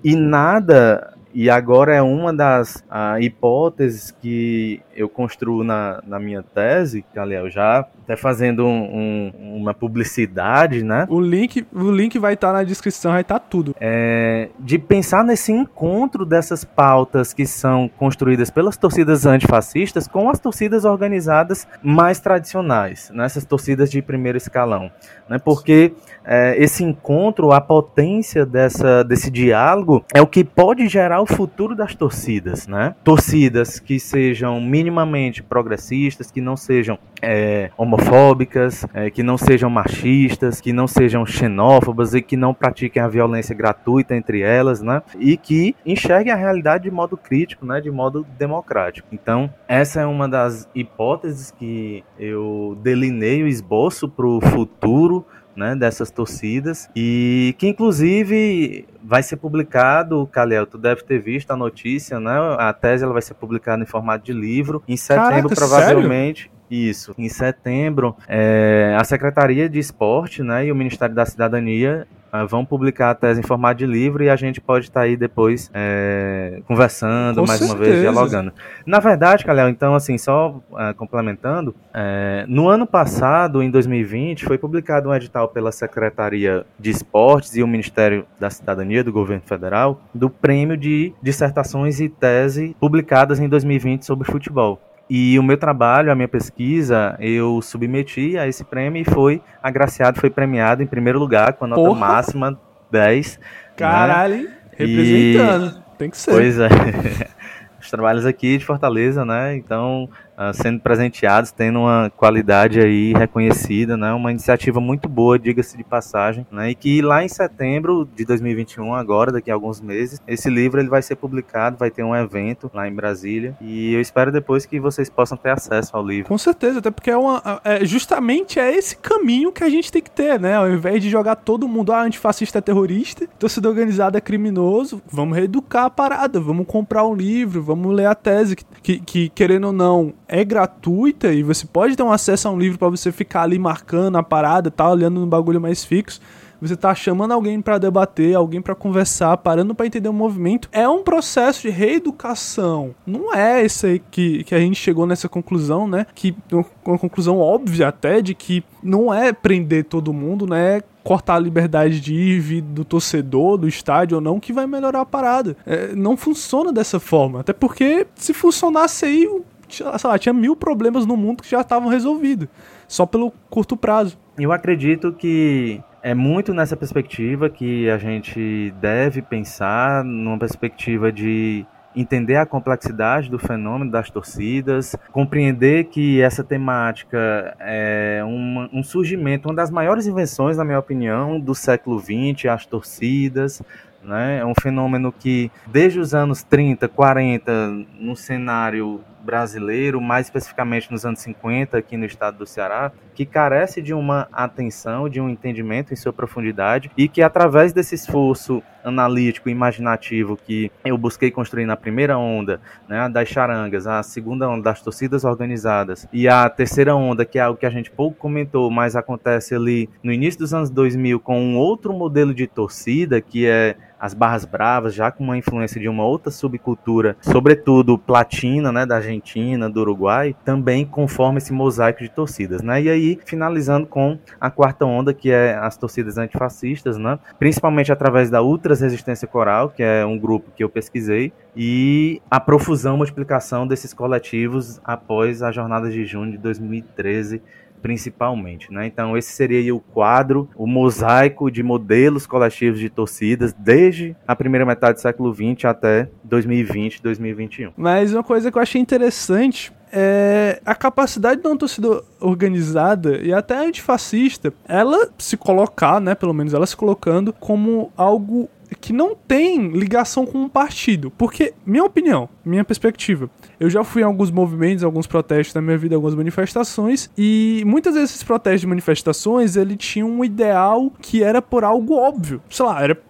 E 0.03 0.15
nada 0.15 1.15
e 1.35 1.51
agora 1.51 1.95
é 1.95 2.01
uma 2.01 2.33
das 2.33 2.77
uh, 2.89 3.21
hipóteses 3.21 4.13
que 4.13 4.81
eu 4.95 5.09
construo 5.09 5.65
na, 5.65 6.01
na 6.07 6.21
minha 6.21 6.43
tese, 6.43 7.05
que 7.13 7.19
aliás, 7.19 7.53
já 7.53 7.81
até 8.05 8.17
fazendo 8.17 8.65
um, 8.65 9.33
um, 9.35 9.57
uma 9.57 9.75
publicidade, 9.75 10.85
né? 10.85 11.07
O 11.09 11.21
link, 11.21 11.67
o 11.73 11.91
link 11.91 12.19
vai 12.19 12.35
estar 12.35 12.49
tá 12.49 12.53
na 12.53 12.63
descrição, 12.63 13.13
vai 13.13 13.23
estar 13.23 13.41
tá 13.41 13.47
tudo. 13.49 13.75
É, 13.81 14.51
de 14.61 14.79
pensar 14.79 15.25
nesse 15.25 15.51
encontro 15.51 16.25
dessas 16.25 16.65
pautas 16.65 17.33
que 17.33 17.47
são 17.47 17.91
construídas 17.97 18.51
pelas 18.51 18.77
torcidas 18.77 19.27
antifascistas 19.27 20.07
com 20.07 20.31
as 20.31 20.39
torcidas 20.39 20.85
organizadas 20.85 21.67
mais 21.83 22.21
tradicionais, 22.21 23.11
nessas 23.13 23.43
né? 23.43 23.49
torcidas 23.49 23.91
de 23.91 24.01
primeiro 24.01 24.39
escalão. 24.39 24.91
Né? 25.29 25.39
Porque 25.39 25.95
é, 26.25 26.55
esse 26.63 26.85
encontro, 26.85 27.53
a 27.53 27.61
potência 27.61 28.45
dessa, 28.47 29.03
desse 29.03 29.31
diálogo 29.31 30.05
é 30.15 30.21
o 30.21 30.27
que 30.27 30.45
pode 30.45 30.87
gerar 30.89 31.24
o 31.25 31.27
futuro 31.27 31.75
das 31.75 31.95
torcidas, 31.95 32.67
né? 32.67 32.95
Torcidas 33.03 33.79
que 33.79 33.99
sejam 33.99 34.61
minimamente 34.61 35.43
progressistas, 35.43 36.31
que 36.31 36.41
não 36.41 36.57
sejam 36.57 36.99
é, 37.23 37.71
homofóbicas, 37.77 38.87
é, 38.93 39.11
que 39.11 39.23
não 39.23 39.39
sejam 39.39 39.71
machistas, 39.71 40.61
que 40.61 40.73
não 40.73 40.87
sejam 40.87 41.25
xenófobas 41.25 42.15
e 42.15 42.21
que 42.21 42.37
não 42.37 42.53
pratiquem 42.53 43.03
a 43.03 43.09
violência 43.09 43.55
gratuita 43.55 44.15
entre 44.15 44.43
elas, 44.43 44.83
né? 44.83 45.03
E 45.19 45.37
que 45.37 45.75
enxerguem 45.85 46.33
a 46.33 46.37
realidade 46.37 46.85
de 46.85 46.91
modo 46.91 47.17
crítico, 47.17 47.65
né? 47.65 47.81
De 47.81 47.91
modo 47.91 48.27
democrático. 48.39 49.09
Então, 49.11 49.53
essa 49.67 50.03
é 50.03 50.07
uma 50.07 50.29
das 50.29 50.69
hipóteses 50.75 51.51
que 51.51 52.05
eu 52.19 52.79
delineio, 52.83 53.49
esboço 53.49 54.09
para 54.09 54.27
o 54.27 54.41
futuro 54.41 55.25
né, 55.57 55.75
dessas 55.75 56.11
torcidas 56.11 56.89
e 56.95 57.55
que 57.59 57.69
inclusive 57.69 58.87
vai 59.03 59.23
ser 59.23 59.37
publicado, 59.37 60.27
Calhel, 60.33 60.67
tu 60.67 60.79
deve 60.79 61.03
ter 61.03 61.19
visto 61.19 61.51
a 61.51 61.57
notícia, 61.57 62.19
né? 62.19 62.33
A 62.59 62.73
tese 62.73 63.05
ela 63.05 63.13
vai 63.13 63.23
ser 63.23 63.35
publicada 63.35 63.83
em 63.83 63.87
formato 63.87 64.25
de 64.25 64.33
livro 64.33 64.83
em 64.89 64.97
setembro 64.97 65.51
Caraca, 65.51 65.55
provavelmente. 65.55 66.43
Sério? 66.43 66.55
Isso. 66.71 67.15
Em 67.19 67.29
setembro, 67.29 68.17
é, 68.27 68.97
a 68.99 69.05
Secretaria 69.05 69.69
de 69.69 69.79
Esporte 69.79 70.43
né, 70.43 70.67
e 70.67 70.73
o 70.73 70.75
Ministério 70.75 71.15
da 71.15 71.27
Cidadania 71.27 72.07
vão 72.49 72.65
publicar 72.65 73.11
a 73.11 73.15
tese 73.15 73.41
em 73.41 73.43
formato 73.43 73.79
de 73.79 73.87
livro 73.87 74.25
e 74.25 74.29
a 74.29 74.35
gente 74.35 74.61
pode 74.61 74.87
estar 74.87 75.01
tá 75.01 75.07
aí 75.07 75.17
depois 75.17 75.71
é, 75.73 76.61
conversando, 76.67 77.41
Com 77.41 77.47
mais 77.47 77.61
certeza. 77.61 77.79
uma 77.79 77.85
vez, 77.85 78.01
dialogando. 78.01 78.53
Na 78.85 78.99
verdade, 78.99 79.45
Calhão, 79.45 79.69
então, 79.69 79.95
assim, 79.95 80.19
só 80.19 80.61
uh, 80.73 80.95
complementando, 80.97 81.75
é, 81.93 82.45
no 82.49 82.69
ano 82.69 82.87
passado, 82.87 83.63
em 83.63 83.71
2020, 83.71 84.45
foi 84.45 84.59
publicado 84.59 85.09
um 85.09 85.15
edital 85.15 85.49
pela 85.49 85.71
Secretaria 85.71 86.67
de 86.79 86.91
Esportes 86.91 87.55
e 87.57 87.63
o 87.63 87.69
Ministério 87.69 88.27
da 88.41 88.51
Cidadania 88.51 89.05
do 89.05 89.13
Governo 89.13 89.43
Federal 89.47 90.01
do 90.13 90.29
prêmio 90.29 90.77
de 90.77 91.13
dissertações 91.23 92.01
e 92.01 92.09
tese 92.09 92.75
publicadas 92.81 93.39
em 93.39 93.49
2020 93.49 94.05
sobre 94.05 94.31
futebol. 94.31 94.81
E 95.09 95.39
o 95.39 95.43
meu 95.43 95.57
trabalho, 95.59 96.11
a 96.11 96.15
minha 96.15 96.29
pesquisa, 96.29 97.17
eu 97.21 97.61
submeti 97.61 98.39
a 98.39 98.49
esse 98.49 98.65
prêmio 98.65 99.03
e 99.03 99.05
foi 99.05 99.43
agraciado, 99.63 100.19
foi 100.19 100.31
premiado 100.31 100.83
em 100.83 100.87
primeiro 100.87 101.19
lugar 101.19 101.53
com 101.55 101.67
a 101.67 101.69
nota 101.69 101.83
Porra. 101.83 102.01
máxima 102.01 102.59
10. 102.91 103.37
Né? 103.39 103.45
Caralho, 103.77 104.37
né? 104.45 104.57
representando. 104.77 105.79
E... 105.79 105.99
Tem 105.99 106.11
que 106.11 106.17
ser. 106.17 106.31
Pois 106.31 106.59
é. 106.59 106.69
Os 107.81 107.91
trabalhos 107.91 108.25
aqui 108.25 108.57
de 108.57 108.65
Fortaleza, 108.65 109.27
né? 109.27 109.55
Então, 109.57 110.09
sendo 110.53 110.81
presenteados, 110.81 111.51
tendo 111.51 111.81
uma 111.81 112.11
qualidade 112.17 112.81
aí 112.81 113.13
reconhecida, 113.13 113.97
né? 113.97 114.13
Uma 114.13 114.31
iniciativa 114.31 114.81
muito 114.81 115.09
boa, 115.09 115.39
diga-se 115.39 115.77
de 115.77 115.85
passagem, 115.85 116.47
né? 116.51 116.71
E 116.71 116.75
que 116.75 117.03
lá 117.03 117.25
em 117.25 117.29
setembro 117.29 118.09
de 118.15 118.25
2021, 118.25 118.95
agora, 118.95 119.33
daqui 119.33 119.51
a 119.51 119.55
alguns 119.55 119.81
meses, 119.81 120.21
esse 120.27 120.51
livro 120.51 120.81
ele 120.81 120.89
vai 120.89 121.03
ser 121.03 121.17
publicado, 121.17 121.77
vai 121.77 121.91
ter 121.91 122.03
um 122.03 122.15
evento 122.15 122.71
lá 122.75 122.89
em 122.89 122.95
Brasília 122.95 123.57
e 123.61 123.95
eu 123.95 124.01
espero 124.01 124.33
depois 124.33 124.67
que 124.67 124.81
vocês 124.81 125.09
possam 125.09 125.37
ter 125.37 125.51
acesso 125.51 125.97
ao 125.97 126.07
livro. 126.07 126.29
Com 126.29 126.39
certeza, 126.39 126.79
até 126.79 126.91
porque 126.91 127.11
é 127.11 127.17
uma, 127.17 127.61
é, 127.65 127.85
justamente 127.85 128.59
é 128.59 128.75
esse 128.75 128.97
caminho 128.97 129.53
que 129.53 129.63
a 129.63 129.69
gente 129.69 129.91
tem 129.91 130.03
que 130.03 130.11
ter, 130.11 130.39
né? 130.41 130.57
Ao 130.57 130.71
invés 130.71 131.03
de 131.03 131.11
jogar 131.11 131.37
todo 131.37 131.69
mundo, 131.69 131.93
ah, 131.93 132.03
antifascista 132.03 132.59
é 132.59 132.63
terrorista, 132.63 133.27
torcida 133.39 133.69
organizada 133.69 134.19
é 134.19 134.21
criminoso, 134.21 135.01
vamos 135.11 135.37
reeducar 135.37 135.85
a 135.85 135.91
parada, 135.91 136.41
vamos 136.41 136.67
comprar 136.67 137.07
um 137.07 137.15
livro, 137.15 137.63
vamos 137.63 137.95
ler 137.95 138.07
a 138.07 138.15
tese, 138.15 138.57
que, 138.57 138.65
que, 138.83 138.99
que 138.99 139.29
querendo 139.29 139.69
ou 139.69 139.73
não, 139.73 140.13
é 140.35 140.45
gratuita 140.45 141.33
e 141.33 141.45
você 141.45 141.65
pode 141.65 141.95
ter 141.95 142.03
um 142.03 142.11
acesso 142.11 142.49
a 142.49 142.51
um 142.51 142.59
livro 142.59 142.77
para 142.77 142.89
você 142.89 143.13
ficar 143.13 143.43
ali 143.43 143.57
marcando 143.57 144.17
a 144.17 144.23
parada, 144.23 144.69
tá 144.69 144.91
olhando 144.91 145.21
no 145.21 145.27
bagulho 145.29 145.61
mais 145.61 145.85
fixo. 145.85 146.21
Você 146.61 146.75
tá 146.77 146.93
chamando 146.93 147.33
alguém 147.33 147.61
para 147.61 147.79
debater, 147.79 148.35
alguém 148.35 148.61
para 148.61 148.75
conversar, 148.75 149.37
parando 149.37 149.75
para 149.75 149.87
entender 149.87 150.09
o 150.09 150.13
movimento. 150.13 150.69
É 150.73 150.89
um 150.89 151.05
processo 151.05 151.63
de 151.63 151.69
reeducação. 151.69 152.95
Não 153.07 153.33
é 153.33 153.65
esse 153.65 153.87
aí 153.87 154.03
que, 154.11 154.43
que 154.45 154.55
a 154.55 154.59
gente 154.59 154.77
chegou 154.77 155.07
nessa 155.07 155.29
conclusão, 155.29 155.87
né? 155.87 156.07
Que 156.15 156.35
uma 156.51 156.99
conclusão 156.99 157.39
óbvia 157.39 157.89
até 157.89 158.21
de 158.21 158.35
que 158.35 158.65
não 158.83 159.15
é 159.15 159.33
prender 159.33 159.85
todo 159.85 160.13
mundo, 160.13 160.47
né? 160.47 160.81
cortar 161.05 161.35
a 161.35 161.39
liberdade 161.39 162.01
de 162.01 162.15
ir 162.15 162.41
vir 162.41 162.63
do 162.63 162.83
torcedor, 162.83 163.59
do 163.59 163.69
estádio 163.69 164.17
ou 164.17 164.21
não, 164.23 164.41
que 164.41 164.55
vai 164.55 164.67
melhorar 164.67 165.03
a 165.03 165.07
parada. 165.07 165.55
É, 165.67 165.95
não 165.95 166.17
funciona 166.17 166.73
dessa 166.73 166.99
forma. 166.99 167.41
Até 167.41 167.53
porque 167.53 168.07
se 168.15 168.33
funcionasse 168.33 169.05
aí, 169.05 169.29
sei 169.77 170.11
lá, 170.11 170.19
tinha 170.19 170.33
mil 170.33 170.55
problemas 170.55 171.07
no 171.07 171.17
mundo 171.17 171.43
que 171.43 171.51
já 171.51 171.61
estavam 171.61 171.89
resolvidos, 171.89 172.49
só 172.87 173.07
pelo 173.07 173.33
curto 173.51 173.77
prazo. 173.77 174.19
Eu 174.39 174.53
acredito 174.53 175.13
que 175.13 175.81
é 176.03 176.15
muito 176.15 176.53
nessa 176.53 176.77
perspectiva 176.77 177.49
que 177.49 177.89
a 177.89 177.99
gente 177.99 178.73
deve 178.81 179.23
pensar, 179.23 180.05
numa 180.05 180.39
perspectiva 180.39 181.11
de 181.11 181.65
entender 181.97 182.37
a 182.37 182.45
complexidade 182.45 183.31
do 183.31 183.39
fenômeno 183.39 183.91
das 183.91 184.11
torcidas, 184.11 184.97
compreender 185.13 185.85
que 185.85 186.21
essa 186.21 186.43
temática 186.43 187.57
é 187.61 188.21
um 188.25 188.83
surgimento, 188.83 189.49
uma 189.49 189.55
das 189.55 189.71
maiores 189.71 190.07
invenções, 190.07 190.57
na 190.57 190.65
minha 190.65 190.79
opinião, 190.79 191.39
do 191.39 191.55
século 191.55 192.01
XX, 192.01 192.47
as 192.51 192.67
torcidas, 192.67 193.63
né? 194.03 194.39
É 194.41 194.45
um 194.45 194.55
fenômeno 194.61 195.13
que, 195.13 195.51
desde 195.67 195.99
os 195.99 196.15
anos 196.15 196.43
30, 196.43 196.89
40, 196.89 197.53
no 197.99 198.15
cenário 198.17 199.01
brasileiro, 199.25 200.01
mais 200.01 200.27
especificamente 200.27 200.91
nos 200.93 201.05
anos 201.05 201.21
50, 201.21 201.79
aqui 201.79 201.97
no 201.97 202.05
estado 202.05 202.39
do 202.39 202.47
Ceará, 202.47 202.93
que 203.15 203.25
carece 203.25 203.81
de 203.81 203.95
uma 203.95 204.29
atenção, 204.33 205.09
de 205.09 205.21
um 205.21 205.29
entendimento 205.29 205.93
em 205.93 205.97
sua 205.97 206.13
profundidade 206.13 206.91
e 206.97 207.09
que, 207.09 207.23
através 207.23 207.73
desse 207.73 207.95
esforço 207.95 208.63
analítico 208.85 209.49
imaginativo 209.49 210.37
que 210.37 210.71
eu 210.85 210.99
busquei 210.99 211.31
construir 211.31 211.65
na 211.65 211.77
primeira 211.77 212.19
onda, 212.19 212.61
né, 212.87 213.09
das 213.09 213.29
charangas, 213.29 213.87
a 213.87 214.03
segunda 214.03 214.49
onda 214.49 214.65
das 214.65 214.83
torcidas 214.83 215.25
organizadas 215.25 216.07
e 216.13 216.29
a 216.29 216.49
terceira 216.51 216.95
onda, 216.95 217.25
que 217.25 217.39
é 217.39 217.43
algo 217.43 217.59
que 217.59 217.67
a 217.67 217.71
gente 217.71 217.91
pouco 217.91 218.19
comentou, 218.19 218.71
mas 218.71 218.95
acontece 218.95 219.55
ali 219.55 219.89
no 220.03 220.13
início 220.13 220.41
dos 220.41 220.53
anos 220.53 220.69
2000 220.69 221.19
com 221.19 221.41
um 221.41 221.57
outro 221.57 221.95
modelo 221.95 222.35
de 222.35 222.47
torcida, 222.47 223.21
que 223.21 223.47
é 223.47 223.77
as 224.05 224.13
Barras 224.13 224.45
Bravas, 224.45 224.95
já 224.95 225.11
com 225.11 225.25
uma 225.25 225.39
influência 225.39 225.81
de 225.81 225.89
uma 225.89 226.05
outra 226.05 226.31
subcultura, 226.31 227.17
sobretudo 227.23 227.97
platina, 227.97 228.71
né, 228.71 228.85
da 228.85 228.97
Argentina, 228.97 229.71
do 229.71 229.81
Uruguai, 229.81 230.37
também 230.45 230.85
conforma 230.85 231.39
esse 231.39 231.55
mosaico 231.55 232.03
de 232.03 232.11
torcidas, 232.11 232.61
né? 232.61 232.83
E 232.83 232.91
aí, 232.91 233.19
finalizando 233.25 233.87
com 233.87 234.19
a 234.39 234.51
quarta 234.51 234.85
onda, 234.85 235.15
que 235.15 235.31
é 235.31 235.55
as 235.55 235.79
torcidas 235.79 236.19
antifascistas, 236.19 236.99
né? 236.99 237.19
Principalmente 237.39 237.91
através 237.91 238.29
da 238.29 238.43
Ultras 238.43 238.83
Resistência 238.83 239.27
Coral, 239.27 239.71
que 239.71 239.83
é 239.83 240.05
um 240.05 240.19
grupo 240.19 240.51
que 240.55 240.63
eu 240.63 240.69
pesquisei, 240.69 241.33
e 241.57 242.21
a 242.31 242.39
profusão, 242.39 242.99
multiplicação 242.99 243.67
desses 243.67 243.95
coletivos 243.95 244.83
após 244.85 245.43
a 245.43 245.51
jornada 245.51 245.89
de 245.89 246.05
junho 246.05 246.33
de 246.33 246.37
2013 246.37 247.41
principalmente, 247.85 248.73
né? 248.73 248.87
Então 248.87 249.15
esse 249.15 249.31
seria 249.31 249.75
o 249.75 249.79
quadro, 249.79 250.49
o 250.57 250.67
mosaico 250.67 251.51
de 251.51 251.63
modelos 251.63 252.27
coletivos 252.27 252.81
de 252.81 252.89
torcidas 252.89 253.53
desde 253.53 254.17
a 254.27 254.35
primeira 254.35 254.65
metade 254.65 254.95
do 254.95 255.03
século 255.03 255.35
XX 255.35 255.67
até 255.67 256.09
2020, 256.25 257.03
2021. 257.03 257.73
Mas 257.77 258.15
uma 258.15 258.25
coisa 258.25 258.51
que 258.51 258.57
eu 258.57 258.63
achei 258.63 258.81
interessante 258.81 259.71
é 259.93 260.63
a 260.65 260.75
capacidade 260.75 261.43
de 261.43 261.47
uma 261.47 261.59
torcida 261.59 262.03
organizada 262.21 263.19
e 263.19 263.35
até 263.35 263.55
antifascista, 263.55 264.53
ela 264.67 265.11
se 265.19 265.37
colocar, 265.37 266.01
né, 266.01 266.15
pelo 266.15 266.33
menos 266.33 266.55
ela 266.55 266.67
se 266.67 266.77
colocando 266.77 267.35
como 267.35 267.93
algo 267.97 268.49
que 268.81 268.93
não 268.93 269.15
tem 269.15 269.69
ligação 269.69 270.27
com 270.27 270.39
um 270.39 270.49
partido. 270.49 271.11
Porque, 271.11 271.55
minha 271.65 271.85
opinião, 271.85 272.29
minha 272.45 272.65
perspectiva, 272.65 273.31
eu 273.59 273.69
já 273.69 273.85
fui 273.85 274.03
em 274.03 274.05
alguns 274.05 274.31
movimentos, 274.31 274.85
alguns 274.85 275.07
protestos 275.07 275.55
na 275.55 275.61
minha 275.61 275.79
vida, 275.79 275.95
algumas 275.95 276.15
manifestações, 276.15 277.11
e 277.17 277.63
muitas 277.67 277.95
vezes 277.95 278.11
esses 278.11 278.23
protestos 278.23 278.65
e 278.65 278.67
manifestações, 278.67 279.57
ele 279.57 279.77
tinha 279.77 280.05
um 280.07 280.25
ideal 280.25 280.91
que 281.01 281.23
era 281.23 281.41
por 281.41 281.65
algo 281.65 281.95
óbvio. 281.95 282.43
Sei 282.49 282.65
lá, 282.65 282.83
era 282.83 283.01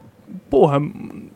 porra, 0.49 0.81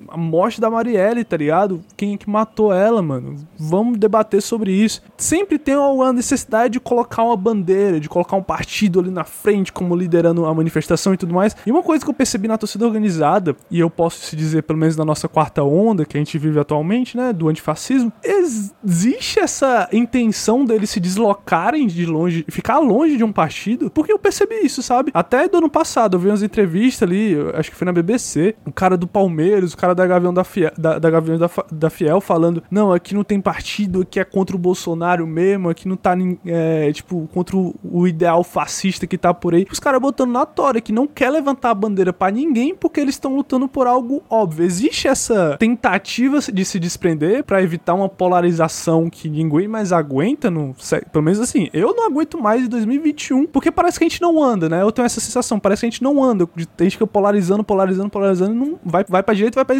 a 0.08 0.16
morte 0.16 0.60
da 0.60 0.70
Marielle, 0.70 1.24
tá 1.24 1.36
ligado? 1.36 1.80
Quem 1.96 2.14
é 2.14 2.16
que 2.16 2.28
matou 2.28 2.72
ela, 2.72 3.02
mano? 3.02 3.36
Vamos 3.58 3.98
debater 3.98 4.42
sobre 4.42 4.72
isso. 4.72 5.02
Sempre 5.16 5.58
tem 5.58 5.76
uma 5.76 6.12
necessidade 6.12 6.74
de 6.74 6.80
colocar 6.80 7.22
uma 7.22 7.36
bandeira, 7.36 8.00
de 8.00 8.08
colocar 8.08 8.36
um 8.36 8.42
partido 8.42 9.00
ali 9.00 9.10
na 9.10 9.24
frente, 9.24 9.72
como 9.72 9.94
liderando 9.94 10.44
a 10.46 10.54
manifestação 10.54 11.14
e 11.14 11.16
tudo 11.16 11.34
mais. 11.34 11.56
E 11.66 11.70
uma 11.70 11.82
coisa 11.82 12.04
que 12.04 12.10
eu 12.10 12.14
percebi 12.14 12.48
na 12.48 12.58
torcida 12.58 12.86
organizada, 12.86 13.56
e 13.70 13.80
eu 13.80 13.90
posso 13.90 14.20
se 14.20 14.36
dizer, 14.36 14.62
pelo 14.62 14.78
menos 14.78 14.96
na 14.96 15.04
nossa 15.04 15.28
quarta 15.28 15.62
onda 15.62 16.04
que 16.04 16.16
a 16.16 16.20
gente 16.20 16.38
vive 16.38 16.58
atualmente, 16.58 17.16
né, 17.16 17.32
do 17.32 17.48
antifascismo, 17.48 18.12
existe 18.22 19.38
essa 19.40 19.88
intenção 19.92 20.64
deles 20.64 20.90
se 20.90 21.00
deslocarem 21.00 21.86
de 21.86 22.06
longe, 22.06 22.44
ficar 22.48 22.78
longe 22.78 23.16
de 23.16 23.24
um 23.24 23.32
partido, 23.32 23.90
porque 23.90 24.12
eu 24.12 24.18
percebi 24.18 24.56
isso, 24.62 24.82
sabe? 24.82 25.10
Até 25.14 25.48
do 25.48 25.58
ano 25.58 25.70
passado, 25.70 26.16
eu 26.16 26.20
vi 26.20 26.28
umas 26.28 26.42
entrevistas 26.42 27.08
ali, 27.08 27.36
acho 27.54 27.70
que 27.70 27.76
foi 27.76 27.84
na 27.84 27.92
BBC, 27.92 28.54
o 28.66 28.72
cara 28.72 28.96
do 28.96 29.06
Palmeiras, 29.06 29.72
o 29.72 29.76
cara 29.76 29.94
da 29.98 30.06
Gavião 30.06 30.32
da 30.32 30.44
Fiel, 30.44 30.70
da, 30.78 30.98
da 30.98 31.10
Gavião 31.10 31.38
da, 31.38 31.50
da, 31.72 31.90
Fiel 31.90 32.20
falando: 32.20 32.62
não, 32.70 32.92
aqui 32.92 33.14
não 33.14 33.24
tem 33.24 33.40
partido, 33.40 34.02
aqui 34.02 34.20
é 34.20 34.24
contra 34.24 34.54
o 34.54 34.58
Bolsonaro 34.58 35.26
mesmo, 35.26 35.68
aqui 35.68 35.88
não 35.88 35.96
tá, 35.96 36.16
é, 36.46 36.92
tipo, 36.92 37.28
contra 37.34 37.56
o, 37.56 38.06
ideal 38.06 38.44
fascista 38.44 39.06
que 39.06 39.18
tá 39.18 39.34
por 39.34 39.54
aí. 39.54 39.66
Os 39.70 39.80
caras 39.80 40.00
botando 40.00 40.30
na 40.30 40.46
tora 40.46 40.80
que 40.80 40.92
não 40.92 41.06
quer 41.06 41.30
levantar 41.30 41.70
a 41.70 41.74
bandeira 41.74 42.12
para 42.12 42.32
ninguém 42.32 42.74
porque 42.74 43.00
eles 43.00 43.16
estão 43.16 43.34
lutando 43.34 43.68
por 43.68 43.86
algo 43.86 44.22
óbvio. 44.30 44.64
Existe 44.64 45.08
essa 45.08 45.56
tentativa 45.58 46.38
de 46.40 46.64
se 46.64 46.78
desprender 46.78 47.42
para 47.44 47.62
evitar 47.62 47.94
uma 47.94 48.08
polarização 48.08 49.10
que 49.10 49.28
ninguém 49.28 49.66
mais 49.66 49.92
aguenta, 49.92 50.50
no, 50.50 50.74
pelo 51.12 51.24
menos 51.24 51.40
assim, 51.40 51.68
eu 51.72 51.94
não 51.94 52.06
aguento 52.06 52.40
mais 52.40 52.62
em 52.62 52.68
2021, 52.68 53.46
porque 53.46 53.70
parece 53.70 53.98
que 53.98 54.04
a 54.04 54.08
gente 54.08 54.22
não 54.22 54.42
anda, 54.42 54.68
né? 54.68 54.80
Eu 54.80 54.92
tenho 54.92 55.06
essa 55.06 55.20
sensação, 55.20 55.58
parece 55.58 55.80
que 55.80 55.86
a 55.86 55.90
gente 55.90 56.02
não 56.02 56.22
anda, 56.22 56.44
a 56.44 56.82
gente 56.82 56.92
fica 56.92 57.06
polarizando, 57.06 57.64
polarizando, 57.64 58.08
polarizando, 58.08 58.54
não 58.54 58.78
vai, 58.84 59.04
vai 59.08 59.22
pra 59.22 59.34
direita, 59.34 59.56
vai 59.56 59.64
pra 59.64 59.74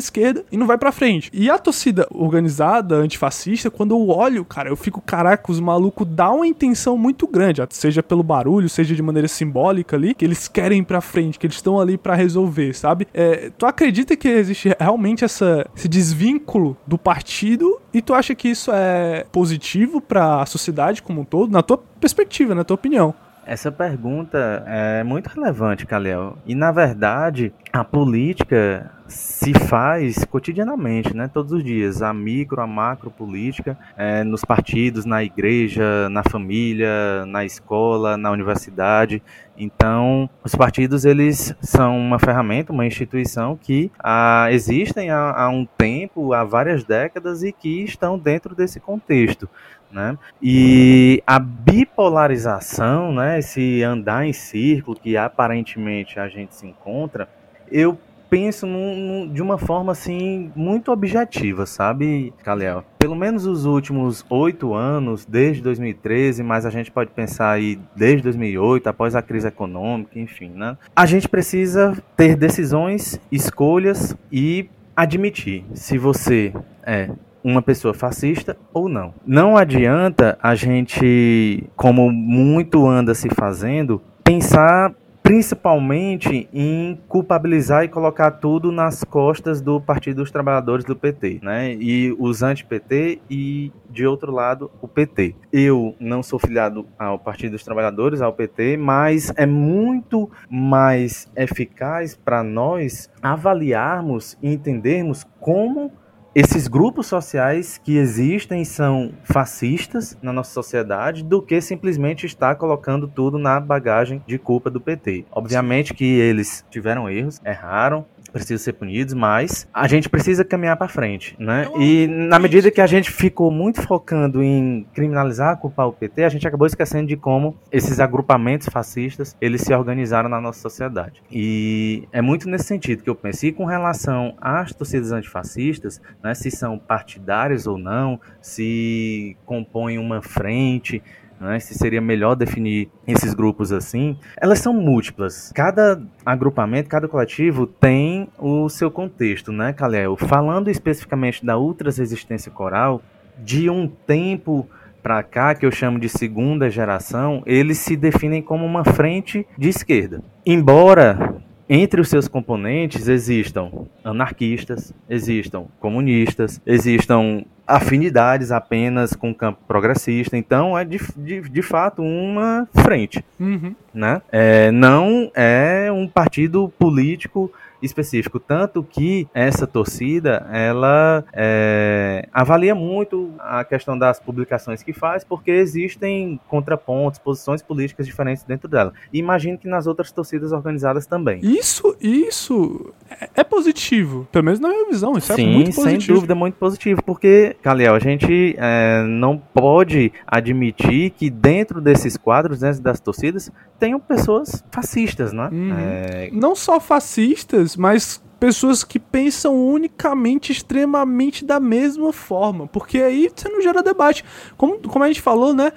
e 0.50 0.56
não 0.56 0.66
vai 0.66 0.78
pra 0.78 0.92
frente. 0.92 1.30
E 1.32 1.50
a 1.50 1.58
torcida 1.58 2.06
organizada, 2.10 2.96
antifascista, 2.96 3.70
quando 3.70 3.94
eu 3.94 4.08
olho, 4.08 4.44
cara, 4.44 4.68
eu 4.68 4.76
fico, 4.76 5.00
caraca, 5.00 5.50
os 5.50 5.60
malucos 5.60 6.06
dão 6.06 6.36
uma 6.36 6.46
intenção 6.46 6.96
muito 6.96 7.26
grande, 7.26 7.62
seja 7.70 8.02
pelo 8.02 8.22
barulho, 8.22 8.68
seja 8.68 8.94
de 8.94 9.02
maneira 9.02 9.28
simbólica 9.28 9.96
ali, 9.96 10.14
que 10.14 10.24
eles 10.24 10.48
querem 10.48 10.80
ir 10.80 10.84
pra 10.84 11.00
frente, 11.00 11.38
que 11.38 11.46
eles 11.46 11.56
estão 11.56 11.80
ali 11.80 11.96
para 11.96 12.14
resolver, 12.14 12.74
sabe? 12.74 13.06
É, 13.12 13.50
tu 13.56 13.66
acredita 13.66 14.16
que 14.16 14.28
existe 14.28 14.74
realmente 14.78 15.24
essa, 15.24 15.66
esse 15.76 15.88
desvínculo 15.88 16.76
do 16.86 16.98
partido 16.98 17.80
e 17.92 18.00
tu 18.02 18.14
acha 18.14 18.34
que 18.34 18.48
isso 18.48 18.70
é 18.72 19.24
positivo 19.30 20.00
para 20.00 20.42
a 20.42 20.46
sociedade 20.46 21.02
como 21.02 21.20
um 21.20 21.24
todo, 21.24 21.50
na 21.50 21.62
tua 21.62 21.78
perspectiva, 21.78 22.54
na 22.54 22.64
tua 22.64 22.74
opinião? 22.74 23.14
Essa 23.48 23.72
pergunta 23.72 24.62
é 24.66 25.02
muito 25.02 25.28
relevante, 25.28 25.86
Kalel. 25.86 26.36
E 26.46 26.54
na 26.54 26.70
verdade, 26.70 27.50
a 27.72 27.82
política 27.82 28.90
se 29.08 29.54
faz 29.54 30.24
cotidianamente, 30.24 31.16
né? 31.16 31.28
Todos 31.32 31.52
os 31.52 31.64
dias, 31.64 32.02
a 32.02 32.12
micro, 32.12 32.60
a 32.60 32.66
macro 32.66 33.10
política, 33.10 33.76
é, 33.96 34.22
nos 34.22 34.44
partidos, 34.44 35.04
na 35.04 35.24
igreja, 35.24 36.08
na 36.10 36.22
família, 36.22 37.24
na 37.26 37.44
escola, 37.44 38.16
na 38.16 38.30
universidade. 38.30 39.22
Então, 39.56 40.30
os 40.44 40.54
partidos 40.54 41.04
eles 41.04 41.54
são 41.60 41.98
uma 41.98 42.18
ferramenta, 42.18 42.72
uma 42.72 42.86
instituição 42.86 43.56
que 43.56 43.90
ah, 43.98 44.46
existem 44.50 45.10
há, 45.10 45.32
há 45.32 45.48
um 45.48 45.64
tempo, 45.64 46.32
há 46.32 46.44
várias 46.44 46.84
décadas 46.84 47.42
e 47.42 47.50
que 47.50 47.82
estão 47.82 48.18
dentro 48.18 48.54
desse 48.54 48.78
contexto. 48.78 49.48
Né? 49.90 50.18
E 50.40 51.22
a 51.26 51.38
bipolarização, 51.38 53.10
né, 53.10 53.38
esse 53.38 53.82
andar 53.82 54.26
em 54.26 54.34
círculo 54.34 54.98
que 54.98 55.16
aparentemente 55.16 56.20
a 56.20 56.28
gente 56.28 56.54
se 56.54 56.66
encontra, 56.66 57.26
eu 57.70 57.98
penso 58.28 58.66
num, 58.66 58.96
num, 58.96 59.32
de 59.32 59.42
uma 59.42 59.58
forma 59.58 59.92
assim 59.92 60.50
muito 60.54 60.90
objetiva, 60.92 61.66
sabe, 61.66 62.32
Calel? 62.42 62.84
Pelo 62.98 63.14
menos 63.14 63.46
os 63.46 63.64
últimos 63.64 64.24
oito 64.28 64.74
anos, 64.74 65.24
desde 65.24 65.62
2013, 65.62 66.42
mas 66.42 66.66
a 66.66 66.70
gente 66.70 66.90
pode 66.90 67.10
pensar 67.10 67.50
aí 67.50 67.78
desde 67.96 68.22
2008, 68.22 68.88
após 68.88 69.14
a 69.14 69.22
crise 69.22 69.48
econômica, 69.48 70.18
enfim, 70.18 70.50
né? 70.50 70.76
A 70.94 71.06
gente 71.06 71.28
precisa 71.28 71.96
ter 72.16 72.36
decisões, 72.36 73.20
escolhas 73.30 74.16
e 74.30 74.68
admitir 74.96 75.64
se 75.74 75.96
você 75.96 76.52
é 76.84 77.10
uma 77.42 77.62
pessoa 77.62 77.94
fascista 77.94 78.56
ou 78.72 78.88
não. 78.88 79.14
Não 79.24 79.56
adianta 79.56 80.36
a 80.42 80.54
gente, 80.54 81.64
como 81.76 82.10
muito 82.10 82.86
anda 82.86 83.14
se 83.14 83.28
fazendo, 83.30 84.02
pensar 84.24 84.92
principalmente 85.28 86.48
em 86.54 86.98
culpabilizar 87.06 87.84
e 87.84 87.88
colocar 87.88 88.30
tudo 88.30 88.72
nas 88.72 89.04
costas 89.04 89.60
do 89.60 89.78
Partido 89.78 90.22
dos 90.22 90.30
Trabalhadores 90.30 90.86
do 90.86 90.96
PT, 90.96 91.40
né? 91.42 91.74
E 91.74 92.16
os 92.18 92.42
anti-PT 92.42 93.20
e 93.28 93.70
de 93.90 94.06
outro 94.06 94.32
lado 94.32 94.70
o 94.80 94.88
PT. 94.88 95.36
Eu 95.52 95.94
não 96.00 96.22
sou 96.22 96.38
filiado 96.38 96.86
ao 96.98 97.18
Partido 97.18 97.52
dos 97.52 97.62
Trabalhadores, 97.62 98.22
ao 98.22 98.32
PT, 98.32 98.78
mas 98.78 99.30
é 99.36 99.44
muito 99.44 100.30
mais 100.48 101.30
eficaz 101.36 102.16
para 102.16 102.42
nós 102.42 103.10
avaliarmos 103.20 104.34
e 104.42 104.50
entendermos 104.50 105.26
como 105.38 105.92
esses 106.38 106.68
grupos 106.68 107.08
sociais 107.08 107.80
que 107.82 107.96
existem 107.96 108.64
são 108.64 109.10
fascistas 109.24 110.16
na 110.22 110.32
nossa 110.32 110.52
sociedade 110.52 111.24
do 111.24 111.42
que 111.42 111.60
simplesmente 111.60 112.26
estar 112.26 112.54
colocando 112.54 113.08
tudo 113.08 113.38
na 113.38 113.58
bagagem 113.58 114.22
de 114.24 114.38
culpa 114.38 114.70
do 114.70 114.80
PT. 114.80 115.24
Obviamente 115.32 115.92
que 115.92 116.04
eles 116.04 116.64
tiveram 116.70 117.10
erros, 117.10 117.40
erraram, 117.44 118.06
precisam 118.32 118.58
ser 118.58 118.74
punidos, 118.74 119.14
mas 119.14 119.68
a 119.72 119.86
gente 119.88 120.08
precisa 120.08 120.44
caminhar 120.44 120.76
para 120.76 120.88
frente, 120.88 121.34
né? 121.38 121.68
E 121.78 122.06
na 122.06 122.38
medida 122.38 122.70
que 122.70 122.80
a 122.80 122.86
gente 122.86 123.10
ficou 123.10 123.50
muito 123.50 123.82
focando 123.82 124.42
em 124.42 124.86
criminalizar, 124.94 125.56
culpar 125.58 125.88
o 125.88 125.92
PT, 125.92 126.24
a 126.24 126.28
gente 126.28 126.46
acabou 126.46 126.66
esquecendo 126.66 127.06
de 127.06 127.16
como 127.16 127.56
esses 127.72 128.00
agrupamentos 128.00 128.68
fascistas 128.68 129.36
eles 129.40 129.62
se 129.62 129.72
organizaram 129.72 130.28
na 130.28 130.40
nossa 130.40 130.60
sociedade. 130.60 131.22
E 131.30 132.06
é 132.12 132.20
muito 132.20 132.48
nesse 132.48 132.64
sentido 132.64 133.02
que 133.02 133.10
eu 133.10 133.14
pensei 133.14 133.52
com 133.52 133.64
relação 133.64 134.34
às 134.40 134.72
torcidas 134.72 135.12
antifascistas, 135.12 136.00
né? 136.22 136.27
Se 136.34 136.50
são 136.50 136.78
partidárias 136.78 137.66
ou 137.66 137.78
não, 137.78 138.20
se 138.40 139.36
compõem 139.44 139.98
uma 139.98 140.22
frente, 140.22 141.02
né, 141.40 141.58
se 141.58 141.74
seria 141.74 142.00
melhor 142.00 142.34
definir 142.34 142.88
esses 143.06 143.32
grupos 143.34 143.72
assim, 143.72 144.18
elas 144.36 144.58
são 144.58 144.72
múltiplas. 144.72 145.52
Cada 145.54 146.02
agrupamento, 146.24 146.88
cada 146.88 147.08
coletivo 147.08 147.66
tem 147.66 148.28
o 148.38 148.68
seu 148.68 148.90
contexto, 148.90 149.52
né, 149.52 149.72
Kalel? 149.72 150.16
Falando 150.16 150.70
especificamente 150.70 151.44
da 151.44 151.56
ultra 151.58 151.90
resistência 151.90 152.50
coral, 152.50 153.02
de 153.38 153.70
um 153.70 153.86
tempo 153.86 154.68
para 155.02 155.22
cá, 155.22 155.54
que 155.54 155.64
eu 155.64 155.70
chamo 155.70 155.98
de 155.98 156.08
segunda 156.08 156.68
geração, 156.68 157.42
eles 157.46 157.78
se 157.78 157.96
definem 157.96 158.42
como 158.42 158.66
uma 158.66 158.84
frente 158.84 159.46
de 159.56 159.68
esquerda. 159.68 160.22
Embora 160.44 161.40
entre 161.68 162.00
os 162.00 162.08
seus 162.08 162.26
componentes 162.26 163.08
existam 163.08 163.70
anarquistas, 164.02 164.94
existam 165.08 165.66
comunistas, 165.78 166.60
existam 166.66 167.44
afinidades 167.66 168.50
apenas 168.50 169.12
com 169.12 169.30
o 169.30 169.34
campo 169.34 169.60
progressista. 169.68 170.36
Então 170.36 170.76
é 170.76 170.84
de, 170.84 170.98
de, 171.16 171.40
de 171.42 171.62
fato 171.62 172.02
uma 172.02 172.66
frente. 172.72 173.22
Uhum. 173.38 173.74
Né? 173.92 174.22
É, 174.32 174.70
não 174.70 175.30
é 175.34 175.92
um 175.92 176.08
partido 176.08 176.72
político 176.78 177.52
específico, 177.82 178.38
tanto 178.38 178.82
que 178.82 179.28
essa 179.32 179.66
torcida 179.66 180.46
ela 180.52 181.24
é, 181.32 182.28
avalia 182.32 182.74
muito 182.74 183.32
a 183.38 183.64
questão 183.64 183.98
das 183.98 184.20
publicações 184.20 184.82
que 184.82 184.92
faz, 184.92 185.24
porque 185.24 185.50
existem 185.50 186.40
contrapontos, 186.48 187.18
posições 187.18 187.62
políticas 187.62 188.06
diferentes 188.06 188.42
dentro 188.44 188.68
dela. 188.68 188.92
E 189.12 189.18
imagino 189.18 189.58
que 189.58 189.68
nas 189.68 189.86
outras 189.86 190.10
torcidas 190.10 190.52
organizadas 190.52 191.06
também. 191.06 191.40
Isso, 191.42 191.96
isso 192.00 192.92
é, 193.10 193.28
é 193.36 193.44
positivo, 193.44 194.26
pelo 194.32 194.44
menos 194.44 194.60
na 194.60 194.68
minha 194.68 194.86
visão. 194.86 195.16
Isso 195.16 195.32
é 195.32 195.36
Sim, 195.36 195.48
é 195.48 195.54
muito 195.54 195.74
positivo. 195.74 196.02
sem 196.02 196.14
dúvida, 196.14 196.34
muito 196.34 196.54
positivo, 196.54 197.02
porque, 197.02 197.56
Caliel, 197.62 197.94
a 197.94 197.98
gente 197.98 198.54
é, 198.58 199.04
não 199.04 199.38
pode 199.38 200.12
admitir 200.26 201.10
que 201.10 201.30
dentro 201.30 201.80
desses 201.80 202.16
quadros, 202.16 202.60
dentro 202.60 202.82
das 202.82 203.00
torcidas, 203.00 203.50
tenham 203.78 204.00
pessoas 204.00 204.64
fascistas, 204.70 205.32
né? 205.32 205.48
Uhum. 205.52 205.74
É... 205.78 206.30
Não 206.32 206.54
só 206.54 206.80
fascistas 206.80 207.67
mas 207.76 208.20
pessoas 208.38 208.84
que 208.84 208.98
pensam 208.98 209.54
unicamente, 209.54 210.52
extremamente 210.52 211.44
da 211.44 211.58
mesma 211.58 212.12
forma. 212.12 212.66
Porque 212.66 212.98
aí 212.98 213.30
você 213.34 213.48
não 213.48 213.60
gera 213.60 213.82
debate. 213.82 214.24
Como, 214.56 214.78
como 214.78 215.04
a 215.04 215.08
gente 215.08 215.20
falou, 215.20 215.52
né? 215.52 215.72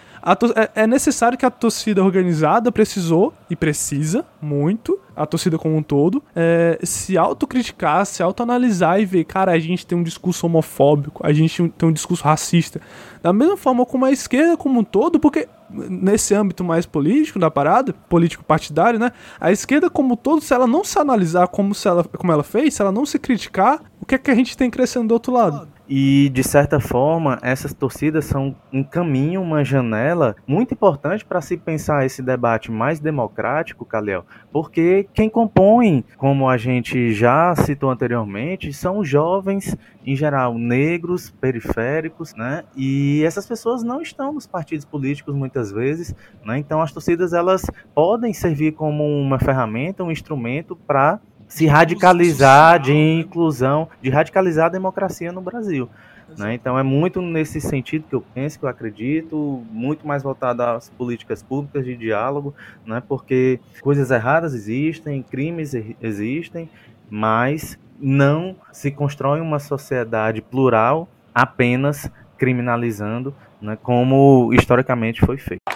É, 0.55 0.83
é 0.83 0.87
necessário 0.87 1.37
que 1.37 1.45
a 1.45 1.49
torcida 1.49 2.03
organizada 2.03 2.71
precisou 2.71 3.33
e 3.49 3.55
precisa 3.55 4.25
muito, 4.41 4.99
a 5.15 5.25
torcida 5.25 5.57
como 5.57 5.75
um 5.75 5.83
todo, 5.83 6.23
é, 6.35 6.79
se 6.83 7.17
autocriticar, 7.17 8.05
se 8.05 8.21
autoanalisar 8.21 8.99
e 8.99 9.05
ver, 9.05 9.23
cara, 9.25 9.51
a 9.51 9.59
gente 9.59 9.85
tem 9.85 9.97
um 9.97 10.03
discurso 10.03 10.45
homofóbico, 10.45 11.25
a 11.25 11.33
gente 11.33 11.69
tem 11.69 11.89
um 11.89 11.91
discurso 11.91 12.23
racista. 12.23 12.79
Da 13.21 13.33
mesma 13.33 13.57
forma 13.57 13.85
como 13.85 14.05
a 14.05 14.11
esquerda 14.11 14.55
como 14.55 14.79
um 14.79 14.83
todo, 14.83 15.19
porque 15.19 15.47
nesse 15.74 16.34
âmbito 16.34 16.63
mais 16.63 16.86
político 16.86 17.39
da 17.39 17.49
parada, 17.49 17.93
político 18.09 18.43
partidário, 18.43 18.99
né? 18.99 19.11
A 19.39 19.51
esquerda 19.51 19.89
como 19.89 20.17
todo, 20.17 20.41
se 20.41 20.53
ela 20.53 20.67
não 20.67 20.84
se 20.84 20.99
analisar 20.99 21.47
como, 21.47 21.74
se 21.74 21.88
ela, 21.88 22.03
como 22.03 22.32
ela 22.32 22.43
fez, 22.43 22.74
se 22.74 22.82
ela 22.82 22.91
não 22.91 23.05
se 23.05 23.17
criticar, 23.17 23.82
o 23.99 24.05
que 24.05 24.15
é 24.15 24.17
que 24.17 24.32
a 24.32 24.36
gente 24.36 24.57
tem 24.57 24.69
crescendo 24.69 25.07
do 25.07 25.13
outro 25.13 25.32
lado? 25.32 25.67
E, 25.93 26.29
de 26.29 26.41
certa 26.41 26.79
forma, 26.79 27.37
essas 27.41 27.73
torcidas 27.73 28.23
são 28.23 28.55
um 28.71 28.81
caminho, 28.81 29.41
uma 29.41 29.61
janela 29.61 30.37
muito 30.47 30.73
importante 30.73 31.25
para 31.25 31.41
se 31.41 31.57
pensar 31.57 32.05
esse 32.05 32.21
debate 32.21 32.71
mais 32.71 33.01
democrático, 33.01 33.83
Calel, 33.83 34.25
porque 34.53 35.09
quem 35.13 35.29
compõe, 35.29 36.05
como 36.15 36.47
a 36.47 36.55
gente 36.55 37.11
já 37.11 37.53
citou 37.57 37.89
anteriormente, 37.89 38.71
são 38.71 39.03
jovens, 39.03 39.75
em 40.05 40.15
geral, 40.15 40.57
negros, 40.57 41.29
periféricos, 41.29 42.33
né? 42.35 42.63
E 42.73 43.21
essas 43.25 43.45
pessoas 43.45 43.83
não 43.83 44.01
estão 44.01 44.31
nos 44.31 44.47
partidos 44.47 44.85
políticos 44.85 45.35
muitas 45.35 45.73
vezes, 45.73 46.15
né? 46.45 46.57
Então, 46.57 46.81
as 46.81 46.93
torcidas 46.93 47.33
elas 47.33 47.63
podem 47.93 48.33
servir 48.33 48.71
como 48.71 49.03
uma 49.03 49.37
ferramenta, 49.37 50.05
um 50.05 50.11
instrumento 50.11 50.73
para 50.73 51.19
se 51.51 51.67
radicalizar 51.67 52.79
de 52.79 52.93
inclusão, 52.93 53.89
de 54.01 54.09
radicalizar 54.09 54.67
a 54.67 54.69
democracia 54.69 55.33
no 55.33 55.41
Brasil. 55.41 55.89
Né? 56.37 56.53
Então 56.53 56.79
é 56.79 56.83
muito 56.83 57.21
nesse 57.21 57.59
sentido 57.59 58.05
que 58.07 58.15
eu 58.15 58.21
penso, 58.21 58.57
que 58.57 58.63
eu 58.63 58.69
acredito, 58.69 59.61
muito 59.69 60.07
mais 60.07 60.23
voltado 60.23 60.63
às 60.63 60.89
políticas 60.89 61.43
públicas 61.43 61.83
de 61.83 61.97
diálogo, 61.97 62.55
né? 62.85 63.03
porque 63.05 63.59
coisas 63.81 64.11
erradas 64.11 64.53
existem, 64.53 65.21
crimes 65.21 65.73
existem, 66.01 66.69
mas 67.09 67.77
não 67.99 68.55
se 68.71 68.89
constrói 68.89 69.41
uma 69.41 69.59
sociedade 69.59 70.41
plural 70.41 71.09
apenas 71.35 72.09
criminalizando, 72.37 73.35
né? 73.61 73.77
como 73.83 74.53
historicamente 74.53 75.19
foi 75.19 75.37
feito. 75.37 75.70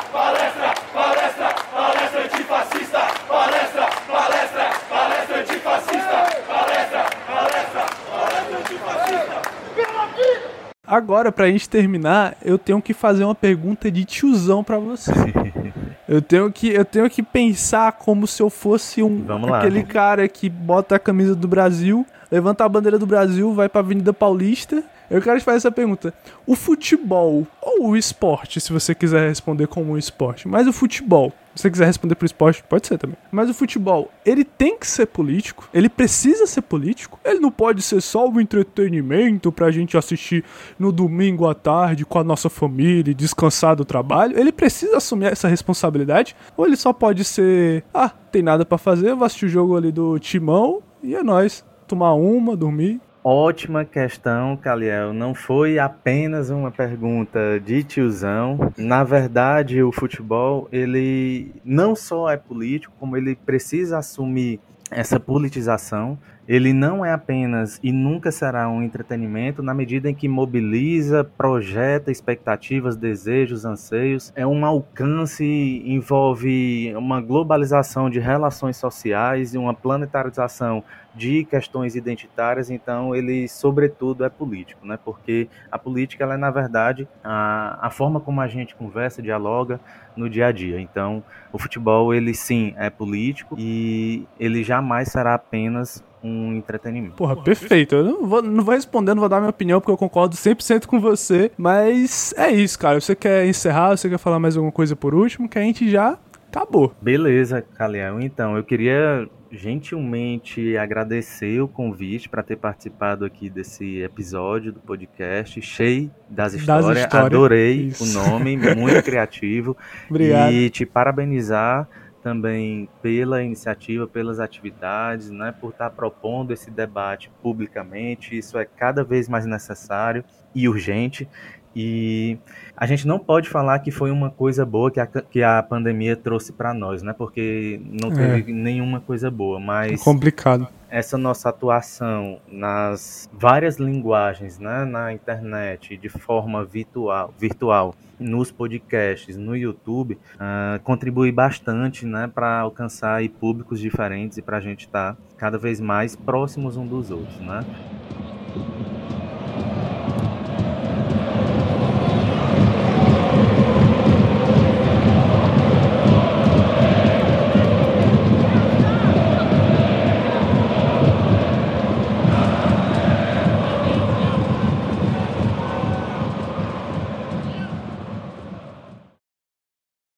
Agora, 10.95 11.29
pra 11.29 11.47
gente 11.47 11.67
terminar, 11.67 12.37
eu 12.41 12.57
tenho 12.57 12.81
que 12.81 12.93
fazer 12.93 13.25
uma 13.25 13.35
pergunta 13.35 13.91
de 13.91 14.05
tiozão 14.05 14.63
para 14.63 14.79
você. 14.79 15.11
eu 16.07 16.21
tenho 16.21 16.49
que 16.49 16.69
eu 16.69 16.85
tenho 16.85 17.09
que 17.09 17.21
pensar 17.21 17.91
como 17.91 18.25
se 18.25 18.41
eu 18.41 18.49
fosse 18.49 19.03
um 19.03 19.25
lá. 19.27 19.59
aquele 19.59 19.83
cara 19.83 20.25
que 20.29 20.47
bota 20.47 20.95
a 20.95 20.99
camisa 20.99 21.35
do 21.35 21.49
Brasil, 21.49 22.05
levanta 22.31 22.63
a 22.63 22.69
bandeira 22.69 22.97
do 22.97 23.05
Brasil, 23.05 23.53
vai 23.53 23.67
pra 23.67 23.81
Avenida 23.81 24.13
Paulista. 24.13 24.85
Eu 25.11 25.21
quero 25.21 25.37
te 25.37 25.43
fazer 25.43 25.57
essa 25.57 25.71
pergunta. 25.71 26.13
O 26.47 26.55
futebol 26.55 27.45
ou 27.61 27.89
o 27.89 27.97
esporte, 27.97 28.61
se 28.61 28.71
você 28.71 28.95
quiser 28.95 29.27
responder 29.27 29.67
como 29.67 29.91
um 29.91 29.97
esporte, 29.97 30.47
mas 30.47 30.65
o 30.65 30.71
futebol, 30.71 31.33
se 31.55 31.61
você 31.61 31.71
quiser 31.71 31.85
responder 31.85 32.15
pro 32.15 32.25
esporte, 32.25 32.63
pode 32.69 32.85
ser 32.85 32.97
também. 32.97 33.15
Mas 33.31 33.49
o 33.49 33.53
futebol, 33.53 34.11
ele 34.25 34.43
tem 34.43 34.77
que 34.77 34.85
ser 34.85 35.05
político, 35.05 35.69
ele 35.73 35.87
precisa 35.87 36.45
ser 36.45 36.61
político, 36.61 37.17
ele 37.23 37.39
não 37.39 37.49
pode 37.49 37.81
ser 37.81 38.01
só 38.01 38.27
um 38.27 38.39
entretenimento 38.41 39.51
pra 39.51 39.71
gente 39.71 39.97
assistir 39.97 40.43
no 40.77 40.91
domingo 40.91 41.47
à 41.47 41.55
tarde 41.55 42.05
com 42.05 42.19
a 42.19 42.23
nossa 42.23 42.49
família 42.49 43.11
e 43.11 43.15
descansar 43.15 43.75
do 43.75 43.85
trabalho. 43.85 44.37
Ele 44.37 44.51
precisa 44.51 44.97
assumir 44.97 45.27
essa 45.27 45.47
responsabilidade, 45.47 46.35
ou 46.57 46.65
ele 46.65 46.75
só 46.75 46.91
pode 46.91 47.23
ser, 47.23 47.85
ah, 47.93 48.09
tem 48.09 48.41
nada 48.41 48.65
para 48.65 48.77
fazer, 48.77 49.15
vou 49.15 49.25
assistir 49.25 49.45
o 49.45 49.49
jogo 49.49 49.77
ali 49.77 49.91
do 49.91 50.19
Timão 50.19 50.83
e 51.01 51.15
é 51.15 51.23
nóis. 51.23 51.63
Tomar 51.87 52.13
uma, 52.15 52.57
dormir. 52.57 52.99
Ótima 53.27 53.83
questão, 53.83 54.55
Caliel. 54.55 55.11
Não 55.11 55.33
foi 55.33 55.79
apenas 55.79 56.51
uma 56.51 56.69
pergunta 56.69 57.59
de 57.59 57.83
tiozão. 57.83 58.71
Na 58.77 59.03
verdade, 59.03 59.81
o 59.81 59.91
futebol, 59.91 60.69
ele 60.71 61.51
não 61.65 61.95
só 61.95 62.29
é 62.29 62.37
político, 62.37 62.93
como 62.99 63.17
ele 63.17 63.35
precisa 63.35 63.97
assumir 63.97 64.59
essa 64.91 65.19
politização. 65.19 66.19
Ele 66.47 66.73
não 66.73 67.03
é 67.03 67.11
apenas 67.11 67.79
e 67.81 67.91
nunca 67.91 68.31
será 68.31 68.69
um 68.69 68.83
entretenimento 68.83 69.63
na 69.63 69.73
medida 69.73 70.09
em 70.09 70.13
que 70.13 70.27
mobiliza, 70.27 71.23
projeta 71.23 72.11
expectativas, 72.11 72.95
desejos, 72.95 73.65
anseios. 73.65 74.31
É 74.35 74.45
um 74.45 74.63
alcance, 74.63 75.43
envolve 75.83 76.93
uma 76.95 77.19
globalização 77.19 78.11
de 78.11 78.19
relações 78.19 78.77
sociais 78.77 79.55
e 79.55 79.57
uma 79.57 79.73
planetarização 79.73 80.83
de 81.15 81.45
questões 81.45 81.95
identitárias, 81.95 82.69
então 82.69 83.15
ele, 83.15 83.47
sobretudo, 83.47 84.25
é 84.25 84.29
político, 84.29 84.85
né? 84.85 84.99
porque 85.03 85.47
a 85.71 85.79
política, 85.79 86.25
ela 86.25 86.33
é, 86.33 86.37
na 86.37 86.51
verdade, 86.51 87.07
a, 87.23 87.79
a 87.87 87.89
forma 87.89 88.19
como 88.19 88.41
a 88.41 88.47
gente 88.47 88.75
conversa, 88.75 89.21
dialoga 89.21 89.79
no 90.15 90.29
dia 90.29 90.47
a 90.47 90.51
dia. 90.51 90.79
Então, 90.79 91.23
o 91.53 91.57
futebol, 91.57 92.13
ele 92.13 92.33
sim 92.33 92.73
é 92.77 92.89
político 92.89 93.55
e 93.57 94.27
ele 94.37 94.61
jamais 94.63 95.07
será 95.07 95.33
apenas 95.33 96.03
um 96.25 96.53
entretenimento. 96.53 97.15
Porra, 97.15 97.35
perfeito. 97.35 97.95
Eu 97.95 98.03
não 98.03 98.25
vou, 98.25 98.41
não 98.41 98.63
vou 98.63 98.73
responder, 98.73 99.13
não 99.13 99.19
vou 99.19 99.29
dar 99.29 99.39
minha 99.39 99.49
opinião, 99.49 99.79
porque 99.79 99.91
eu 99.91 99.97
concordo 99.97 100.35
100% 100.35 100.85
com 100.85 100.99
você. 100.99 101.51
Mas 101.57 102.33
é 102.37 102.51
isso, 102.51 102.77
cara. 102.79 102.99
Você 102.99 103.15
quer 103.15 103.45
encerrar? 103.45 103.95
Você 103.95 104.09
quer 104.09 104.17
falar 104.17 104.39
mais 104.39 104.57
alguma 104.57 104.71
coisa 104.71 104.95
por 104.95 105.13
último? 105.13 105.47
Que 105.47 105.59
a 105.59 105.61
gente 105.61 105.89
já 105.89 106.17
acabou. 106.47 106.93
Beleza, 107.01 107.61
Caliel. 107.61 108.19
Então, 108.19 108.55
eu 108.55 108.63
queria 108.63 109.27
gentilmente 109.51 110.77
agradecer 110.77 111.61
o 111.61 111.67
convite 111.67 112.27
para 112.27 112.43
ter 112.43 112.57
participado 112.57 113.25
aqui 113.25 113.49
desse 113.49 114.01
episódio 114.01 114.71
do 114.71 114.79
podcast, 114.79 115.61
cheio 115.61 116.11
das 116.29 116.53
histórias. 116.53 116.85
Das 116.87 116.97
histórias. 116.97 117.27
Adorei 117.27 117.87
Isso. 117.87 118.03
o 118.03 118.29
nome, 118.29 118.57
muito 118.75 119.01
criativo. 119.03 119.77
Obrigado. 120.09 120.51
E 120.51 120.69
te 120.69 120.85
parabenizar 120.85 121.87
também 122.25 122.89
pela 123.03 123.43
iniciativa, 123.43 124.07
pelas 124.07 124.39
atividades, 124.39 125.29
né, 125.29 125.53
por 125.61 125.69
estar 125.69 125.91
propondo 125.91 126.51
esse 126.51 126.71
debate 126.71 127.29
publicamente. 127.39 128.35
Isso 128.35 128.57
é 128.57 128.65
cada 128.65 129.03
vez 129.03 129.29
mais 129.29 129.45
necessário 129.45 130.23
e 130.55 130.67
urgente. 130.67 131.29
E 131.75 132.39
a 132.75 132.87
gente 132.87 133.05
não 133.05 133.19
pode 133.19 133.47
falar 133.47 133.77
que 133.77 133.91
foi 133.91 134.09
uma 134.09 134.31
coisa 134.31 134.65
boa 134.65 134.89
que 134.89 134.99
a, 134.99 135.05
que 135.05 135.43
a 135.43 135.61
pandemia 135.61 136.15
trouxe 136.15 136.51
para 136.51 136.73
nós, 136.73 137.03
né? 137.03 137.13
Porque 137.13 137.79
não 138.01 138.09
teve 138.09 138.51
é. 138.51 138.55
nenhuma 138.55 138.99
coisa 138.99 139.29
boa, 139.29 139.59
mas 139.59 140.01
é 140.01 140.03
complicado. 140.03 140.67
Essa 140.89 141.19
nossa 141.19 141.49
atuação 141.49 142.39
nas 142.47 143.29
várias 143.31 143.77
linguagens, 143.77 144.57
né, 144.57 144.83
na 144.83 145.13
internet, 145.13 145.95
de 145.95 146.09
forma 146.09 146.65
virtual, 146.65 147.31
virtual 147.37 147.93
nos 148.19 148.51
podcasts, 148.51 149.37
no 149.37 149.55
YouTube, 149.55 150.17
uh, 150.35 150.79
contribui 150.83 151.31
bastante, 151.31 152.05
né, 152.05 152.29
para 152.33 152.59
alcançar 152.59 153.15
aí, 153.15 153.29
públicos 153.29 153.79
diferentes 153.79 154.37
e 154.37 154.41
para 154.41 154.57
a 154.57 154.61
gente 154.61 154.85
estar 154.85 155.13
tá 155.13 155.21
cada 155.37 155.57
vez 155.57 155.79
mais 155.79 156.15
próximos 156.15 156.77
um 156.77 156.85
dos 156.85 157.11
outros, 157.11 157.39
né? 157.39 157.65